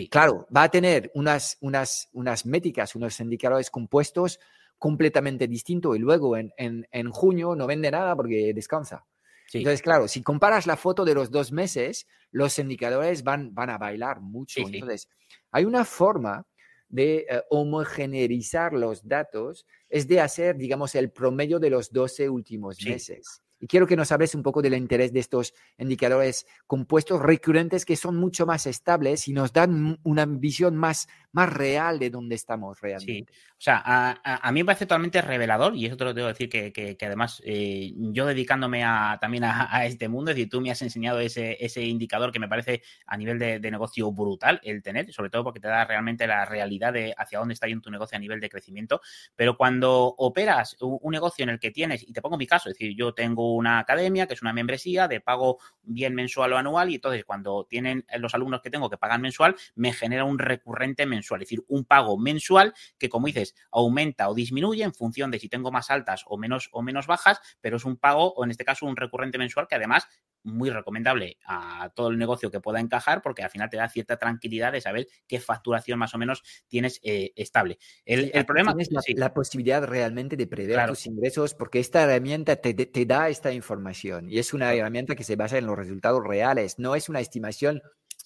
claro, 0.10 0.48
va 0.56 0.64
a 0.64 0.72
tener 0.72 1.12
unas, 1.14 1.58
unas, 1.62 2.10
unas 2.14 2.46
métricas, 2.46 2.96
unos 2.96 3.20
indicadores 3.20 3.70
compuestos 3.70 4.40
completamente 4.78 5.48
distintos 5.48 5.96
y 5.96 6.00
luego 6.00 6.38
en, 6.38 6.52
en 6.58 7.12
junio 7.12 7.56
no 7.56 7.68
vende 7.68 7.92
nada 7.92 8.16
porque 8.16 8.54
descansa. 8.54 9.06
Entonces, 9.54 9.82
claro, 9.82 10.08
si 10.08 10.22
comparas 10.22 10.68
la 10.68 10.76
foto 10.76 11.06
de 11.06 11.14
los 11.14 11.32
dos 11.32 11.52
meses, 11.52 12.08
los 12.32 12.60
indicadores 12.60 13.24
van, 13.24 13.54
van 13.54 13.70
a 13.70 13.78
bailar 13.78 14.20
mucho. 14.20 14.62
Entonces, 14.62 15.10
hay 15.52 15.66
una 15.66 15.86
forma 15.86 16.46
de 16.90 17.26
eh, 17.30 17.42
homogeneizar 17.50 18.74
los 18.74 19.08
datos, 19.08 19.66
es 19.90 20.08
de 20.08 20.22
hacer, 20.22 20.58
digamos, 20.58 20.96
el 20.96 21.12
promedio 21.12 21.60
de 21.60 21.70
los 21.70 21.92
12 21.92 22.30
últimos 22.30 22.82
meses. 22.84 23.42
Y 23.60 23.68
quiero 23.68 23.88
que 23.88 23.96
nos 23.96 24.12
hables 24.12 24.36
un 24.36 24.44
poco 24.44 24.62
del 24.62 24.76
interés 24.76 25.12
de 25.12 25.20
estos 25.20 25.54
indicadores 25.78 26.46
compuestos 26.68 27.22
recurrentes 27.22 27.86
que 27.86 27.96
son 27.96 28.16
mucho 28.16 28.46
más 28.46 28.68
estables 28.68 29.28
y 29.28 29.34
nos 29.34 29.52
dan 29.54 30.00
una 30.04 30.26
visión 30.26 30.76
más, 30.76 31.08
más 31.32 31.52
real 31.52 32.00
de 32.00 32.10
dónde 32.10 32.36
estamos 32.36 32.80
realmente. 32.82 33.34
Sí. 33.34 33.40
O 33.52 33.60
sea, 33.60 33.82
a, 34.24 34.52
mí 34.52 34.62
me 34.62 34.66
parece 34.66 34.86
totalmente 34.86 35.22
revelador 35.22 35.76
y 35.76 35.88
eso 35.88 35.98
te 35.98 36.04
lo 36.04 36.14
tengo 36.14 36.28
que 36.28 36.46
decir 36.46 36.74
que, 36.74 37.06
además 37.06 37.42
eh, 37.44 37.92
yo 37.96 38.28
dedicándome 38.28 38.84
a, 38.84 39.18
también 39.20 39.46
a, 39.46 39.86
este 39.86 40.08
mundo, 40.08 40.30
es 40.30 40.38
decir, 40.38 40.50
tú 40.50 40.62
me 40.62 40.70
has 40.70 40.82
enseñado 40.84 41.20
ese, 41.20 41.58
ese 41.60 41.82
indicador 41.84 42.32
que 42.32 42.40
me 42.40 42.48
parece 42.48 42.84
a 43.08 43.18
nivel 43.18 43.40
de, 43.40 43.60
negocio 43.68 44.12
brutal 44.12 44.62
el 44.64 44.82
tener, 44.82 45.12
sobre 45.12 45.30
todo 45.30 45.44
porque 45.44 45.60
te 45.60 45.68
da 45.68 45.84
realmente 45.86 46.26
la 46.28 46.46
realidad 46.46 46.94
de 46.94 47.14
hacia 47.18 47.40
dónde 47.40 47.54
está 47.54 47.68
yendo 47.68 47.82
tu 47.82 47.92
negocio 47.92 48.16
a 48.16 48.20
nivel 48.20 48.40
de 48.40 48.50
crecimiento. 48.50 49.02
Pero 49.36 49.58
cuando 49.58 50.06
operas 50.18 50.78
un, 50.80 51.00
un 51.02 51.12
negocio 51.12 51.44
en 51.44 51.50
el 51.50 51.60
que 51.60 51.72
tienes, 51.72 52.08
y 52.08 52.14
te 52.14 52.22
pongo 52.22 52.38
mi 52.38 52.48
caso, 52.48 52.70
es 52.70 52.76
decir, 52.76 52.96
yo 52.96 53.14
tengo 53.14 53.47
una 53.54 53.80
academia 53.80 54.28
que 54.28 54.34
es 54.34 54.42
una 54.42 54.54
membresía 54.54 55.08
de 55.08 55.22
pago 55.22 55.60
bien 55.84 56.16
mensual 56.16 56.54
o 56.54 56.58
anual 56.58 56.90
y 56.90 56.96
entonces 56.96 57.26
cuando 57.26 57.66
tienen 57.70 58.06
los 58.18 58.34
alumnos 58.34 58.62
que 58.62 58.70
tengo 58.70 58.90
que 58.90 58.98
pagan 58.98 59.22
mensual, 59.22 59.56
me 59.76 59.94
genera 59.94 60.26
un 60.26 60.40
recurrente 60.40 61.06
mensual, 61.06 61.42
es 61.42 61.48
decir, 61.48 61.64
un 61.68 61.86
pago 61.86 62.18
mensual 62.18 62.74
que 62.98 63.10
como 63.10 63.28
dices, 63.28 63.56
aumenta 63.72 64.30
o 64.30 64.34
disminuye 64.34 64.84
en 64.84 64.94
función 64.94 65.32
de 65.32 65.40
si 65.40 65.50
tengo 65.50 65.72
más 65.72 65.90
altas 65.90 66.24
o 66.28 66.38
menos, 66.38 66.70
o 66.72 66.82
menos 66.82 67.08
bajas, 67.08 67.40
pero 67.62 67.78
es 67.78 67.86
un 67.86 67.98
pago 67.98 68.34
o 68.34 68.44
en 68.44 68.52
este 68.52 68.66
caso 68.66 68.86
un 68.86 68.96
recurrente 68.96 69.38
mensual 69.38 69.68
que 69.68 69.76
además 69.76 70.08
muy 70.48 70.70
recomendable 70.70 71.38
a 71.46 71.90
todo 71.96 72.10
el 72.10 72.18
negocio 72.18 72.50
que 72.50 72.60
pueda 72.60 72.80
encajar 72.80 73.22
porque 73.22 73.44
al 73.44 73.50
final 73.50 73.70
te 73.70 73.78
da 73.78 73.90
cierta 73.90 74.18
tranquilidad 74.18 74.72
de 74.72 74.82
saber 74.82 75.08
qué 75.28 75.40
facturación 75.40 76.00
más 76.00 76.14
o 76.14 76.18
menos 76.18 76.44
tienes 76.68 77.00
eh, 77.04 77.34
estable. 77.36 77.78
El, 78.06 78.46
problema 78.46 78.74
es 78.78 78.90
la, 79.16 79.34
posibilidad 79.34 79.84
realmente 79.84 80.36
de 80.36 80.48
prever 80.48 80.88
tus 80.88 81.06
ingresos 81.06 81.54
porque 81.54 81.80
esta 81.80 82.04
herramienta 82.04 82.56
te, 82.56 82.74
te, 82.74 83.06
da 83.06 83.30
esta 83.30 83.52
información 83.52 84.30
y 84.30 84.40
es 84.40 84.54
una 84.54 84.74
herramienta 84.74 85.16
que 85.16 85.24
se 85.24 85.36
basa 85.36 85.58
en 85.58 85.66
los 85.66 85.78
resultados 85.78 86.24
reales, 86.24 86.80
no 86.80 86.96
es 86.96 87.10
una 87.10 87.20
estimación 87.20 87.82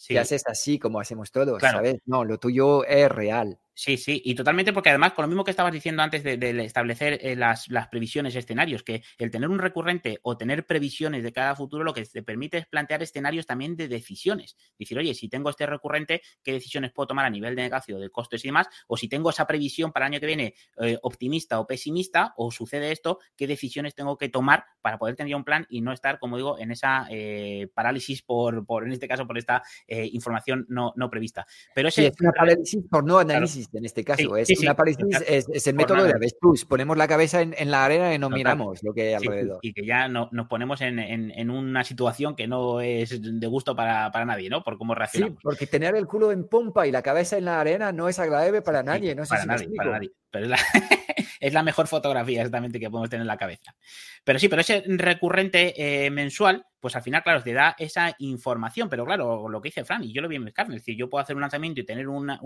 que 0.07 0.19
haces 0.19 0.43
así 0.47 0.79
como 0.79 0.99
hacemos 0.99 1.31
todos, 1.31 1.61
¿sabes? 1.61 1.97
No, 2.05 2.25
lo 2.25 2.37
tuyo 2.37 2.85
es 2.85 3.09
real. 3.09 3.59
Sí, 3.83 3.97
sí, 3.97 4.21
y 4.23 4.35
totalmente 4.35 4.73
porque 4.73 4.89
además, 4.89 5.13
con 5.13 5.23
lo 5.23 5.27
mismo 5.27 5.43
que 5.43 5.49
estabas 5.49 5.73
diciendo 5.73 6.03
antes 6.03 6.23
de, 6.23 6.63
establecer 6.63 7.17
eh, 7.19 7.35
las, 7.35 7.67
previsiones, 7.89 8.35
escenarios, 8.35 8.83
que 8.83 9.01
el 9.17 9.31
tener 9.31 9.49
un 9.49 9.57
recurrente 9.57 10.19
o 10.21 10.37
tener 10.37 10.67
previsiones 10.67 11.23
de 11.23 11.33
cada 11.33 11.55
futuro 11.55 11.83
lo 11.83 11.91
que 11.91 12.05
te 12.05 12.21
permite 12.21 12.59
es 12.59 12.67
plantear 12.67 13.01
escenarios 13.01 13.47
también 13.47 13.75
de 13.75 13.87
decisiones. 13.87 14.55
Decir, 14.77 14.99
oye, 14.99 15.15
si 15.15 15.29
tengo 15.29 15.49
este 15.49 15.65
recurrente, 15.65 16.21
¿qué 16.43 16.53
decisiones 16.53 16.91
puedo 16.91 17.07
tomar 17.07 17.25
a 17.25 17.31
nivel 17.31 17.55
de 17.55 17.63
negocio, 17.63 17.97
de 17.97 18.11
costes 18.11 18.45
y 18.45 18.49
demás? 18.49 18.67
O 18.85 18.97
si 18.97 19.09
tengo 19.09 19.31
esa 19.31 19.47
previsión 19.47 19.91
para 19.91 20.05
el 20.05 20.13
año 20.13 20.19
que 20.19 20.27
viene 20.27 20.53
eh, 20.79 20.99
optimista 21.01 21.59
o 21.59 21.65
pesimista, 21.65 22.35
o 22.37 22.51
sucede 22.51 22.91
esto, 22.91 23.17
¿qué 23.35 23.47
decisiones 23.47 23.95
tengo 23.95 24.15
que 24.15 24.29
tomar 24.29 24.63
para 24.81 24.99
poder 24.99 25.15
tener 25.15 25.35
un 25.35 25.43
plan 25.43 25.65
y 25.71 25.81
no 25.81 25.91
estar, 25.91 26.19
como 26.19 26.37
digo, 26.37 26.59
en 26.59 26.69
esa 26.69 27.07
eh, 27.09 27.67
parálisis 27.73 28.21
por, 28.21 28.63
por, 28.63 28.85
en 28.85 28.91
este 28.91 29.07
caso, 29.07 29.25
por 29.25 29.39
esta 29.39 29.63
información 29.87 30.67
no, 30.69 30.93
no 30.95 31.09
prevista? 31.09 31.47
Pero 31.73 31.87
ese, 31.87 32.05
es 32.05 32.21
una 32.21 32.31
parálisis 32.31 32.83
por 32.87 33.03
no 33.03 33.17
análisis 33.17 33.70
en 33.73 33.85
este 33.85 34.03
caso. 34.03 34.35
es 34.37 34.59
una 34.59 34.75
parálisis, 34.75 35.05
es, 35.27 35.67
el 35.67 35.75
método 35.75 36.03
de 36.03 36.11
avestruz. 36.11 36.65
Ponemos 36.65 36.97
la 36.97 37.07
cabeza 37.07 37.41
en, 37.41 37.71
la 37.71 37.85
arena 37.85 38.13
y 38.13 38.19
no 38.19 38.29
miramos 38.29 38.83
lo 38.83 38.93
que 38.93 39.09
hay 39.09 39.13
alrededor. 39.13 39.59
y 39.61 39.73
que 39.73 39.85
ya 39.85 40.07
no, 40.07 40.29
nos 40.31 40.47
ponemos 40.47 40.81
en, 40.81 41.49
una 41.49 41.83
situación 41.83 42.35
que 42.35 42.47
no 42.47 42.81
es 42.81 43.21
de 43.21 43.47
gusto 43.47 43.75
para, 43.75 44.25
nadie, 44.25 44.49
¿no? 44.49 44.63
Por 44.63 44.77
cómo 44.77 44.95
reaccionamos. 44.95 45.37
Sí, 45.37 45.43
porque 45.43 45.67
tener 45.67 45.95
el 45.95 46.07
culo 46.07 46.31
en 46.31 46.47
pompa 46.47 46.87
y 46.87 46.91
la 46.91 47.01
cabeza 47.01 47.37
en 47.37 47.45
la 47.45 47.59
arena 47.59 47.91
no 47.91 48.09
es 48.09 48.19
agradable 48.19 48.61
para 48.61 48.83
nadie. 48.83 49.15
No 49.15 49.25
sé 49.25 49.35
para 49.35 49.45
nadie, 49.45 49.69
para 49.75 49.91
nadie. 49.91 50.11
Pero 50.29 50.45
es 50.45 50.51
la, 50.51 50.57
es 51.39 51.53
la, 51.53 51.63
mejor 51.63 51.87
fotografía 51.87 52.39
exactamente 52.39 52.79
que 52.79 52.89
podemos 52.89 53.09
tener 53.09 53.21
en 53.21 53.27
la 53.27 53.37
cabeza. 53.37 53.75
Pero 54.23 54.39
sí, 54.39 54.47
pero 54.47 54.61
ese 54.61 54.83
recurrente 54.87 56.05
eh, 56.05 56.09
mensual 56.09 56.65
pues 56.81 56.95
al 56.95 57.03
final, 57.03 57.23
claro, 57.23 57.43
te 57.43 57.53
da 57.53 57.75
esa 57.77 58.15
información. 58.19 58.89
Pero 58.89 59.05
claro, 59.05 59.47
lo 59.47 59.61
que 59.61 59.67
dice 59.67 59.85
Fran, 59.85 60.03
y 60.03 60.11
yo 60.11 60.21
lo 60.21 60.27
vi 60.27 60.35
en 60.35 60.43
mis 60.43 60.53
carnes, 60.53 60.77
es 60.77 60.81
decir, 60.81 60.97
yo 60.97 61.09
puedo 61.09 61.21
hacer 61.21 61.35
un 61.35 61.41
lanzamiento 61.41 61.79
y 61.79 61.85
tener 61.85 62.07
una, 62.09 62.39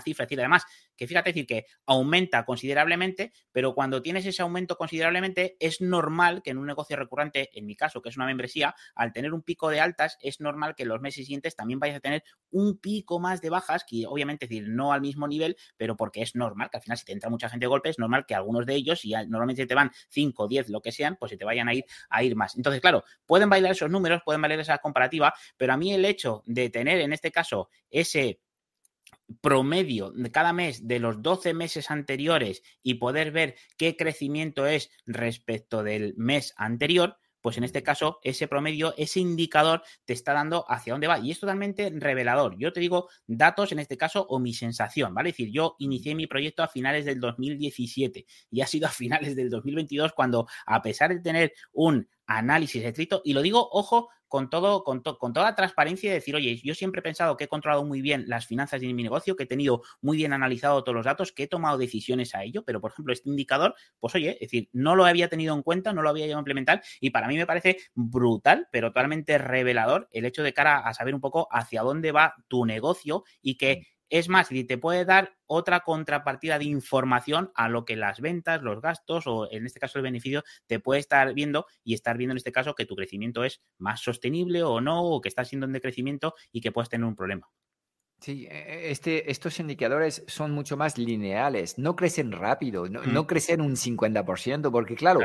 cifra, 0.00 0.24
es 0.24 0.28
decir, 0.28 0.40
además, 0.40 0.64
que 0.96 1.06
fíjate, 1.06 1.30
decir, 1.30 1.46
que 1.46 1.66
aumenta 1.84 2.44
considerablemente, 2.44 3.32
pero 3.50 3.74
cuando 3.74 4.00
tienes 4.00 4.24
ese 4.24 4.40
aumento 4.42 4.76
considerablemente, 4.76 5.56
es 5.58 5.80
normal 5.80 6.42
que 6.42 6.50
en 6.50 6.58
un 6.58 6.66
negocio 6.66 6.96
recurrente, 6.96 7.50
en 7.52 7.66
mi 7.66 7.76
caso, 7.76 8.00
que 8.00 8.08
es 8.08 8.16
una 8.16 8.26
membresía, 8.26 8.74
al 8.94 9.12
tener 9.12 9.34
un 9.34 9.42
pico 9.42 9.68
de 9.68 9.80
altas, 9.80 10.16
es 10.20 10.40
normal 10.40 10.74
que 10.76 10.84
en 10.84 10.88
los 10.88 11.00
meses 11.00 11.26
siguientes 11.26 11.56
también 11.56 11.80
vayas 11.80 11.96
a 11.96 12.00
tener 12.00 12.22
un 12.50 12.78
pico 12.78 13.18
más 13.18 13.40
de 13.40 13.50
bajas, 13.50 13.84
que 13.84 14.06
obviamente, 14.06 14.44
es 14.44 14.50
decir, 14.50 14.68
no 14.68 14.92
al 14.92 15.00
mismo 15.00 15.26
nivel, 15.26 15.56
pero 15.76 15.96
porque 15.96 16.22
es 16.22 16.36
normal 16.36 16.70
que 16.70 16.76
al 16.76 16.82
final, 16.82 16.98
si 16.98 17.04
te 17.04 17.12
entra 17.12 17.28
mucha 17.28 17.48
gente 17.48 17.64
de 17.64 17.68
golpe, 17.68 17.88
es 17.88 17.98
normal 17.98 18.26
que 18.26 18.36
algunos 18.36 18.64
de 18.64 18.74
ellos, 18.74 19.00
si 19.00 19.10
normalmente 19.10 19.66
te 19.66 19.74
van 19.74 19.90
5, 20.08 20.46
10, 20.46 20.68
lo 20.68 20.80
que 20.80 20.92
sean, 20.92 21.16
pues 21.18 21.30
se 21.30 21.36
te 21.36 21.44
vayan 21.44 21.68
a 21.68 21.74
ir 21.74 21.84
a 22.10 22.22
ir 22.22 22.36
más. 22.36 22.56
Entonces, 22.56 22.80
claro, 22.80 23.02
pueden 23.26 23.50
bailar 23.50 23.71
esos 23.72 23.90
números, 23.90 24.22
pueden 24.24 24.42
valer 24.42 24.60
esa 24.60 24.78
comparativa, 24.78 25.34
pero 25.56 25.72
a 25.72 25.76
mí 25.76 25.92
el 25.92 26.04
hecho 26.04 26.42
de 26.46 26.70
tener 26.70 27.00
en 27.00 27.12
este 27.12 27.30
caso 27.30 27.68
ese 27.90 28.40
promedio 29.40 30.10
de 30.10 30.30
cada 30.30 30.52
mes 30.52 30.86
de 30.86 30.98
los 30.98 31.22
12 31.22 31.54
meses 31.54 31.90
anteriores 31.90 32.62
y 32.82 32.94
poder 32.94 33.30
ver 33.30 33.56
qué 33.76 33.96
crecimiento 33.96 34.66
es 34.66 34.90
respecto 35.06 35.82
del 35.82 36.14
mes 36.16 36.52
anterior, 36.56 37.16
pues 37.42 37.58
en 37.58 37.64
este 37.64 37.82
caso 37.82 38.18
ese 38.22 38.48
promedio, 38.48 38.94
ese 38.96 39.20
indicador 39.20 39.82
te 40.04 40.12
está 40.12 40.32
dando 40.32 40.64
hacia 40.68 40.94
dónde 40.94 41.08
va 41.08 41.18
y 41.18 41.30
es 41.30 41.40
totalmente 41.40 41.92
revelador. 41.94 42.56
Yo 42.58 42.72
te 42.72 42.80
digo 42.80 43.08
datos 43.26 43.72
en 43.72 43.80
este 43.80 43.96
caso 43.96 44.24
o 44.28 44.38
mi 44.38 44.54
sensación, 44.54 45.12
¿vale? 45.12 45.30
Es 45.30 45.36
decir, 45.36 45.52
yo 45.52 45.76
inicié 45.78 46.14
mi 46.14 46.26
proyecto 46.26 46.62
a 46.62 46.68
finales 46.68 47.04
del 47.04 47.20
2017 47.20 48.24
y 48.50 48.60
ha 48.60 48.66
sido 48.66 48.86
a 48.86 48.90
finales 49.02 49.36
del 49.36 49.50
2022 49.50 50.12
cuando 50.12 50.46
a 50.66 50.80
pesar 50.80 51.10
de 51.10 51.20
tener 51.20 51.52
un 51.72 52.08
análisis 52.26 52.82
estricto, 52.82 53.20
y 53.24 53.34
lo 53.34 53.42
digo, 53.42 53.68
ojo, 53.72 54.08
con 54.32 54.48
todo, 54.48 54.82
con, 54.82 55.02
con 55.02 55.34
toda 55.34 55.54
transparencia 55.54 56.08
y 56.08 56.14
decir, 56.14 56.34
oye, 56.34 56.58
yo 56.64 56.74
siempre 56.74 57.00
he 57.00 57.02
pensado 57.02 57.36
que 57.36 57.44
he 57.44 57.48
controlado 57.48 57.84
muy 57.84 58.00
bien 58.00 58.24
las 58.28 58.46
finanzas 58.46 58.80
de 58.80 58.90
mi 58.94 59.02
negocio, 59.02 59.36
que 59.36 59.42
he 59.42 59.46
tenido 59.46 59.82
muy 60.00 60.16
bien 60.16 60.32
analizado 60.32 60.82
todos 60.82 60.96
los 60.96 61.04
datos, 61.04 61.32
que 61.32 61.42
he 61.42 61.48
tomado 61.48 61.76
decisiones 61.76 62.34
a 62.34 62.42
ello, 62.42 62.64
pero 62.64 62.80
por 62.80 62.92
ejemplo, 62.92 63.12
este 63.12 63.28
indicador, 63.28 63.74
pues 64.00 64.14
oye, 64.14 64.30
es 64.40 64.40
decir, 64.50 64.70
no 64.72 64.96
lo 64.96 65.04
había 65.04 65.28
tenido 65.28 65.54
en 65.54 65.60
cuenta, 65.60 65.92
no 65.92 66.00
lo 66.00 66.08
había 66.08 66.24
llegado 66.24 66.38
a 66.38 66.40
implementar 66.40 66.82
y 66.98 67.10
para 67.10 67.28
mí 67.28 67.36
me 67.36 67.44
parece 67.44 67.76
brutal, 67.94 68.68
pero 68.72 68.88
totalmente 68.88 69.36
revelador 69.36 70.08
el 70.12 70.24
hecho 70.24 70.42
de 70.42 70.54
cara 70.54 70.78
a 70.78 70.94
saber 70.94 71.14
un 71.14 71.20
poco 71.20 71.46
hacia 71.50 71.82
dónde 71.82 72.10
va 72.10 72.34
tu 72.48 72.64
negocio 72.64 73.24
y 73.42 73.58
que 73.58 73.82
mm. 73.82 74.01
Es 74.12 74.28
más, 74.28 74.48
si 74.48 74.62
te 74.64 74.76
puede 74.76 75.06
dar 75.06 75.38
otra 75.46 75.80
contrapartida 75.80 76.58
de 76.58 76.66
información 76.66 77.50
a 77.54 77.70
lo 77.70 77.86
que 77.86 77.96
las 77.96 78.20
ventas, 78.20 78.62
los 78.62 78.82
gastos 78.82 79.26
o 79.26 79.50
en 79.50 79.64
este 79.64 79.80
caso 79.80 79.98
el 79.98 80.02
beneficio 80.02 80.44
te 80.66 80.80
puede 80.80 81.00
estar 81.00 81.32
viendo 81.32 81.64
y 81.82 81.94
estar 81.94 82.18
viendo 82.18 82.32
en 82.32 82.36
este 82.36 82.52
caso 82.52 82.74
que 82.74 82.84
tu 82.84 82.94
crecimiento 82.94 83.42
es 83.42 83.62
más 83.78 84.02
sostenible 84.02 84.62
o 84.64 84.82
no, 84.82 85.02
o 85.02 85.22
que 85.22 85.30
estás 85.30 85.48
siendo 85.48 85.64
en 85.64 85.72
decrecimiento 85.72 86.34
y 86.52 86.60
que 86.60 86.72
puedes 86.72 86.90
tener 86.90 87.06
un 87.06 87.16
problema. 87.16 87.48
Sí, 88.20 88.46
e, 88.50 88.90
este, 88.90 89.30
estos 89.30 89.58
indicadores 89.60 90.24
son 90.26 90.50
mucho 90.50 90.76
más 90.76 90.98
lineales, 90.98 91.78
no 91.78 91.96
crecen 91.96 92.32
rápido, 92.32 92.90
no, 92.90 93.22
mm. 93.22 93.26
crecen 93.26 93.62
un 93.62 93.76
50%, 93.76 94.70
porque 94.70 94.94
claro, 94.94 95.20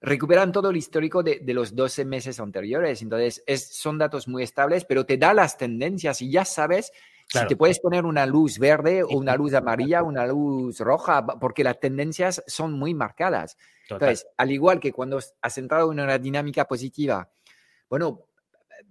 recuperan 0.00 0.52
todo 0.52 0.70
el 0.70 0.76
histórico 0.76 1.24
de, 1.24 1.42
los 1.48 1.74
12 1.74 2.04
meses 2.04 2.38
anteriores. 2.38 3.02
Entonces, 3.02 3.42
es, 3.48 3.76
son 3.76 3.98
datos 3.98 4.28
muy 4.28 4.44
estables, 4.44 4.84
pero 4.84 5.06
te 5.06 5.16
da 5.16 5.34
las 5.34 5.58
tendencias 5.58 6.22
y 6.22 6.30
ya 6.30 6.44
sabes 6.44 6.92
si 7.32 7.46
te 7.46 7.56
puedes 7.56 7.80
poner 7.80 8.04
una 8.04 8.26
luz 8.26 8.58
verde 8.58 9.02
o 9.02 9.16
una 9.16 9.36
luz 9.36 9.54
amarilla, 9.54 10.02
una 10.02 10.26
luz 10.26 10.80
roja, 10.80 11.24
porque 11.26 11.64
las 11.64 11.80
tendencias 11.80 12.42
son 12.46 12.72
muy 12.74 12.92
marcadas. 12.94 13.56
Entonces, 13.88 14.26
al 14.36 14.50
igual 14.50 14.80
que 14.80 14.92
cuando 14.92 15.18
has 15.40 15.58
entrado 15.58 15.92
en 15.92 16.00
una 16.00 16.18
dinámica 16.18 16.66
positiva, 16.66 17.30
bueno, 17.88 18.26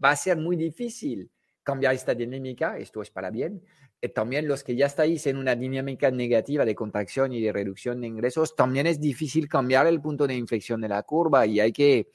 va 0.04 0.12
a 0.12 0.16
ser 0.16 0.38
muy 0.38 0.56
difícil 0.56 1.30
cambiar 1.64 1.94
esta 1.94 2.16
dinámica, 2.16 2.78
esto 2.78 3.02
es 3.02 3.12
para 3.12 3.30
bien. 3.30 3.64
Eh, 4.02 4.10
también 4.10 4.48
los 4.48 4.64
que 4.64 4.76
ya 4.76 4.88
estáis 4.88 5.28
en 5.28 5.38
una 5.38 5.56
dinámica 5.56 6.10
negativa 6.10 6.66
de 6.66 6.74
contracción 6.74 7.34
y 7.34 7.42
de 7.42 7.54
reducción 7.54 8.02
de 8.02 8.08
ingresos, 8.08 8.56
también 8.56 8.88
es 8.88 9.00
difícil 9.00 9.48
cambiar 9.48 9.86
el 9.86 10.02
punto 10.02 10.26
de 10.26 10.36
inflexión 10.36 10.82
de 10.82 10.90
la 10.90 11.04
curva 11.04 11.46
y 11.46 11.60
hay 11.60 11.72
que 11.72 12.10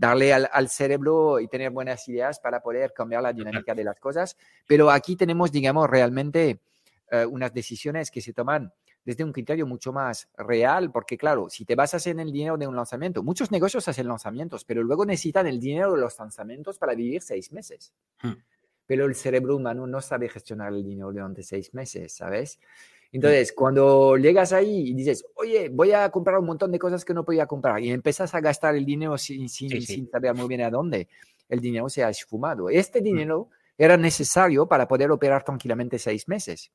darle 0.00 0.32
al, 0.32 0.68
cerebro 0.70 1.40
y 1.40 1.46
tener 1.46 1.70
buenas 1.70 2.08
ideas 2.08 2.40
para 2.40 2.62
poder 2.62 2.94
cambiar 2.94 3.22
la 3.22 3.34
dinámica 3.34 3.74
de 3.74 3.84
las 3.84 4.00
cosas. 4.00 4.34
Pero 4.66 4.90
aquí 4.90 5.14
tenemos, 5.14 5.52
digamos, 5.52 5.90
realmente 5.90 6.62
eh, 7.10 7.26
unas 7.26 7.52
decisiones 7.52 8.10
que 8.10 8.22
se 8.22 8.32
toman 8.32 8.72
desde 9.04 9.24
un 9.24 9.32
criterio 9.32 9.66
mucho 9.66 9.92
más 9.92 10.26
real, 10.38 10.90
porque 10.90 11.18
claro, 11.18 11.50
si 11.50 11.66
te 11.66 11.74
basas 11.74 12.06
en 12.06 12.18
el 12.18 12.32
dinero 12.32 12.56
de 12.56 12.66
un 12.66 12.74
lanzamiento, 12.74 13.22
muchos 13.22 13.50
negocios 13.50 13.86
hacen 13.88 14.08
lanzamientos, 14.08 14.64
pero 14.64 14.82
luego 14.82 15.04
necesitan 15.04 15.46
el 15.46 15.60
dinero 15.60 15.92
de 15.92 16.00
los 16.00 16.18
lanzamientos 16.18 16.78
para 16.78 16.94
vivir 16.94 17.20
seis 17.20 17.52
meses. 17.52 17.92
Hmm 18.22 18.32
pero 18.90 19.06
el 19.06 19.14
cerebro 19.14 19.54
humano 19.54 19.86
no 19.86 20.00
sabe 20.00 20.28
gestionar 20.28 20.72
el 20.72 20.82
dinero 20.82 21.12
durante 21.12 21.44
seis 21.44 21.72
meses, 21.74 22.12
¿sabes? 22.12 22.58
Entonces, 23.12 23.52
cuando 23.52 24.16
llegas 24.16 24.52
ahí 24.52 24.90
y 24.90 24.94
dices, 24.94 25.24
oye, 25.34 25.68
voy 25.68 25.92
a 25.92 26.08
comprar 26.10 26.38
un 26.38 26.46
montón 26.46 26.70
de 26.70 26.78
cosas 26.78 27.04
que 27.04 27.12
no 27.12 27.24
podía 27.24 27.46
comprar 27.46 27.82
y 27.82 27.90
empiezas 27.90 28.34
a 28.34 28.40
gastar 28.40 28.76
el 28.76 28.84
dinero 28.84 29.18
sin, 29.18 29.48
sin, 29.48 30.08
saber 30.08 30.34
muy 30.34 30.46
bien 30.46 30.62
a 30.62 30.70
dónde, 30.70 31.08
el 31.48 31.60
dinero 31.60 31.88
se 31.88 32.04
ha 32.04 32.10
esfumado. 32.10 32.70
Este 32.70 33.00
dinero 33.00 33.48
era 33.76 33.96
necesario 33.96 34.66
para 34.66 34.86
poder 34.86 35.10
operar 35.10 35.42
tranquilamente 35.42 35.98
seis 35.98 36.28
meses. 36.28 36.70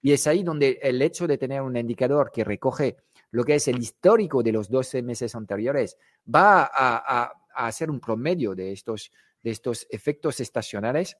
Y 0.00 0.12
es 0.12 0.26
ahí 0.26 0.44
donde 0.44 0.78
el 0.82 1.02
hecho 1.02 1.26
de 1.26 1.38
tener 1.38 1.62
un 1.62 1.76
indicador 1.76 2.30
que 2.32 2.44
recoge 2.44 2.96
lo 3.30 3.42
que 3.42 3.56
es 3.56 3.66
el 3.66 3.78
histórico 3.78 4.44
de 4.44 4.52
los 4.52 4.70
12 4.70 5.02
meses 5.02 5.34
anteriores 5.34 5.96
va 6.32 6.62
a, 6.62 6.68
a, 6.72 7.32
a 7.54 7.66
hacer 7.66 7.90
un 7.90 7.98
promedio 7.98 8.54
de 8.54 8.70
estos, 8.70 9.10
de 9.42 9.50
estos 9.50 9.88
efectos 9.90 10.38
estacionales 10.38 11.16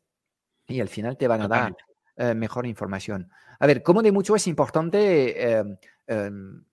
y 0.69 0.81
al 0.81 0.89
final 0.89 1.17
te 1.17 1.27
van 1.27 1.43
a 1.43 1.49
dar 1.49 1.77
eh, 2.17 2.35
mejor 2.35 2.67
información. 2.67 3.31
A 3.59 3.67
ver, 3.67 3.83
como 3.83 4.03
de 4.03 4.13
mucho 4.13 4.37
es 4.37 4.47
importante 4.47 5.51
em, 5.51 5.77
em, 6.07 6.65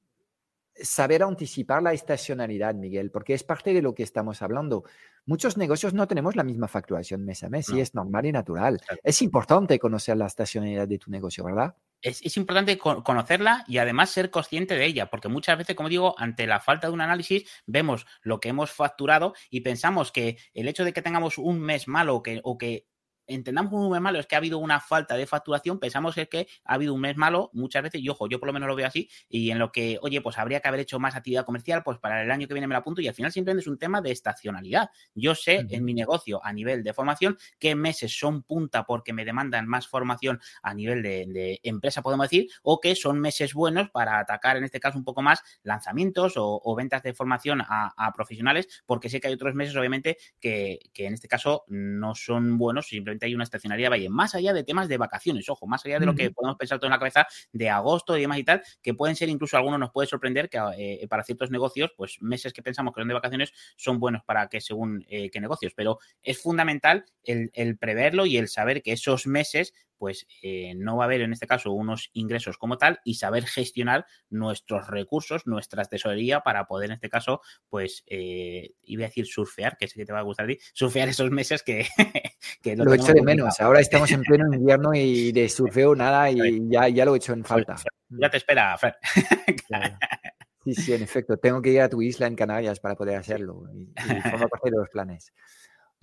saber 0.76 1.24
anticipar 1.24 1.82
la 1.82 1.94
estacionalidad, 1.94 2.76
Miguel, 2.76 3.12
porque 3.12 3.34
es 3.34 3.44
parte 3.44 3.74
de 3.74 3.82
lo 3.82 3.94
que 3.94 4.04
estamos 4.04 4.42
hablando. 4.42 4.84
Muchos 5.26 5.58
negocios 5.58 5.94
no 5.94 6.08
tenemos 6.08 6.36
la 6.36 6.44
misma 6.44 6.68
facturación 6.68 7.24
mes 7.26 7.44
a 7.44 7.50
mes 7.50 7.70
y 7.70 7.80
es 7.80 7.94
normal 7.94 8.26
y 8.26 8.32
natural. 8.32 8.80
Es 9.04 9.22
importante 9.22 9.78
conocer 9.80 10.18
la 10.18 10.26
estacionalidad 10.26 10.88
de 10.88 10.98
tu 10.98 11.12
negocio, 11.12 11.44
¿verdad? 11.44 11.76
Es, 12.02 12.22
es, 12.24 12.36
importante 12.38 12.80
conocerla 12.80 13.64
y 13.68 13.78
además 13.78 14.10
ser 14.10 14.32
consciente 14.32 14.76
de 14.76 14.86
ella, 14.86 15.12
porque 15.12 15.28
muchas 15.28 15.58
veces, 15.58 15.76
como 15.76 15.90
digo, 15.90 16.16
ante 16.18 16.48
la 16.48 16.60
falta 16.60 16.88
de 16.88 16.94
un 16.94 17.02
análisis, 17.02 17.48
vemos 17.68 18.08
lo 18.24 18.40
que 18.40 18.50
hemos 18.50 18.72
facturado 18.72 19.34
y 19.52 19.62
pensamos 19.62 20.12
que 20.12 20.38
el 20.56 20.68
hecho 20.68 20.84
de 20.84 20.94
que 20.94 21.04
tengamos 21.04 21.38
un 21.38 21.60
mes 21.60 21.88
malo 21.88 22.24
que, 22.24 22.42
o 22.44 22.58
que 22.58 22.88
entendamos 23.34 23.74
un 23.74 23.92
mes 23.92 24.02
malo 24.02 24.20
es 24.20 24.28
que 24.28 24.36
ha 24.36 24.38
habido 24.38 24.58
una 24.58 24.80
falta 24.80 25.16
de 25.16 25.26
facturación, 25.26 25.80
pensamos 25.80 26.18
es 26.18 26.28
que 26.28 26.48
ha 26.66 26.74
habido 26.74 26.94
un 26.94 27.02
mes 27.02 27.18
malo 27.18 27.50
muchas 27.54 27.84
veces, 27.84 28.02
y 28.02 28.10
ojo, 28.10 28.28
yo 28.28 28.40
por 28.40 28.48
lo 28.48 28.54
menos 28.54 28.68
lo 28.68 28.76
veo 28.76 28.88
así, 28.88 29.10
y 29.30 29.52
en 29.52 29.60
lo 29.60 29.72
que, 29.72 29.98
oye, 30.02 30.22
pues 30.22 30.38
habría 30.38 30.60
que 30.60 30.68
haber 30.68 30.82
hecho 30.82 31.00
más 31.00 31.16
actividad 31.16 31.46
comercial, 31.46 31.84
pues 31.84 31.98
para 32.00 32.24
el 32.24 32.32
año 32.32 32.48
que 32.48 32.54
viene 32.54 32.68
me 32.68 32.74
la 32.74 32.80
apunto, 32.80 33.02
y 33.02 33.08
al 33.08 33.14
final 33.14 33.32
simplemente 33.32 33.62
es 33.62 33.68
un 33.68 33.78
tema 33.78 34.02
de 34.02 34.12
estacionalidad. 34.12 34.90
Yo 35.16 35.36
sé 35.36 35.66
en 35.70 35.84
mi 35.84 35.94
negocio 35.94 36.44
a 36.44 36.54
nivel 36.54 36.84
de 36.84 36.94
formación 36.94 37.38
qué 37.60 37.76
meses 37.76 38.18
son 38.18 38.44
punta 38.44 38.86
porque 38.86 39.14
me 39.14 39.26
demandan 39.26 39.68
más 39.68 39.88
formación 39.88 40.40
a 40.62 40.74
nivel 40.74 41.02
de, 41.02 41.60
empresa, 41.64 42.02
podemos 42.02 42.26
decir, 42.26 42.50
o 42.64 42.80
que 42.80 42.96
son 42.96 43.20
meses 43.20 43.54
buenos 43.54 43.90
para 43.90 44.20
atacar 44.20 44.58
en 44.58 44.64
este 44.64 44.80
caso 44.80 44.98
un 44.98 45.04
poco 45.04 45.22
más 45.22 45.42
lanzamientos 45.64 46.34
o, 46.36 46.76
ventas 46.76 47.04
de 47.04 47.14
formación 47.14 47.62
a, 47.62 48.12
profesionales, 48.16 48.84
porque 48.86 49.10
sé 49.10 49.20
que 49.20 49.28
hay 49.28 49.34
otros 49.34 49.56
meses, 49.56 49.76
obviamente, 49.76 50.18
que, 50.40 50.80
que 50.94 51.06
en 51.06 51.14
este 51.14 51.28
caso 51.28 51.64
no 51.68 52.16
son 52.16 52.58
buenos, 52.58 52.88
simplemente 52.88 53.21
hay 53.26 53.36
una 53.36 53.44
estacionalidad 53.44 53.90
valle, 53.90 54.10
más 54.10 54.36
allá 54.36 54.54
de 54.54 54.64
temas 54.64 54.88
de 54.88 54.98
vacaciones, 54.98 55.48
ojo, 55.50 55.68
más 55.68 55.86
allá 55.86 56.00
de 56.00 56.06
lo 56.06 56.16
que 56.16 56.32
podemos 56.32 56.58
pensar 56.58 56.80
todo 56.80 56.88
en 56.88 56.92
la 56.92 57.00
cabeza 57.00 57.28
de 57.52 57.70
agosto 57.70 58.18
y 58.18 58.22
demás 58.22 58.40
y 58.40 58.44
tal, 58.44 58.62
que 58.82 58.94
pueden 58.94 59.16
ser 59.16 59.30
incluso 59.30 59.58
algunos 59.58 59.80
nos 59.80 59.92
puede 59.92 60.08
sorprender 60.08 60.50
que 60.50 60.60
eh, 60.78 61.08
para 61.08 61.24
ciertos 61.24 61.52
negocios, 61.52 61.92
pues 61.96 62.18
meses 62.22 62.54
que 62.54 62.62
pensamos 62.62 62.94
que 62.94 63.02
son 63.02 63.08
de 63.08 63.14
vacaciones 63.14 63.54
son 63.76 64.00
buenos 64.00 64.24
para 64.24 64.48
que 64.48 64.62
según 64.62 65.06
eh, 65.10 65.30
qué 65.30 65.40
negocios, 65.40 65.74
pero 65.76 66.00
es 66.22 66.42
fundamental 66.42 67.06
el, 67.24 67.52
el 67.54 67.78
preverlo 67.78 68.26
y 68.26 68.38
el 68.38 68.48
saber 68.48 68.82
que 68.82 68.94
esos 68.94 69.28
meses 69.28 69.74
pues 70.02 70.26
eh, 70.42 70.74
no 70.76 70.98
va 70.98 71.04
a 71.04 71.06
haber 71.06 71.22
en 71.22 71.32
este 71.32 71.46
caso 71.46 71.72
unos 71.72 72.10
ingresos 72.14 72.58
como 72.58 72.80
tal 72.80 73.00
y 73.04 73.14
saber 73.14 73.46
gestionar 73.46 74.08
nuestros 74.32 74.88
recursos, 74.88 75.46
nuestra 75.46 75.86
tesorería 75.86 76.40
para 76.40 76.66
poder 76.66 76.90
en 76.90 76.96
este 76.96 77.08
caso, 77.08 77.42
pues, 77.70 78.04
eh, 78.08 78.72
iba 78.82 79.04
a 79.04 79.10
decir 79.10 79.28
surfear, 79.28 79.78
que 79.78 79.88
sé 79.88 80.00
que 80.00 80.06
te 80.08 80.12
va 80.12 80.18
a 80.18 80.24
gustar 80.24 80.46
a 80.46 80.48
ti, 80.48 80.58
surfear 80.74 81.08
esos 81.08 81.30
meses 81.30 81.62
que... 81.62 81.86
lo, 82.78 82.86
lo 82.86 82.96
echo 82.96 83.14
de 83.14 83.22
menos, 83.22 83.62
ahora 83.62 83.80
estamos 83.80 84.10
en 84.10 84.24
pleno 84.24 84.52
invierno 84.52 84.92
y 84.96 85.32
de 85.32 85.48
surfeo 85.48 85.94
nada 85.94 86.32
y 86.32 86.68
ya, 86.68 86.90
ya 86.90 87.06
lo 87.06 87.14
he 87.14 87.18
hecho 87.18 87.34
en 87.34 87.46
falta. 87.46 87.76
Ya 88.10 88.28
te 88.32 88.38
espera, 88.38 88.76
Fer. 88.80 88.98
Sí, 90.64 90.76
sí, 90.76 90.94
en 90.94 91.02
efecto. 91.02 91.38
Tengo 91.38 91.60
que 91.60 91.72
ir 91.72 91.82
a 91.82 91.90
tu 91.90 92.04
isla 92.04 92.28
en 92.28 92.36
Canarias 92.36 92.80
para 92.80 92.94
poder 92.94 93.16
hacerlo 93.16 93.64
y, 93.74 93.82
y 93.82 94.22
forma 94.22 94.48
parte 94.48 94.70
de 94.70 94.78
los 94.78 94.90
planes. 94.90 95.34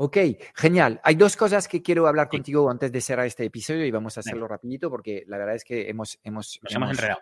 Ok, 0.01 0.17
genial. 0.55 1.01
Hay 1.03 1.17
dos 1.17 1.37
cosas 1.37 1.67
que 1.67 1.83
quiero 1.83 2.07
hablar 2.07 2.29
contigo 2.29 2.71
antes 2.71 2.93
de 2.93 3.01
cerrar 3.01 3.27
este 3.27 3.45
episodio 3.45 3.85
y 3.85 3.91
vamos 3.91 4.17
a 4.17 4.21
hacerlo 4.21 4.47
rapidito 4.47 4.89
porque 4.89 5.25
la 5.27 5.39
verdad 5.39 5.57
es 5.57 5.65
que 5.65 5.91
hemos, 5.91 6.21
hemos, 6.23 6.61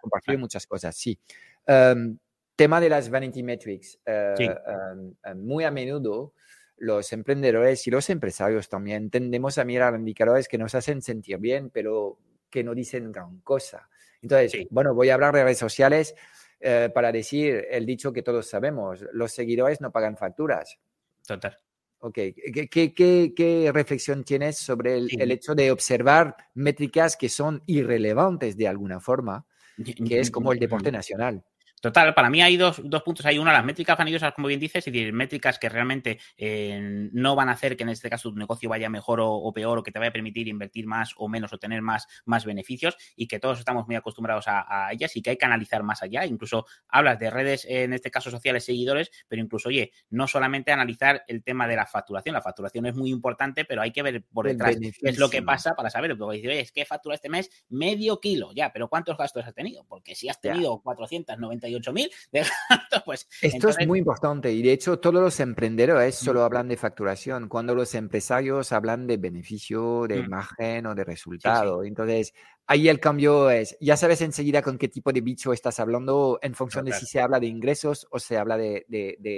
compartido 0.02 0.38
muchas 0.38 0.66
cosas. 0.66 0.94
Sí. 0.94 1.18
Em, 1.66 2.18
tema 2.54 2.78
de 2.78 2.90
las 2.90 3.08
vanity 3.08 3.42
metrics. 3.42 3.98
Eh, 4.04 4.34
em, 4.38 5.14
em, 5.24 5.38
muy 5.38 5.64
a 5.64 5.70
menudo 5.70 6.34
los 6.76 7.10
emprendedores 7.14 7.86
y 7.86 7.90
los 7.90 8.10
empresarios 8.10 8.68
también 8.68 9.08
tendemos 9.08 9.56
a 9.56 9.64
mirar 9.64 9.94
indicadores 9.94 10.46
que 10.46 10.58
nos 10.58 10.74
hacen 10.74 11.00
sentir 11.00 11.38
bien, 11.38 11.70
pero 11.70 12.18
que 12.50 12.62
no 12.62 12.74
dicen 12.74 13.10
gran 13.10 13.40
cosa. 13.40 13.88
Entonces, 14.20 14.66
bueno, 14.68 14.94
voy 14.94 15.08
a 15.08 15.14
hablar 15.14 15.34
de 15.34 15.44
redes 15.44 15.58
sociales 15.58 16.14
eh, 16.60 16.90
para 16.94 17.10
decir 17.10 17.68
el 17.70 17.86
dicho 17.86 18.12
que 18.12 18.22
todos 18.22 18.46
sabemos, 18.46 19.02
los 19.12 19.32
seguidores 19.32 19.80
no 19.80 19.90
pagan 19.90 20.18
facturas. 20.18 20.78
Total. 21.26 21.56
Ok, 21.98 22.18
¿Qué, 22.70 23.70
reflexión 23.72 24.22
tienes 24.22 24.58
sobre 24.58 24.98
el, 24.98 25.30
hecho 25.30 25.54
de 25.54 25.70
observar 25.70 26.36
métricas 26.54 27.16
que 27.16 27.28
son 27.28 27.62
irrelevantes 27.66 28.56
de 28.56 28.68
alguna 28.68 29.00
forma, 29.00 29.46
que 30.06 30.20
es 30.20 30.30
como 30.30 30.52
el 30.52 30.58
deporte 30.58 30.92
nacional? 30.92 31.44
Total, 31.80 32.14
para 32.14 32.30
mí 32.30 32.40
hay 32.40 32.56
dos, 32.56 32.80
puntos. 33.04 33.26
Hay 33.26 33.38
una, 33.38 33.52
las 33.52 33.64
métricas 33.64 33.98
vanidosas, 33.98 34.32
como 34.32 34.48
bien 34.48 34.58
dices, 34.58 34.86
es 34.86 34.92
decir, 34.92 35.12
métricas 35.12 35.58
que 35.58 35.68
realmente 35.68 36.18
eh, 36.38 37.08
no 37.12 37.36
van 37.36 37.50
a 37.50 37.52
hacer 37.52 37.76
que 37.76 37.82
en 37.82 37.90
este 37.90 38.08
caso 38.08 38.30
tu 38.30 38.36
negocio 38.36 38.70
vaya 38.70 38.88
mejor 38.88 39.20
o, 39.22 39.52
peor 39.52 39.78
o 39.78 39.82
que 39.82 39.92
te 39.92 39.98
vaya 39.98 40.08
a 40.08 40.12
permitir 40.12 40.48
invertir 40.48 40.86
más 40.86 41.12
o 41.18 41.28
menos 41.28 41.52
o 41.52 41.58
tener 41.58 41.82
más, 41.82 42.06
más 42.24 42.46
beneficios 42.46 42.96
y 43.14 43.28
que 43.28 43.38
todos 43.38 43.58
estamos 43.58 43.86
muy 43.86 43.94
acostumbrados 43.94 44.46
a, 44.48 44.88
ellas 44.90 45.14
y 45.16 45.22
que 45.22 45.30
hay 45.30 45.36
que 45.36 45.44
analizar 45.44 45.82
más 45.82 46.02
allá. 46.02 46.24
Incluso 46.24 46.66
hablas 46.88 47.18
de 47.18 47.28
redes, 47.28 47.66
en 47.68 47.92
este 47.92 48.10
caso 48.10 48.30
sociales, 48.30 48.64
seguidores, 48.64 49.10
pero 49.28 49.42
incluso, 49.42 49.68
oye, 49.68 49.92
no 50.08 50.26
solamente 50.26 50.72
analizar 50.72 51.24
el 51.28 51.42
tema 51.42 51.68
de 51.68 51.76
la 51.76 51.86
facturación. 51.86 52.32
La 52.32 52.42
facturación 52.42 52.86
es 52.86 52.94
muy 52.94 53.10
importante, 53.10 53.66
pero 53.66 53.82
hay 53.82 53.92
que 53.92 54.02
ver 54.02 54.24
por 54.32 54.46
detrás 54.46 54.76
qué 54.76 55.10
es 55.10 55.18
lo 55.18 55.28
que 55.28 55.42
pasa 55.42 55.74
para 55.74 55.90
saber. 55.90 56.16
Porque 56.16 56.38
dices, 56.38 56.50
oye, 56.50 56.60
es 56.60 56.72
que 56.72 56.86
factura 56.86 57.16
este 57.16 57.28
mes 57.28 57.50
medio 57.68 58.18
kilo, 58.18 58.52
ya, 58.54 58.72
pero 58.72 58.88
¿cuántos 58.88 59.18
gastos 59.18 59.44
has 59.44 59.54
tenido? 59.54 59.84
Porque 59.84 60.14
si 60.14 60.30
has 60.30 60.40
tenido 60.40 60.80
490 60.80 61.65
38.000 61.66 62.10
pues... 63.04 63.28
Esto 63.42 63.68
es 63.68 63.86
muy 63.86 63.98
importante 63.98 64.52
y 64.52 64.62
de 64.62 64.72
hecho 64.72 64.98
todos 64.98 65.22
los 65.22 65.40
emprendedores 65.40 66.14
solo 66.14 66.42
hablan 66.42 66.68
de 66.68 66.76
facturación, 66.76 67.48
cuando 67.48 67.74
los 67.74 67.94
empresarios 67.94 68.72
hablan 68.72 69.06
de 69.06 69.16
beneficio, 69.16 70.06
de 70.08 70.26
margen 70.26 70.86
o 70.86 70.94
de 70.94 71.04
resultado. 71.04 71.84
Entonces, 71.84 72.32
ahí 72.66 72.88
el 72.88 73.00
cambio 73.00 73.50
es, 73.50 73.76
ya 73.80 73.96
sabes 73.96 74.20
enseguida 74.20 74.62
con 74.62 74.78
qué 74.78 74.88
tipo 74.88 75.12
de 75.12 75.20
bicho 75.20 75.52
estás 75.52 75.78
hablando 75.78 76.38
en 76.42 76.54
función 76.54 76.84
de 76.84 76.92
si 76.92 77.06
se 77.06 77.20
habla 77.20 77.38
de 77.38 77.46
ingresos 77.46 78.06
o 78.10 78.18
se 78.18 78.36
habla 78.36 78.56
de... 78.56 78.84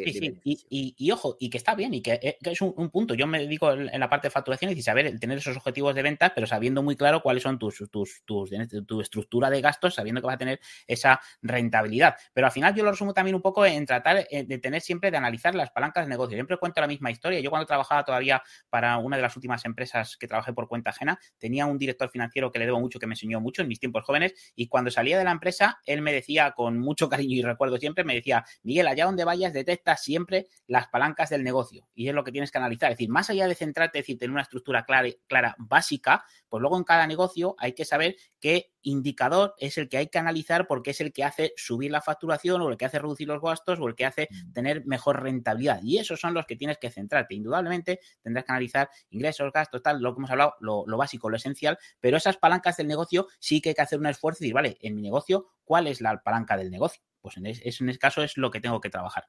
sí, 0.06 0.12
sí. 0.12 0.94
Y, 0.98 1.10
ojo, 1.10 1.36
y 1.38 1.50
que 1.50 1.58
está 1.58 1.74
bien 1.74 1.94
y 1.94 2.02
que, 2.02 2.12
eh, 2.14 2.38
es 2.40 2.60
un, 2.62 2.90
punto. 2.90 3.14
Yo 3.14 3.26
me 3.26 3.38
dedico 3.38 3.72
en, 3.72 4.00
la 4.00 4.08
parte 4.08 4.28
de 4.28 4.30
facturación 4.30 4.72
y 4.72 4.82
saber 4.82 5.06
el 5.06 5.20
tener 5.20 5.38
esos 5.38 5.56
objetivos 5.56 5.94
de 5.94 6.02
venta, 6.02 6.32
pero 6.34 6.46
sabiendo 6.46 6.82
muy 6.82 6.96
claro 6.96 7.20
cuáles 7.20 7.42
son 7.42 7.58
tus, 7.58 7.82
tus, 7.90 8.22
tus, 8.24 8.50
tu 8.86 9.00
estructura 9.00 9.50
de 9.50 9.60
gastos, 9.60 9.94
sabiendo 9.94 10.20
que 10.20 10.26
vas 10.26 10.36
a 10.36 10.38
tener 10.38 10.60
esa 10.86 11.20
rentabilidad. 11.42 12.16
Pero 12.32 12.46
al 12.46 12.52
final 12.52 12.74
yo 12.74 12.84
lo 12.84 12.90
resumo 12.90 13.12
también 13.12 13.34
un 13.34 13.42
poco 13.42 13.66
en 13.66 13.84
tratar 13.84 14.26
eh, 14.30 14.44
de 14.44 14.58
tener 14.58 14.80
siempre, 14.80 15.10
de 15.10 15.18
analizar 15.18 15.54
las 15.54 15.70
palancas 15.70 16.06
de 16.06 16.10
negocio. 16.10 16.36
Siempre 16.36 16.56
cuento 16.56 16.80
la 16.80 16.86
misma 16.86 17.10
historia. 17.10 17.40
Yo 17.40 17.50
cuando 17.50 17.66
trabajaba 17.66 18.04
todavía 18.04 18.42
para 18.70 18.96
una 18.98 19.16
de 19.16 19.22
las 19.22 19.36
últimas 19.36 19.64
empresas 19.64 20.16
que 20.16 20.26
trabajé 20.26 20.52
por 20.52 20.68
cuenta 20.68 20.90
ajena, 20.90 21.18
tenía 21.38 21.66
un 21.66 21.78
director 21.78 22.08
financiero 22.10 22.50
que 22.50 22.58
le 22.58 22.66
debo 22.66 22.80
mucho 22.80 22.98
que 22.98 23.06
me 23.06 23.17
enseñó 23.18 23.40
mucho 23.40 23.62
en 23.62 23.68
mis 23.68 23.80
tiempos 23.80 24.04
jóvenes 24.04 24.34
y 24.54 24.68
cuando 24.68 24.90
salía 24.90 25.18
de 25.18 25.24
la 25.24 25.32
empresa, 25.32 25.80
él 25.84 26.02
me 26.02 26.12
decía 26.12 26.52
con 26.52 26.78
mucho 26.78 27.08
cariño 27.08 27.36
y 27.36 27.42
recuerdo 27.42 27.76
siempre, 27.78 28.04
me 28.04 28.14
decía, 28.14 28.44
Miguel, 28.62 28.86
allá 28.86 29.06
donde 29.06 29.24
vayas, 29.24 29.52
detecta 29.52 29.96
siempre 29.96 30.46
las 30.66 30.88
palancas 30.88 31.30
del 31.30 31.44
negocio 31.44 31.88
y 31.94 32.08
es 32.08 32.14
lo 32.14 32.24
que 32.24 32.32
tienes 32.32 32.50
que 32.50 32.58
analizar. 32.58 32.90
Es 32.92 32.98
decir, 32.98 33.10
más 33.10 33.30
allá 33.30 33.48
de 33.48 33.54
centrarte, 33.54 33.98
decir, 33.98 34.18
tener 34.18 34.30
una 34.30 34.42
estructura 34.42 34.84
clara, 34.84 35.08
clara 35.26 35.54
básica, 35.58 36.24
pues 36.48 36.60
luego 36.60 36.76
en 36.76 36.84
cada 36.84 37.06
negocio 37.06 37.54
hay 37.58 37.72
que 37.72 37.84
saber 37.84 38.16
qué 38.40 38.72
indicador 38.82 39.54
es 39.58 39.76
el 39.78 39.88
que 39.88 39.98
hay 39.98 40.06
que 40.08 40.18
analizar 40.18 40.66
porque 40.66 40.90
es 40.90 41.00
el 41.00 41.12
que 41.12 41.24
hace 41.24 41.52
subir 41.56 41.90
la 41.90 42.00
facturación 42.00 42.60
o 42.62 42.70
el 42.70 42.76
que 42.76 42.84
hace 42.84 42.98
reducir 42.98 43.28
los 43.28 43.40
gastos 43.40 43.78
o 43.80 43.88
el 43.88 43.94
que 43.94 44.06
hace 44.06 44.28
mm. 44.30 44.52
tener 44.52 44.86
mejor 44.86 45.22
rentabilidad. 45.22 45.80
Y 45.82 45.98
esos 45.98 46.20
son 46.20 46.34
los 46.34 46.46
que 46.46 46.56
tienes 46.56 46.78
que 46.78 46.90
centrarte. 46.90 47.34
Indudablemente 47.34 48.00
tendrás 48.22 48.44
que 48.44 48.52
analizar 48.52 48.88
ingresos, 49.10 49.52
gastos, 49.52 49.82
tal, 49.82 50.00
lo 50.00 50.14
que 50.14 50.20
hemos 50.20 50.30
hablado, 50.30 50.54
lo, 50.60 50.84
básico, 50.96 51.28
lo 51.28 51.36
esencial, 51.36 51.78
pero 52.00 52.16
esas 52.16 52.36
palancas 52.36 52.76
del 52.76 52.88
negocio 52.88 53.07
sí 53.38 53.60
que 53.60 53.70
hay 53.70 53.74
que 53.74 53.82
hacer 53.82 53.98
un 53.98 54.06
esfuerzo 54.06 54.42
y 54.42 54.46
decir, 54.46 54.54
vale, 54.54 54.76
en 54.80 54.94
mi 54.94 55.02
negocio, 55.02 55.46
¿cuál 55.64 55.86
es 55.86 56.00
la 56.00 56.22
palanca 56.22 56.56
del 56.56 56.70
negocio? 56.70 57.02
Pues 57.20 57.36
en, 57.36 57.46
en 57.46 57.54
ese 57.54 57.98
caso 57.98 58.22
es 58.22 58.36
lo 58.36 58.50
que 58.50 58.60
tengo 58.60 58.80
que 58.80 58.90
trabajar. 58.90 59.24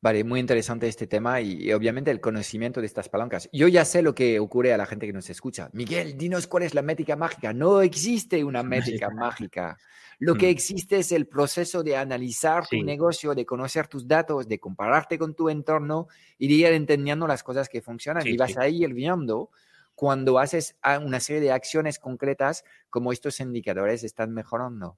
Vale, 0.00 0.24
muy 0.24 0.40
interesante 0.40 0.88
este 0.88 1.06
tema 1.06 1.40
y, 1.40 1.72
obviamente 1.72 2.10
el 2.10 2.20
conocimiento 2.20 2.80
de 2.80 2.86
estas 2.86 3.08
palancas. 3.08 3.48
Yo 3.52 3.68
ya 3.68 3.84
sé 3.84 4.00
lo 4.00 4.14
que 4.14 4.38
ocurre 4.38 4.72
a 4.72 4.78
la 4.78 4.86
gente 4.86 5.06
que 5.06 5.12
nos 5.12 5.28
escucha. 5.28 5.68
Miguel, 5.72 6.16
dinos 6.16 6.46
cuál 6.46 6.62
es 6.62 6.74
la 6.74 6.82
métrica 6.82 7.16
mágica. 7.16 7.52
No 7.52 7.82
existe 7.82 8.42
una 8.42 8.62
métrica 9.02 9.10
mágica. 9.10 9.76
Lo 10.18 10.34
que 10.34 10.46
mm. 10.46 10.50
existe 10.50 10.98
es 10.98 11.12
el 11.12 11.26
proceso 11.26 11.82
de 11.82 11.96
analizar 11.96 12.66
tu 12.66 12.82
negocio, 12.82 13.34
de 13.34 13.44
conocer 13.44 13.86
tus 13.86 14.06
datos, 14.06 14.48
de 14.48 14.58
compararte 14.58 15.18
con 15.18 15.34
tu 15.34 15.48
entorno 15.48 16.08
y 16.38 16.48
de 16.48 16.54
ir 16.54 16.66
entendiendo 16.66 17.26
las 17.26 17.42
cosas 17.42 17.68
que 17.68 17.82
funcionan. 17.82 18.26
y 18.26 18.36
vas 18.36 18.56
a 18.56 18.68
ir 18.68 18.94
viendo 18.94 19.50
cuando 19.98 20.38
haces 20.38 20.76
una 21.04 21.18
serie 21.18 21.42
de 21.42 21.50
acciones 21.50 21.98
concretas 21.98 22.62
como 22.88 23.10
estos 23.10 23.40
indicadores 23.40 24.04
están 24.04 24.32
mejorando. 24.32 24.96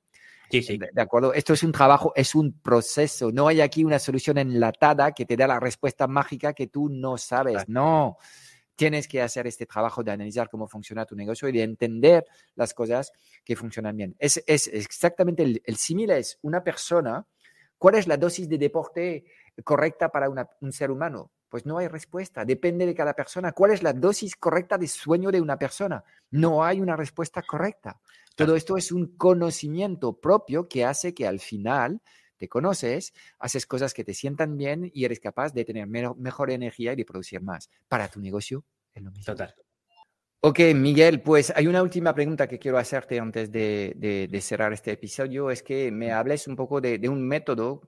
Sí, 0.51 0.63
sí. 0.63 0.77
De, 0.77 1.01
acuerdo. 1.01 1.33
Esto 1.33 1.55
es 1.55 1.63
un 1.63 1.73
trabajo, 1.73 2.13
es 2.15 2.35
un 2.35 2.61
proceso. 2.61 3.33
No 3.33 3.49
hay 3.49 3.63
aquí 3.63 3.83
una 3.83 3.99
solución 3.99 4.37
enlatada 4.37 5.13
que 5.13 5.25
te 5.25 5.39
da 5.39 5.47
la 5.47 5.59
respuesta 5.59 6.07
mágica 6.07 6.53
que 6.53 6.67
tú 6.67 6.91
no 6.91 7.17
sabes. 7.17 7.67
No. 7.67 8.19
Tienes 8.75 9.09
que 9.09 9.23
hacer 9.23 9.47
este 9.47 9.65
trabajo 9.65 10.03
de 10.03 10.11
analizar 10.11 10.51
cómo 10.51 10.69
funciona 10.69 11.07
tu 11.07 11.17
negocio 11.17 11.49
y 11.49 11.53
de 11.53 11.63
entender 11.63 12.27
las 12.55 12.75
cosas 12.75 13.11
que 13.43 13.57
funcionan 13.57 13.97
bien. 13.97 14.15
Es, 14.19 14.45
es 14.47 14.67
exactamente 14.67 15.45
el, 15.45 15.63
el 15.65 15.77
símil 15.77 16.11
es 16.11 16.39
una 16.43 16.63
persona. 16.63 17.27
¿Cuál 17.79 17.95
es 17.95 18.07
la 18.07 18.19
dosis 18.19 18.47
de 18.51 18.59
deporte 18.59 19.25
correcta 19.65 20.11
para 20.11 20.29
un 20.29 20.73
ser 20.73 20.91
humano? 20.91 21.31
Pues 21.51 21.67
no 21.67 21.79
hay 21.79 21.89
respuesta, 21.89 22.45
depende 22.45 22.87
de 22.87 22.95
cada 22.95 23.13
persona. 23.13 23.51
¿Cuál 23.51 23.73
es 23.73 23.83
la 23.83 23.93
dosis 23.93 24.37
correcta 24.37 24.79
de 24.79 24.87
sueño 24.87 25.33
de 25.33 25.41
una 25.41 25.59
persona? 25.59 26.03
No 26.31 26.65
hay 26.65 26.81
una 26.81 26.97
respuesta 26.97 27.43
correcta. 27.43 28.01
Todo 28.37 28.55
esto 28.55 28.77
es 28.77 28.93
un 28.93 29.17
conocimiento 29.17 30.13
propio 30.13 30.69
que 30.69 30.85
hace 30.85 31.13
que 31.13 31.27
al 31.27 31.41
final 31.41 32.01
te 32.39 32.49
conoces, 32.49 33.13
haces 33.41 33.67
cosas 33.67 33.93
que 33.93 34.05
te 34.05 34.15
sientan 34.15 34.57
bien 34.57 34.91
y 34.95 35.05
eres 35.05 35.19
capaz 35.19 35.53
de 35.53 35.65
tener 35.65 35.89
mejor 35.89 36.51
energía 36.53 36.93
y 36.93 36.97
de 36.97 37.05
producir 37.05 37.43
más. 37.43 37.69
Para 37.89 38.09
tu 38.09 38.21
negocio 38.21 38.65
es 38.95 39.03
lo 39.03 39.11
mismo. 39.11 39.27
Total. 39.27 39.55
Ok, 40.43 40.61
Miguel, 40.75 41.21
pues 41.21 41.53
hay 41.55 41.67
una 41.67 41.83
última 41.83 42.15
pregunta 42.15 42.47
que 42.47 42.59
quiero 42.59 42.79
hacerte 42.79 43.19
antes 43.19 43.53
de, 43.53 44.39
cerrar 44.41 44.73
este 44.73 44.93
episodio. 44.93 45.51
Es 45.51 45.63
que 45.63 45.91
me 45.91 46.13
hables 46.13 46.47
un 46.47 46.57
poco 46.57 46.81
de 46.81 47.07
un 47.09 47.27
método 47.27 47.83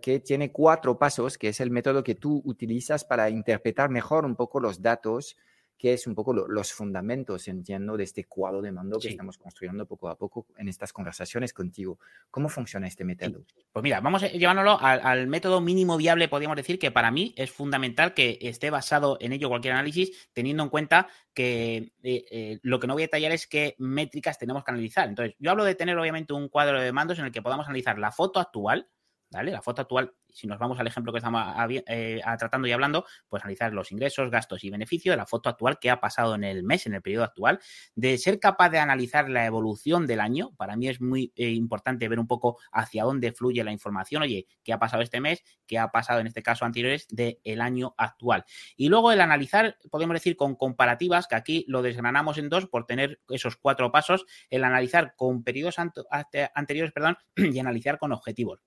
que 0.00 0.20
tiene 0.20 0.52
cuatro 0.52 0.98
pasos, 0.98 1.38
que 1.38 1.48
es 1.48 1.60
el 1.60 1.70
método 1.70 2.04
que 2.04 2.14
tú 2.14 2.42
utilizas 2.44 3.04
para 3.04 3.30
interpretar 3.30 3.90
mejor 3.90 4.24
un 4.24 4.36
poco 4.36 4.60
los 4.60 4.82
datos, 4.82 5.36
que 5.80 5.94
es 5.94 6.06
un 6.06 6.14
poco 6.14 6.34
los 6.34 6.74
fundamentos, 6.74 7.48
entiendo, 7.48 7.96
de 7.96 8.04
este 8.04 8.24
cuadro 8.24 8.60
de 8.60 8.70
mando 8.70 9.00
que 9.00 9.08
estamos 9.08 9.38
construyendo 9.38 9.86
poco 9.86 10.10
a 10.10 10.18
poco 10.18 10.46
en 10.58 10.68
estas 10.68 10.92
conversaciones 10.92 11.54
contigo. 11.54 11.98
¿Cómo 12.30 12.50
funciona 12.50 12.86
este 12.86 13.02
método? 13.02 13.46
Pues 13.72 13.82
mira, 13.82 14.02
vamos 14.02 14.30
llevándolo 14.30 14.78
al, 14.78 15.26
método 15.26 15.62
mínimo 15.62 15.96
viable, 15.96 16.28
podríamos 16.28 16.58
decir 16.58 16.78
que 16.78 16.90
para 16.90 17.10
mí 17.10 17.32
es 17.34 17.50
fundamental 17.50 18.12
que 18.12 18.36
esté 18.42 18.68
basado 18.68 19.16
en 19.22 19.32
ello 19.32 19.48
cualquier 19.48 19.72
análisis, 19.72 20.28
teniendo 20.34 20.64
en 20.64 20.68
cuenta 20.68 21.08
que 21.32 21.94
eh, 22.02 22.26
eh, 22.30 22.58
lo 22.60 22.78
que 22.78 22.86
no 22.86 22.92
voy 22.92 23.04
a 23.04 23.06
detallar 23.06 23.32
es 23.32 23.46
qué 23.46 23.74
métricas 23.78 24.36
tenemos 24.36 24.62
que 24.64 24.72
analizar. 24.72 25.08
Entonces, 25.08 25.34
yo 25.38 25.50
hablo 25.50 25.64
de 25.64 25.76
tener 25.76 25.96
obviamente 25.96 26.34
un 26.34 26.50
cuadro 26.50 26.78
de 26.78 26.92
mandos 26.92 27.18
en 27.18 27.24
el 27.24 27.32
que 27.32 27.40
podamos 27.40 27.64
analizar 27.64 27.98
la 27.98 28.12
foto 28.12 28.38
actual, 28.38 28.86
la 29.30 29.62
foto 29.62 29.82
actual, 29.82 30.12
si 30.28 30.46
nos 30.46 30.58
vamos 30.58 30.78
al 30.80 30.86
ejemplo 30.86 31.12
que 31.12 31.18
estamos 31.18 31.42
eh, 31.68 32.20
tratando 32.38 32.66
y 32.66 32.72
hablando, 32.72 33.04
pues 33.28 33.42
analizar 33.42 33.72
los 33.72 33.92
ingresos, 33.92 34.30
gastos 34.30 34.64
y 34.64 34.70
beneficios 34.70 35.12
de 35.12 35.16
la 35.16 35.26
foto 35.26 35.48
actual 35.48 35.78
que 35.78 35.90
ha 35.90 36.00
pasado 36.00 36.34
en 36.34 36.44
el 36.44 36.62
mes, 36.62 36.86
en 36.86 36.94
el 36.94 37.02
periodo 37.02 37.24
actual, 37.24 37.60
de 37.94 38.18
ser 38.18 38.40
capaz 38.40 38.70
de 38.70 38.78
analizar 38.78 39.28
la 39.28 39.46
evolución 39.46 40.06
del 40.06 40.20
año. 40.20 40.52
Para 40.56 40.76
mí 40.76 40.88
es 40.88 41.00
muy 41.00 41.32
eh, 41.36 41.50
importante 41.50 42.08
ver 42.08 42.18
un 42.18 42.26
poco 42.26 42.58
hacia 42.72 43.04
dónde 43.04 43.32
fluye 43.32 43.62
la 43.62 43.72
información, 43.72 44.22
oye, 44.22 44.46
qué 44.64 44.72
ha 44.72 44.78
pasado 44.78 45.02
este 45.02 45.20
mes, 45.20 45.42
qué 45.66 45.78
ha 45.78 45.88
pasado 45.88 46.20
en 46.20 46.26
este 46.26 46.42
caso 46.42 46.64
anteriores 46.64 47.06
del 47.08 47.60
año 47.60 47.94
actual. 47.96 48.44
Y 48.76 48.88
luego 48.88 49.12
el 49.12 49.20
analizar, 49.20 49.76
podemos 49.90 50.14
decir, 50.14 50.36
con 50.36 50.56
comparativas, 50.56 51.28
que 51.28 51.36
aquí 51.36 51.64
lo 51.68 51.82
desgranamos 51.82 52.38
en 52.38 52.48
dos 52.48 52.66
por 52.66 52.86
tener 52.86 53.20
esos 53.28 53.56
cuatro 53.56 53.92
pasos, 53.92 54.26
el 54.50 54.64
analizar 54.64 55.14
con 55.16 55.44
periodos 55.44 55.76
anteriores, 55.78 56.92
perdón, 56.92 57.16
y 57.36 57.58
analizar 57.58 57.98
con 57.98 58.12
objetivos. 58.12 58.60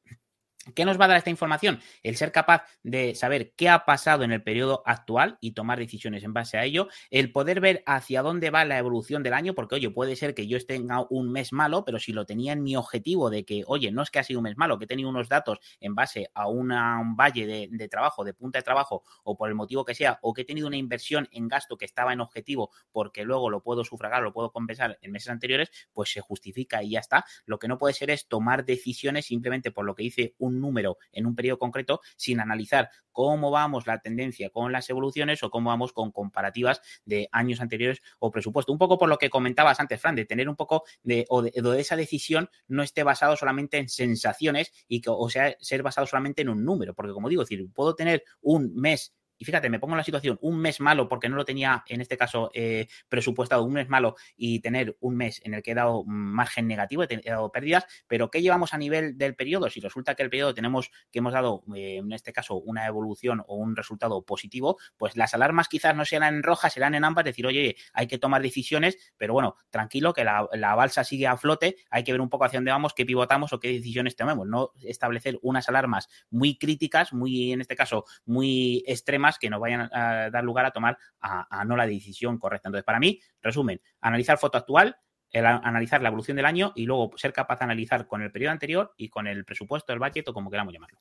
¿Qué 0.76 0.86
nos 0.86 0.98
va 1.00 1.06
a 1.06 1.08
dar 1.10 1.18
esta 1.18 1.30
información? 1.30 1.82
El 2.04 2.16
ser 2.16 2.32
capaz 2.32 2.64
de 2.84 3.16
saber 3.16 3.52
qué 3.58 3.68
ha 3.68 3.84
pasado 3.84 4.24
en 4.24 4.32
el 4.32 4.42
periodo 4.42 4.82
actual 4.86 5.38
y 5.42 5.52
tomar 5.52 5.78
decisiones 5.78 6.24
en 6.24 6.32
base 6.32 6.58
a 6.58 6.64
ello, 6.64 6.88
el 7.10 7.34
poder 7.34 7.60
ver 7.60 7.84
hacia 7.86 8.22
dónde 8.22 8.50
va 8.50 8.64
la 8.64 8.78
evolución 8.78 9.24
del 9.24 9.34
año, 9.34 9.56
porque 9.56 9.76
oye, 9.76 9.90
puede 9.90 10.16
ser 10.16 10.34
que 10.34 10.48
yo 10.48 10.58
tenga 10.66 11.06
un 11.10 11.34
mes 11.34 11.52
malo, 11.52 11.84
pero 11.84 12.00
si 12.00 12.14
lo 12.14 12.26
tenía 12.26 12.54
en 12.54 12.64
mi 12.64 12.78
objetivo 12.78 13.30
de 13.30 13.44
que, 13.44 13.64
oye, 13.68 13.92
no 13.92 14.04
es 14.04 14.10
que 14.10 14.20
ha 14.20 14.24
sido 14.24 14.40
un 14.40 14.44
mes 14.44 14.56
malo, 14.56 14.80
que 14.80 14.86
he 14.86 14.88
tenido 14.88 15.10
unos 15.10 15.28
datos 15.28 15.60
en 15.82 15.96
base 15.96 16.30
a 16.34 16.48
un 16.48 16.70
valle 17.18 17.68
de, 17.70 17.88
trabajo, 17.90 18.24
de 18.24 18.34
punta 18.34 18.60
de 18.60 18.64
trabajo, 18.64 19.04
o 19.26 19.36
por 19.36 19.50
el 19.50 19.56
motivo 19.56 19.84
que 19.84 19.96
sea, 19.96 20.18
o 20.22 20.34
que 20.34 20.44
he 20.44 20.46
tenido 20.46 20.68
una 20.68 20.78
inversión 20.78 21.28
en 21.34 21.50
gasto 21.50 21.78
que 21.78 21.84
estaba 21.84 22.14
en 22.14 22.22
objetivo 22.22 22.72
porque 22.94 23.26
luego 23.26 23.50
lo 23.50 23.62
puedo 23.62 23.84
sufragar, 23.84 24.24
lo 24.24 24.32
puedo 24.32 24.54
compensar 24.54 24.98
en 25.02 25.12
meses 25.12 25.30
anteriores, 25.30 25.72
pues 25.92 26.10
se 26.10 26.22
justifica 26.22 26.82
y 26.82 26.92
ya 26.92 27.00
está. 27.00 27.26
Lo 27.46 27.60
que 27.60 27.68
no 27.68 27.78
puede 27.78 27.94
ser 27.94 28.12
es 28.12 28.30
tomar 28.30 28.64
decisiones 28.64 29.26
simplemente 29.26 29.72
por 29.72 29.84
lo 29.84 29.94
que 29.94 30.04
dice 30.04 30.36
un 30.38 30.53
número 30.60 30.98
en 31.12 31.26
un 31.26 31.36
periodo 31.36 31.60
concreto 31.60 32.02
sin 32.16 32.40
analizar 32.40 32.90
cómo 33.12 33.52
vamos 33.52 33.88
la 33.88 34.00
tendencia 34.00 34.50
con 34.50 34.72
las 34.72 34.90
evoluciones 34.90 35.44
o 35.44 35.50
cómo 35.50 35.70
vamos 35.70 35.94
con 35.94 36.12
comparativas 36.12 36.82
de 37.06 37.30
años 37.32 37.62
anteriores 37.62 38.02
o 38.20 38.32
presupuesto. 38.32 38.74
Un 38.74 38.80
poco 38.80 38.98
por 38.98 39.08
lo 39.08 39.18
que 39.18 39.30
comentabas 39.30 39.80
antes, 39.80 40.02
Fran, 40.02 40.16
de 40.16 40.26
tener 40.26 40.50
un 40.50 40.56
poco 40.56 40.84
de, 41.04 41.26
o 41.30 41.42
de, 41.42 41.52
esa 41.80 41.96
decisión 41.96 42.50
no 42.68 42.84
esté 42.84 43.04
basado 43.04 43.38
solamente 43.38 43.78
en 43.78 43.88
sensaciones 43.88 44.72
y 44.88 45.02
que, 45.02 45.10
o 45.12 45.30
sea, 45.30 45.56
ser 45.60 45.84
basado 45.84 46.08
solamente 46.08 46.42
en 46.42 46.50
un 46.50 46.66
número, 46.66 46.94
porque 46.94 47.14
como 47.14 47.30
digo, 47.30 47.44
decir, 47.44 47.66
puedo 47.74 47.96
tener 47.96 48.24
un 48.42 48.74
mes 48.76 49.14
y 49.44 49.46
fíjate, 49.46 49.70
me 49.70 49.78
pongo 49.78 49.96
en 49.96 49.98
la 49.98 50.06
situación, 50.06 50.40
un 50.42 50.58
mes 50.58 50.80
malo 50.80 51.10
porque 51.10 51.28
no 51.28 51.36
lo 51.36 51.44
tenía, 51.44 51.84
en 51.90 52.00
este 52.00 52.16
caso, 52.16 52.50
eh, 52.54 52.88
presupuestado, 53.10 53.66
un 53.66 53.74
mes 53.74 53.90
malo 53.90 54.16
y 54.38 54.62
tener 54.62 54.96
un 55.02 55.18
mes 55.18 55.42
en 55.44 55.54
el 55.54 55.62
que 55.62 55.72
he 55.72 55.76
dado 55.76 56.06
margen 56.06 56.66
negativo, 56.66 57.04
he, 57.04 57.22
dado 57.26 57.52
pérdidas, 57.52 57.86
pero 58.08 58.32
¿qué 58.32 58.42
llevamos 58.42 58.74
a 58.74 58.78
nivel 58.78 59.18
del 59.18 59.36
periodo? 59.36 59.70
Si 59.70 59.82
resulta 59.82 60.16
que 60.16 60.24
el 60.24 60.30
periodo 60.30 60.54
tenemos, 60.54 60.92
que 61.12 61.20
hemos 61.20 61.34
dado, 61.34 61.62
eh, 61.76 61.98
en 61.98 62.14
este 62.14 62.32
caso, 62.32 62.56
una 62.56 62.88
evolución 62.88 63.44
o 63.46 63.58
un 63.58 63.76
resultado 63.76 64.22
positivo, 64.22 64.78
pues 64.96 65.18
las 65.18 65.34
alarmas 65.34 65.68
quizás 65.68 65.94
no 65.94 66.06
serán 66.06 66.36
en 66.36 66.44
roja, 66.44 66.70
serán 66.70 66.96
en 66.96 67.04
ambas, 67.04 67.26
decir, 67.26 67.46
oye, 67.46 67.76
hay 67.92 68.08
que 68.08 68.20
tomar 68.20 68.42
decisiones, 68.42 68.98
pero 69.18 69.34
bueno, 69.34 69.58
tranquilo, 69.72 70.14
que 70.14 70.24
la, 70.24 70.48
la 70.54 70.74
balsa 70.76 71.04
sigue 71.04 71.28
a 71.28 71.36
flote, 71.36 71.76
hay 71.90 72.06
que 72.06 72.14
ver 72.14 72.22
un 72.22 72.30
poco 72.30 72.46
hacia 72.46 72.60
dónde 72.60 72.72
vamos, 72.72 72.94
qué 72.94 73.06
pivotamos 73.06 73.52
o 73.52 73.60
qué 73.60 73.74
decisiones 73.74 74.16
tomemos, 74.16 74.48
no 74.48 74.72
establecer 74.84 75.38
unas 75.42 75.68
alarmas 75.68 76.08
muy 76.30 76.58
críticas, 76.58 77.12
muy, 77.12 77.52
en 77.52 77.60
este 77.60 77.76
caso, 77.76 78.06
muy 78.24 78.86
extremas 78.88 79.33
que 79.38 79.50
nos 79.50 79.60
vayan 79.60 79.90
a 79.94 80.30
dar 80.30 80.44
lugar 80.44 80.66
a 80.66 80.72
tomar 80.72 80.98
a, 81.22 81.64
no 81.66 81.76
la 81.76 81.88
decisión 81.88 82.38
correcta. 82.38 82.70
Entonces, 82.70 82.86
para 82.86 83.00
mí, 83.00 83.20
resumen, 83.42 83.82
analizar 84.02 84.38
foto 84.38 84.58
actual, 84.58 84.96
el 85.32 85.46
analizar 85.46 86.02
la 86.02 86.10
evolución 86.10 86.38
del 86.38 86.46
año 86.46 86.74
y 86.76 86.86
luego 86.86 87.12
ser 87.18 87.34
capaz 87.34 87.60
de 87.60 87.66
analizar 87.66 88.08
con 88.08 88.22
el 88.22 88.32
periodo 88.32 88.52
anterior 88.52 88.94
y 88.98 89.10
con 89.10 89.28
el 89.28 89.46
presupuesto, 89.46 89.92
el 89.92 90.00
budget 90.00 90.28
o 90.28 90.34
como 90.34 90.52
queramos 90.52 90.74
llamarlo. 90.74 91.00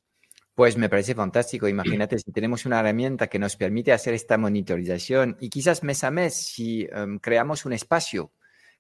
Pues 0.54 0.76
me 0.76 0.88
parece 0.88 1.14
fantástico. 1.14 1.66
Imagínate 1.66 2.18
si 2.18 2.30
tenemos 2.30 2.66
una 2.66 2.80
herramienta 2.80 3.28
que 3.28 3.38
nos 3.38 3.56
permite 3.56 3.92
hacer 3.92 4.12
esta 4.12 4.36
monitorización 4.36 5.36
y 5.40 5.48
quizás 5.48 5.82
mes 5.82 6.04
a 6.04 6.10
mes, 6.10 6.34
si 6.34 6.86
em, 6.92 7.18
creamos 7.18 7.64
un 7.64 7.72
espacio, 7.72 8.32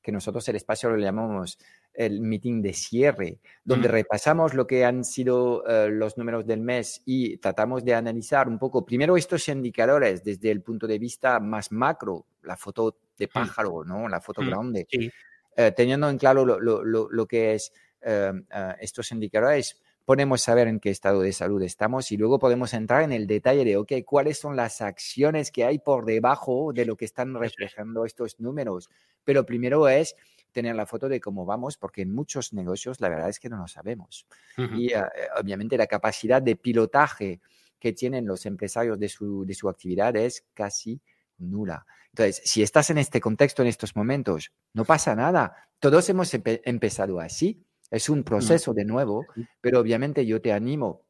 que 0.02 0.12
nosotros 0.12 0.46
el 0.48 0.56
espacio 0.56 0.90
lo 0.90 0.98
llamamos 0.98 1.58
el 1.94 2.20
meeting 2.20 2.62
de 2.62 2.72
cierre, 2.72 3.40
donde 3.64 3.88
repasamos 3.88 4.54
lo 4.54 4.66
que 4.66 4.84
han 4.84 5.04
sido 5.04 5.66
eh, 5.66 5.88
los 5.90 6.16
números 6.16 6.46
del 6.46 6.60
mes 6.60 7.02
y 7.04 7.36
tratamos 7.38 7.84
de 7.84 7.94
analizar 7.94 8.48
un 8.48 8.58
poco 8.58 8.84
primero 8.84 9.16
estos 9.16 9.48
indicadores 9.48 10.24
desde 10.24 10.50
el 10.50 10.62
punto 10.62 10.86
de 10.86 10.98
vista 10.98 11.38
más 11.40 11.70
macro, 11.70 12.26
la 12.42 12.56
foto 12.56 12.96
de 13.18 13.28
pájaro, 13.28 13.84
¿no? 13.84 14.08
la 14.08 14.20
foto 14.20 14.42
grande, 14.42 14.86
eh, 15.56 15.72
teniendo 15.76 16.08
en 16.08 16.18
claro 16.18 16.44
lo, 16.46 16.58
lo, 16.58 16.82
lo, 16.82 17.26
que 17.26 17.54
es 17.54 17.72
eh, 18.00 18.32
estos 18.80 19.12
indicadores 19.12 19.82
podemos 20.04 20.42
saber 20.42 20.68
en 20.68 20.80
qué 20.80 20.90
estado 20.90 21.20
de 21.20 21.32
salud 21.32 21.62
estamos 21.62 22.10
y 22.12 22.16
luego 22.16 22.38
podemos 22.38 22.74
entrar 22.74 23.02
en 23.02 23.12
el 23.12 23.26
detalle 23.26 23.64
de, 23.64 23.76
ok, 23.76 23.92
cuáles 24.04 24.38
son 24.38 24.56
las 24.56 24.80
acciones 24.80 25.50
que 25.50 25.64
hay 25.64 25.78
por 25.78 26.04
debajo 26.04 26.72
de 26.72 26.84
lo 26.86 26.96
que 26.96 27.04
están 27.04 27.34
reflejando 27.34 28.04
estos 28.04 28.40
números. 28.40 28.90
Pero 29.24 29.46
primero 29.46 29.88
es 29.88 30.16
tener 30.52 30.74
la 30.76 30.86
foto 30.86 31.08
de 31.08 31.20
cómo 31.20 31.44
vamos, 31.44 31.76
porque 31.76 32.02
en 32.02 32.14
muchos 32.14 32.52
negocios 32.52 33.00
la 33.00 33.08
verdad 33.08 33.28
es 33.28 33.40
que 33.40 33.48
no 33.48 33.56
lo 33.56 33.68
sabemos. 33.68 34.26
Y 34.56 34.92
eh, 34.92 35.02
obviamente 35.40 35.76
la 35.76 35.86
capacidad 35.86 36.40
de 36.40 36.56
pilotaje 36.56 37.40
que 37.78 37.92
tienen 37.92 38.26
los 38.26 38.46
empresarios 38.46 38.98
de 38.98 39.08
su, 39.08 39.44
de 39.44 39.54
su 39.54 39.68
actividad 39.68 40.14
es 40.16 40.44
casi 40.54 41.00
nula. 41.38 41.84
Entonces, 42.10 42.42
si 42.44 42.62
estás 42.62 42.90
en 42.90 42.98
este 42.98 43.20
contexto 43.20 43.62
en 43.62 43.68
estos 43.68 43.96
momentos, 43.96 44.52
no 44.74 44.84
pasa 44.84 45.16
nada. 45.16 45.68
Todos 45.80 46.08
hemos 46.08 46.32
empezado 46.34 47.18
así 47.18 47.64
es 47.92 48.08
un 48.08 48.24
proceso 48.24 48.72
de 48.72 48.86
nuevo, 48.86 49.26
pero 49.60 49.78
obviamente 49.78 50.24
yo 50.24 50.40
te 50.40 50.50
animo 50.50 51.04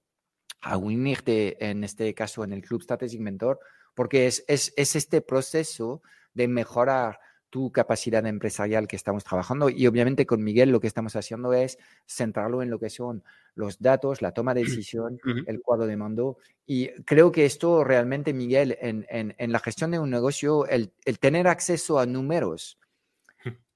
a 0.61 0.77
unirte 0.77 1.65
en 1.65 1.85
este 1.85 2.13
caso 2.13 2.43
en 2.43 2.53
el 2.53 2.63
Club 2.63 2.83
Strategic 2.83 3.21
Mentor, 3.21 3.61
porque 3.95 4.27
es, 4.27 4.45
es, 4.49 4.75
es 4.77 4.97
este 4.97 5.21
proceso 5.21 6.03
de 6.35 6.49
mejorar 6.49 7.21
tu 7.53 7.71
capacidad 7.71 8.25
empresarial 8.27 8.89
que 8.89 8.97
estamos 8.97 9.25
trabajando 9.25 9.69
y 9.69 9.87
obviamente 9.87 10.25
con 10.25 10.43
Miguel 10.43 10.71
lo 10.71 10.81
que 10.81 10.87
estamos 10.87 11.17
haciendo 11.17 11.53
es 11.53 11.79
centrarlo 12.07 12.63
en 12.63 12.71
lo 12.71 12.79
que 12.79 12.89
son 12.89 13.23
los 13.55 13.79
datos, 13.79 14.23
la 14.23 14.33
toma 14.33 14.55
de 14.55 14.63
decisión, 14.65 15.21
el 15.47 15.61
cuadro 15.61 15.85
de 15.85 15.99
mando 15.99 16.39
y 16.65 16.89
creo 17.03 17.31
que 17.31 17.45
esto 17.45 17.85
realmente 17.85 18.33
Miguel 18.33 18.79
en, 18.81 19.05
en, 19.11 19.35
en 19.37 19.53
la 19.53 19.59
gestión 19.59 19.91
de 19.91 19.99
un 19.99 20.09
negocio, 20.09 20.67
el, 20.67 20.95
el, 21.05 21.19
tener 21.19 21.47
acceso 21.47 21.99
a 21.99 22.07
números 22.07 22.79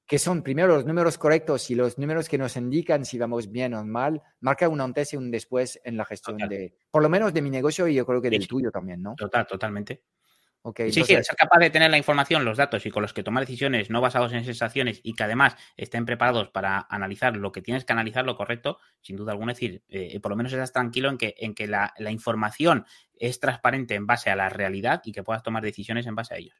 que 0.06 0.18
son 0.18 0.42
primero 0.42 0.68
los 0.68 0.86
números 0.86 1.18
correctos 1.18 1.70
y 1.70 1.74
los 1.74 1.98
números 1.98 2.30
que 2.30 2.38
nos 2.38 2.56
indican 2.56 3.04
si 3.04 3.18
vamos 3.18 3.50
bien 3.50 3.74
o 3.74 3.84
mal, 3.84 4.22
marca 4.40 4.70
un 4.70 4.80
antes 4.80 5.12
y 5.12 5.18
un 5.18 5.30
después 5.30 5.78
en 5.84 5.98
la 5.98 6.06
gestión 6.06 6.38
de, 6.38 6.74
por 6.90 7.02
lo 7.02 7.10
menos 7.10 7.34
de 7.34 7.42
mi 7.42 7.50
negocio 7.50 7.86
y 7.88 7.94
yo 7.94 8.06
creo 8.06 8.22
que 8.22 8.30
del 8.30 8.48
tuyo 8.48 8.70
también, 8.70 9.02
¿no? 9.02 9.16
Total, 9.16 9.46
totalmente. 9.46 10.02
Okay, 10.68 10.90
sí, 10.90 11.04
sí, 11.04 11.14
ser 11.14 11.36
capaz 11.36 11.60
de 11.60 11.70
tener 11.70 11.92
la 11.92 11.96
información, 11.96 12.44
los 12.44 12.58
datos 12.58 12.84
y 12.86 12.90
con 12.90 13.00
los 13.00 13.12
que 13.12 13.22
tomar 13.22 13.44
decisiones 13.46 13.88
no 13.88 14.00
basados 14.00 14.32
en 14.32 14.44
sensaciones 14.44 15.00
y 15.04 15.14
que 15.14 15.22
además 15.22 15.54
estén 15.76 16.04
preparados 16.04 16.48
para 16.48 16.88
analizar 16.90 17.36
lo 17.36 17.52
que 17.52 17.62
tienes 17.62 17.84
que 17.84 17.92
analizar, 17.92 18.24
lo 18.24 18.36
correcto, 18.36 18.78
sin 19.00 19.14
duda 19.14 19.30
alguna. 19.30 19.52
Es 19.52 19.58
decir, 19.60 19.84
eh, 19.88 20.18
por 20.18 20.30
lo 20.30 20.36
menos 20.36 20.52
estás 20.52 20.72
tranquilo 20.72 21.08
en 21.08 21.18
que, 21.18 21.36
en 21.38 21.54
que 21.54 21.68
la, 21.68 21.94
la 21.98 22.10
información 22.10 22.84
es 23.14 23.38
transparente 23.38 23.94
en 23.94 24.08
base 24.08 24.28
a 24.28 24.34
la 24.34 24.48
realidad 24.48 25.02
y 25.04 25.12
que 25.12 25.22
puedas 25.22 25.44
tomar 25.44 25.62
decisiones 25.62 26.04
en 26.08 26.16
base 26.16 26.34
a 26.34 26.38
ellos. 26.38 26.56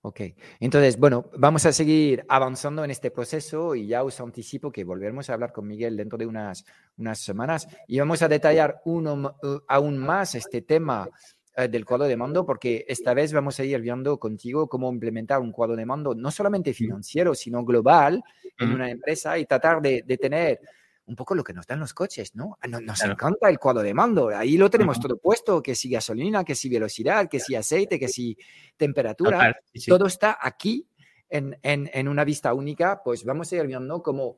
Ok, 0.00 0.20
entonces, 0.58 0.98
bueno, 0.98 1.30
vamos 1.38 1.64
a 1.64 1.72
seguir 1.72 2.24
avanzando 2.28 2.82
en 2.82 2.90
este 2.90 3.12
proceso 3.12 3.76
y 3.76 3.86
ya 3.86 4.02
os 4.02 4.20
anticipo 4.20 4.72
que 4.72 4.82
volveremos 4.82 5.30
a 5.30 5.34
hablar 5.34 5.52
con 5.52 5.68
Miguel 5.68 5.96
dentro 5.96 6.18
de 6.18 6.26
unas, 6.26 6.64
unas 6.96 7.20
semanas 7.20 7.68
y 7.86 8.00
vamos 8.00 8.20
a 8.22 8.26
detallar 8.26 8.80
uno, 8.84 9.36
uh, 9.40 9.60
aún 9.68 9.98
más 9.98 10.34
este 10.34 10.62
tema 10.62 11.06
eh, 11.06 11.41
del 11.56 11.84
cuadro 11.84 12.06
de 12.06 12.16
mando 12.16 12.46
porque 12.46 12.84
esta 12.88 13.12
vez 13.14 13.32
vamos 13.32 13.58
a 13.60 13.64
ir 13.64 13.80
viendo 13.80 14.18
contigo 14.18 14.68
cómo 14.68 14.90
implementar 14.90 15.40
un 15.40 15.52
cuadro 15.52 15.76
de 15.76 15.84
mando 15.84 16.14
no 16.14 16.30
solamente 16.30 16.72
financiero, 16.72 17.34
sino 17.34 17.64
global 17.64 18.22
en 18.58 18.72
una 18.72 18.90
empresa 18.90 19.38
y 19.38 19.46
tratar 19.46 19.82
de, 19.82 20.02
de 20.06 20.16
tener 20.16 20.60
un 21.06 21.16
poco 21.16 21.34
lo 21.34 21.42
que 21.42 21.52
nos 21.52 21.66
dan 21.66 21.80
los 21.80 21.94
coches, 21.94 22.34
¿no? 22.34 22.56
Ah, 22.60 22.68
nos, 22.68 23.02
encanta 23.02 23.48
el 23.48 23.58
cuadro 23.58 23.82
de 23.82 23.92
mando, 23.92 24.28
ahí 24.28 24.56
lo 24.56 24.70
tenemos 24.70 25.00
todo 25.00 25.16
puesto, 25.18 25.62
que 25.62 25.74
si 25.74 25.90
gasolina, 25.90 26.44
que 26.44 26.54
si 26.54 26.68
velocidad, 26.68 27.28
que 27.28 27.40
si 27.40 27.54
aceite, 27.54 27.98
que 27.98 28.08
si 28.08 28.36
temperatura, 28.76 29.60
todo 29.86 30.06
está 30.06 30.38
aquí 30.40 30.86
en, 31.28 31.58
en, 31.62 31.90
en, 31.92 32.08
una 32.08 32.24
vista 32.24 32.54
única, 32.54 33.02
pues 33.02 33.24
vamos 33.24 33.52
a 33.52 33.56
ir 33.56 33.66
viendo 33.66 34.02
cómo 34.02 34.36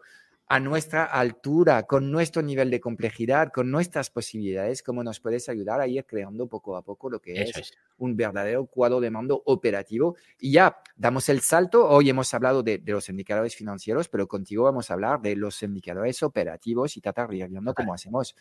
a 0.55 0.61
nuestra 0.61 1.07
altura, 1.07 1.83
con 1.83 2.13
nuestro 2.13 2.41
nivel 2.41 2.71
de 2.71 2.79
complejidad, 2.79 3.51
con 3.53 3.73
nuestras 3.73 4.09
posibilidades, 4.09 4.85
cómo 4.85 5.03
nos 5.03 5.19
puedes 5.19 5.49
ayudar 5.49 5.81
a 5.81 5.89
ir 5.89 6.07
creando 6.07 6.47
poco 6.47 6.77
a 6.77 6.83
poco 6.83 7.11
lo 7.11 7.21
que 7.21 7.43
es, 7.43 7.73
un 7.97 8.17
verdadero 8.17 8.65
cuadro 8.67 9.01
de 9.01 9.11
mando 9.11 9.43
operativo. 9.47 10.15
Y 10.39 10.53
ya 10.53 10.77
damos 10.95 11.29
el 11.29 11.41
salto. 11.41 11.89
Hoy 11.89 12.09
hemos 12.09 12.33
hablado 12.35 12.63
de, 12.63 12.81
los 12.87 13.09
indicadores 13.09 13.57
financieros, 13.57 14.09
pero 14.09 14.29
contigo 14.29 14.63
vamos 14.63 14.93
a 14.93 14.95
hablar 14.95 15.21
de 15.21 15.35
los 15.35 15.61
indicadores 15.65 16.23
operativos 16.23 16.97
y 16.97 17.01
tratar 17.01 17.31
de 17.31 17.37
ir 17.39 17.49
viendo 17.49 17.75
cómo 17.75 17.93
hacemos 17.93 18.37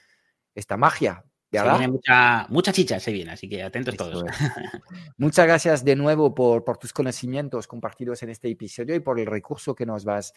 esta 0.53 0.78
magia. 0.78 1.26
Se 1.49 1.88
mucha, 1.88 2.45
mucha 2.49 2.72
chicha, 2.72 2.99
se 2.99 3.11
viene, 3.11 3.32
así 3.32 3.49
que 3.49 3.64
atentos 3.64 3.97
todos. 3.97 4.24
Muchas 5.18 5.47
gracias 5.47 5.84
de 5.84 5.95
nuevo 5.95 6.36
por, 6.36 6.64
por 6.64 6.78
tus 6.78 6.93
conocimientos 6.93 7.66
compartidos 7.66 8.22
en 8.22 8.30
este 8.30 8.49
episodio 8.49 8.93
y 8.93 8.99
por 8.99 9.20
el 9.20 9.26
recurso 9.26 9.74
que 9.74 9.88
nos 9.88 10.05
vas 10.05 10.32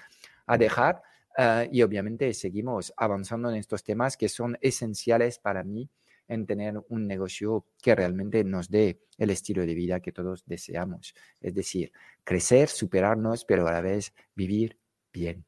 a 0.46 0.56
dejar. 0.56 1.02
Ah, 1.36 1.66
y 1.70 1.82
obviamente 1.82 2.32
seguimos 2.32 2.94
avanzando 2.96 3.50
en 3.50 3.56
estos 3.56 3.84
temas 3.84 4.16
que 4.16 4.28
son 4.28 4.56
esenciales 4.62 5.38
para 5.38 5.62
mí 5.64 5.90
en 6.28 6.46
tener 6.46 6.74
un 6.88 7.06
negocio 7.06 7.66
que 7.82 7.94
realmente 7.94 8.42
nos 8.42 8.70
dé 8.70 9.00
el 9.18 9.30
estilo 9.30 9.64
de 9.66 9.74
vida 9.74 10.00
que 10.00 10.12
todos 10.12 10.44
deseamos. 10.46 11.14
Es 11.40 11.54
decir, 11.54 11.92
crecer, 12.24 12.68
superarnos, 12.68 13.44
pero 13.44 13.68
a 13.68 13.72
la 13.72 13.80
vez 13.80 14.12
vivir 14.34 14.78
bien. 15.12 15.44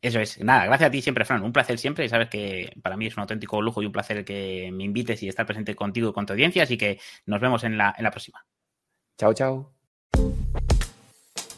Eso 0.00 0.20
es. 0.20 0.38
Nada, 0.40 0.66
gracias 0.66 0.88
a 0.88 0.90
ti 0.90 1.00
siempre, 1.00 1.24
Fran. 1.24 1.42
Un 1.42 1.52
placer 1.52 1.78
siempre. 1.78 2.08
Sabes 2.08 2.28
que 2.28 2.72
para 2.82 2.96
mí 2.96 3.06
es 3.06 3.16
un 3.16 3.20
auténtico 3.22 3.62
lujo 3.62 3.82
y 3.82 3.86
un 3.86 3.92
placer 3.92 4.24
que 4.24 4.70
me 4.72 4.84
invites 4.84 5.22
y 5.22 5.28
estar 5.28 5.46
presente 5.46 5.74
contigo 5.74 6.10
y 6.10 6.12
con 6.12 6.26
tu 6.26 6.32
audiencia. 6.32 6.64
Así 6.64 6.76
que 6.76 7.00
nos 7.26 7.40
vemos 7.40 7.64
en 7.64 7.78
la, 7.78 7.94
en 7.96 8.04
la 8.04 8.10
próxima. 8.10 8.44
Chao, 9.18 9.32
chao. 9.32 9.71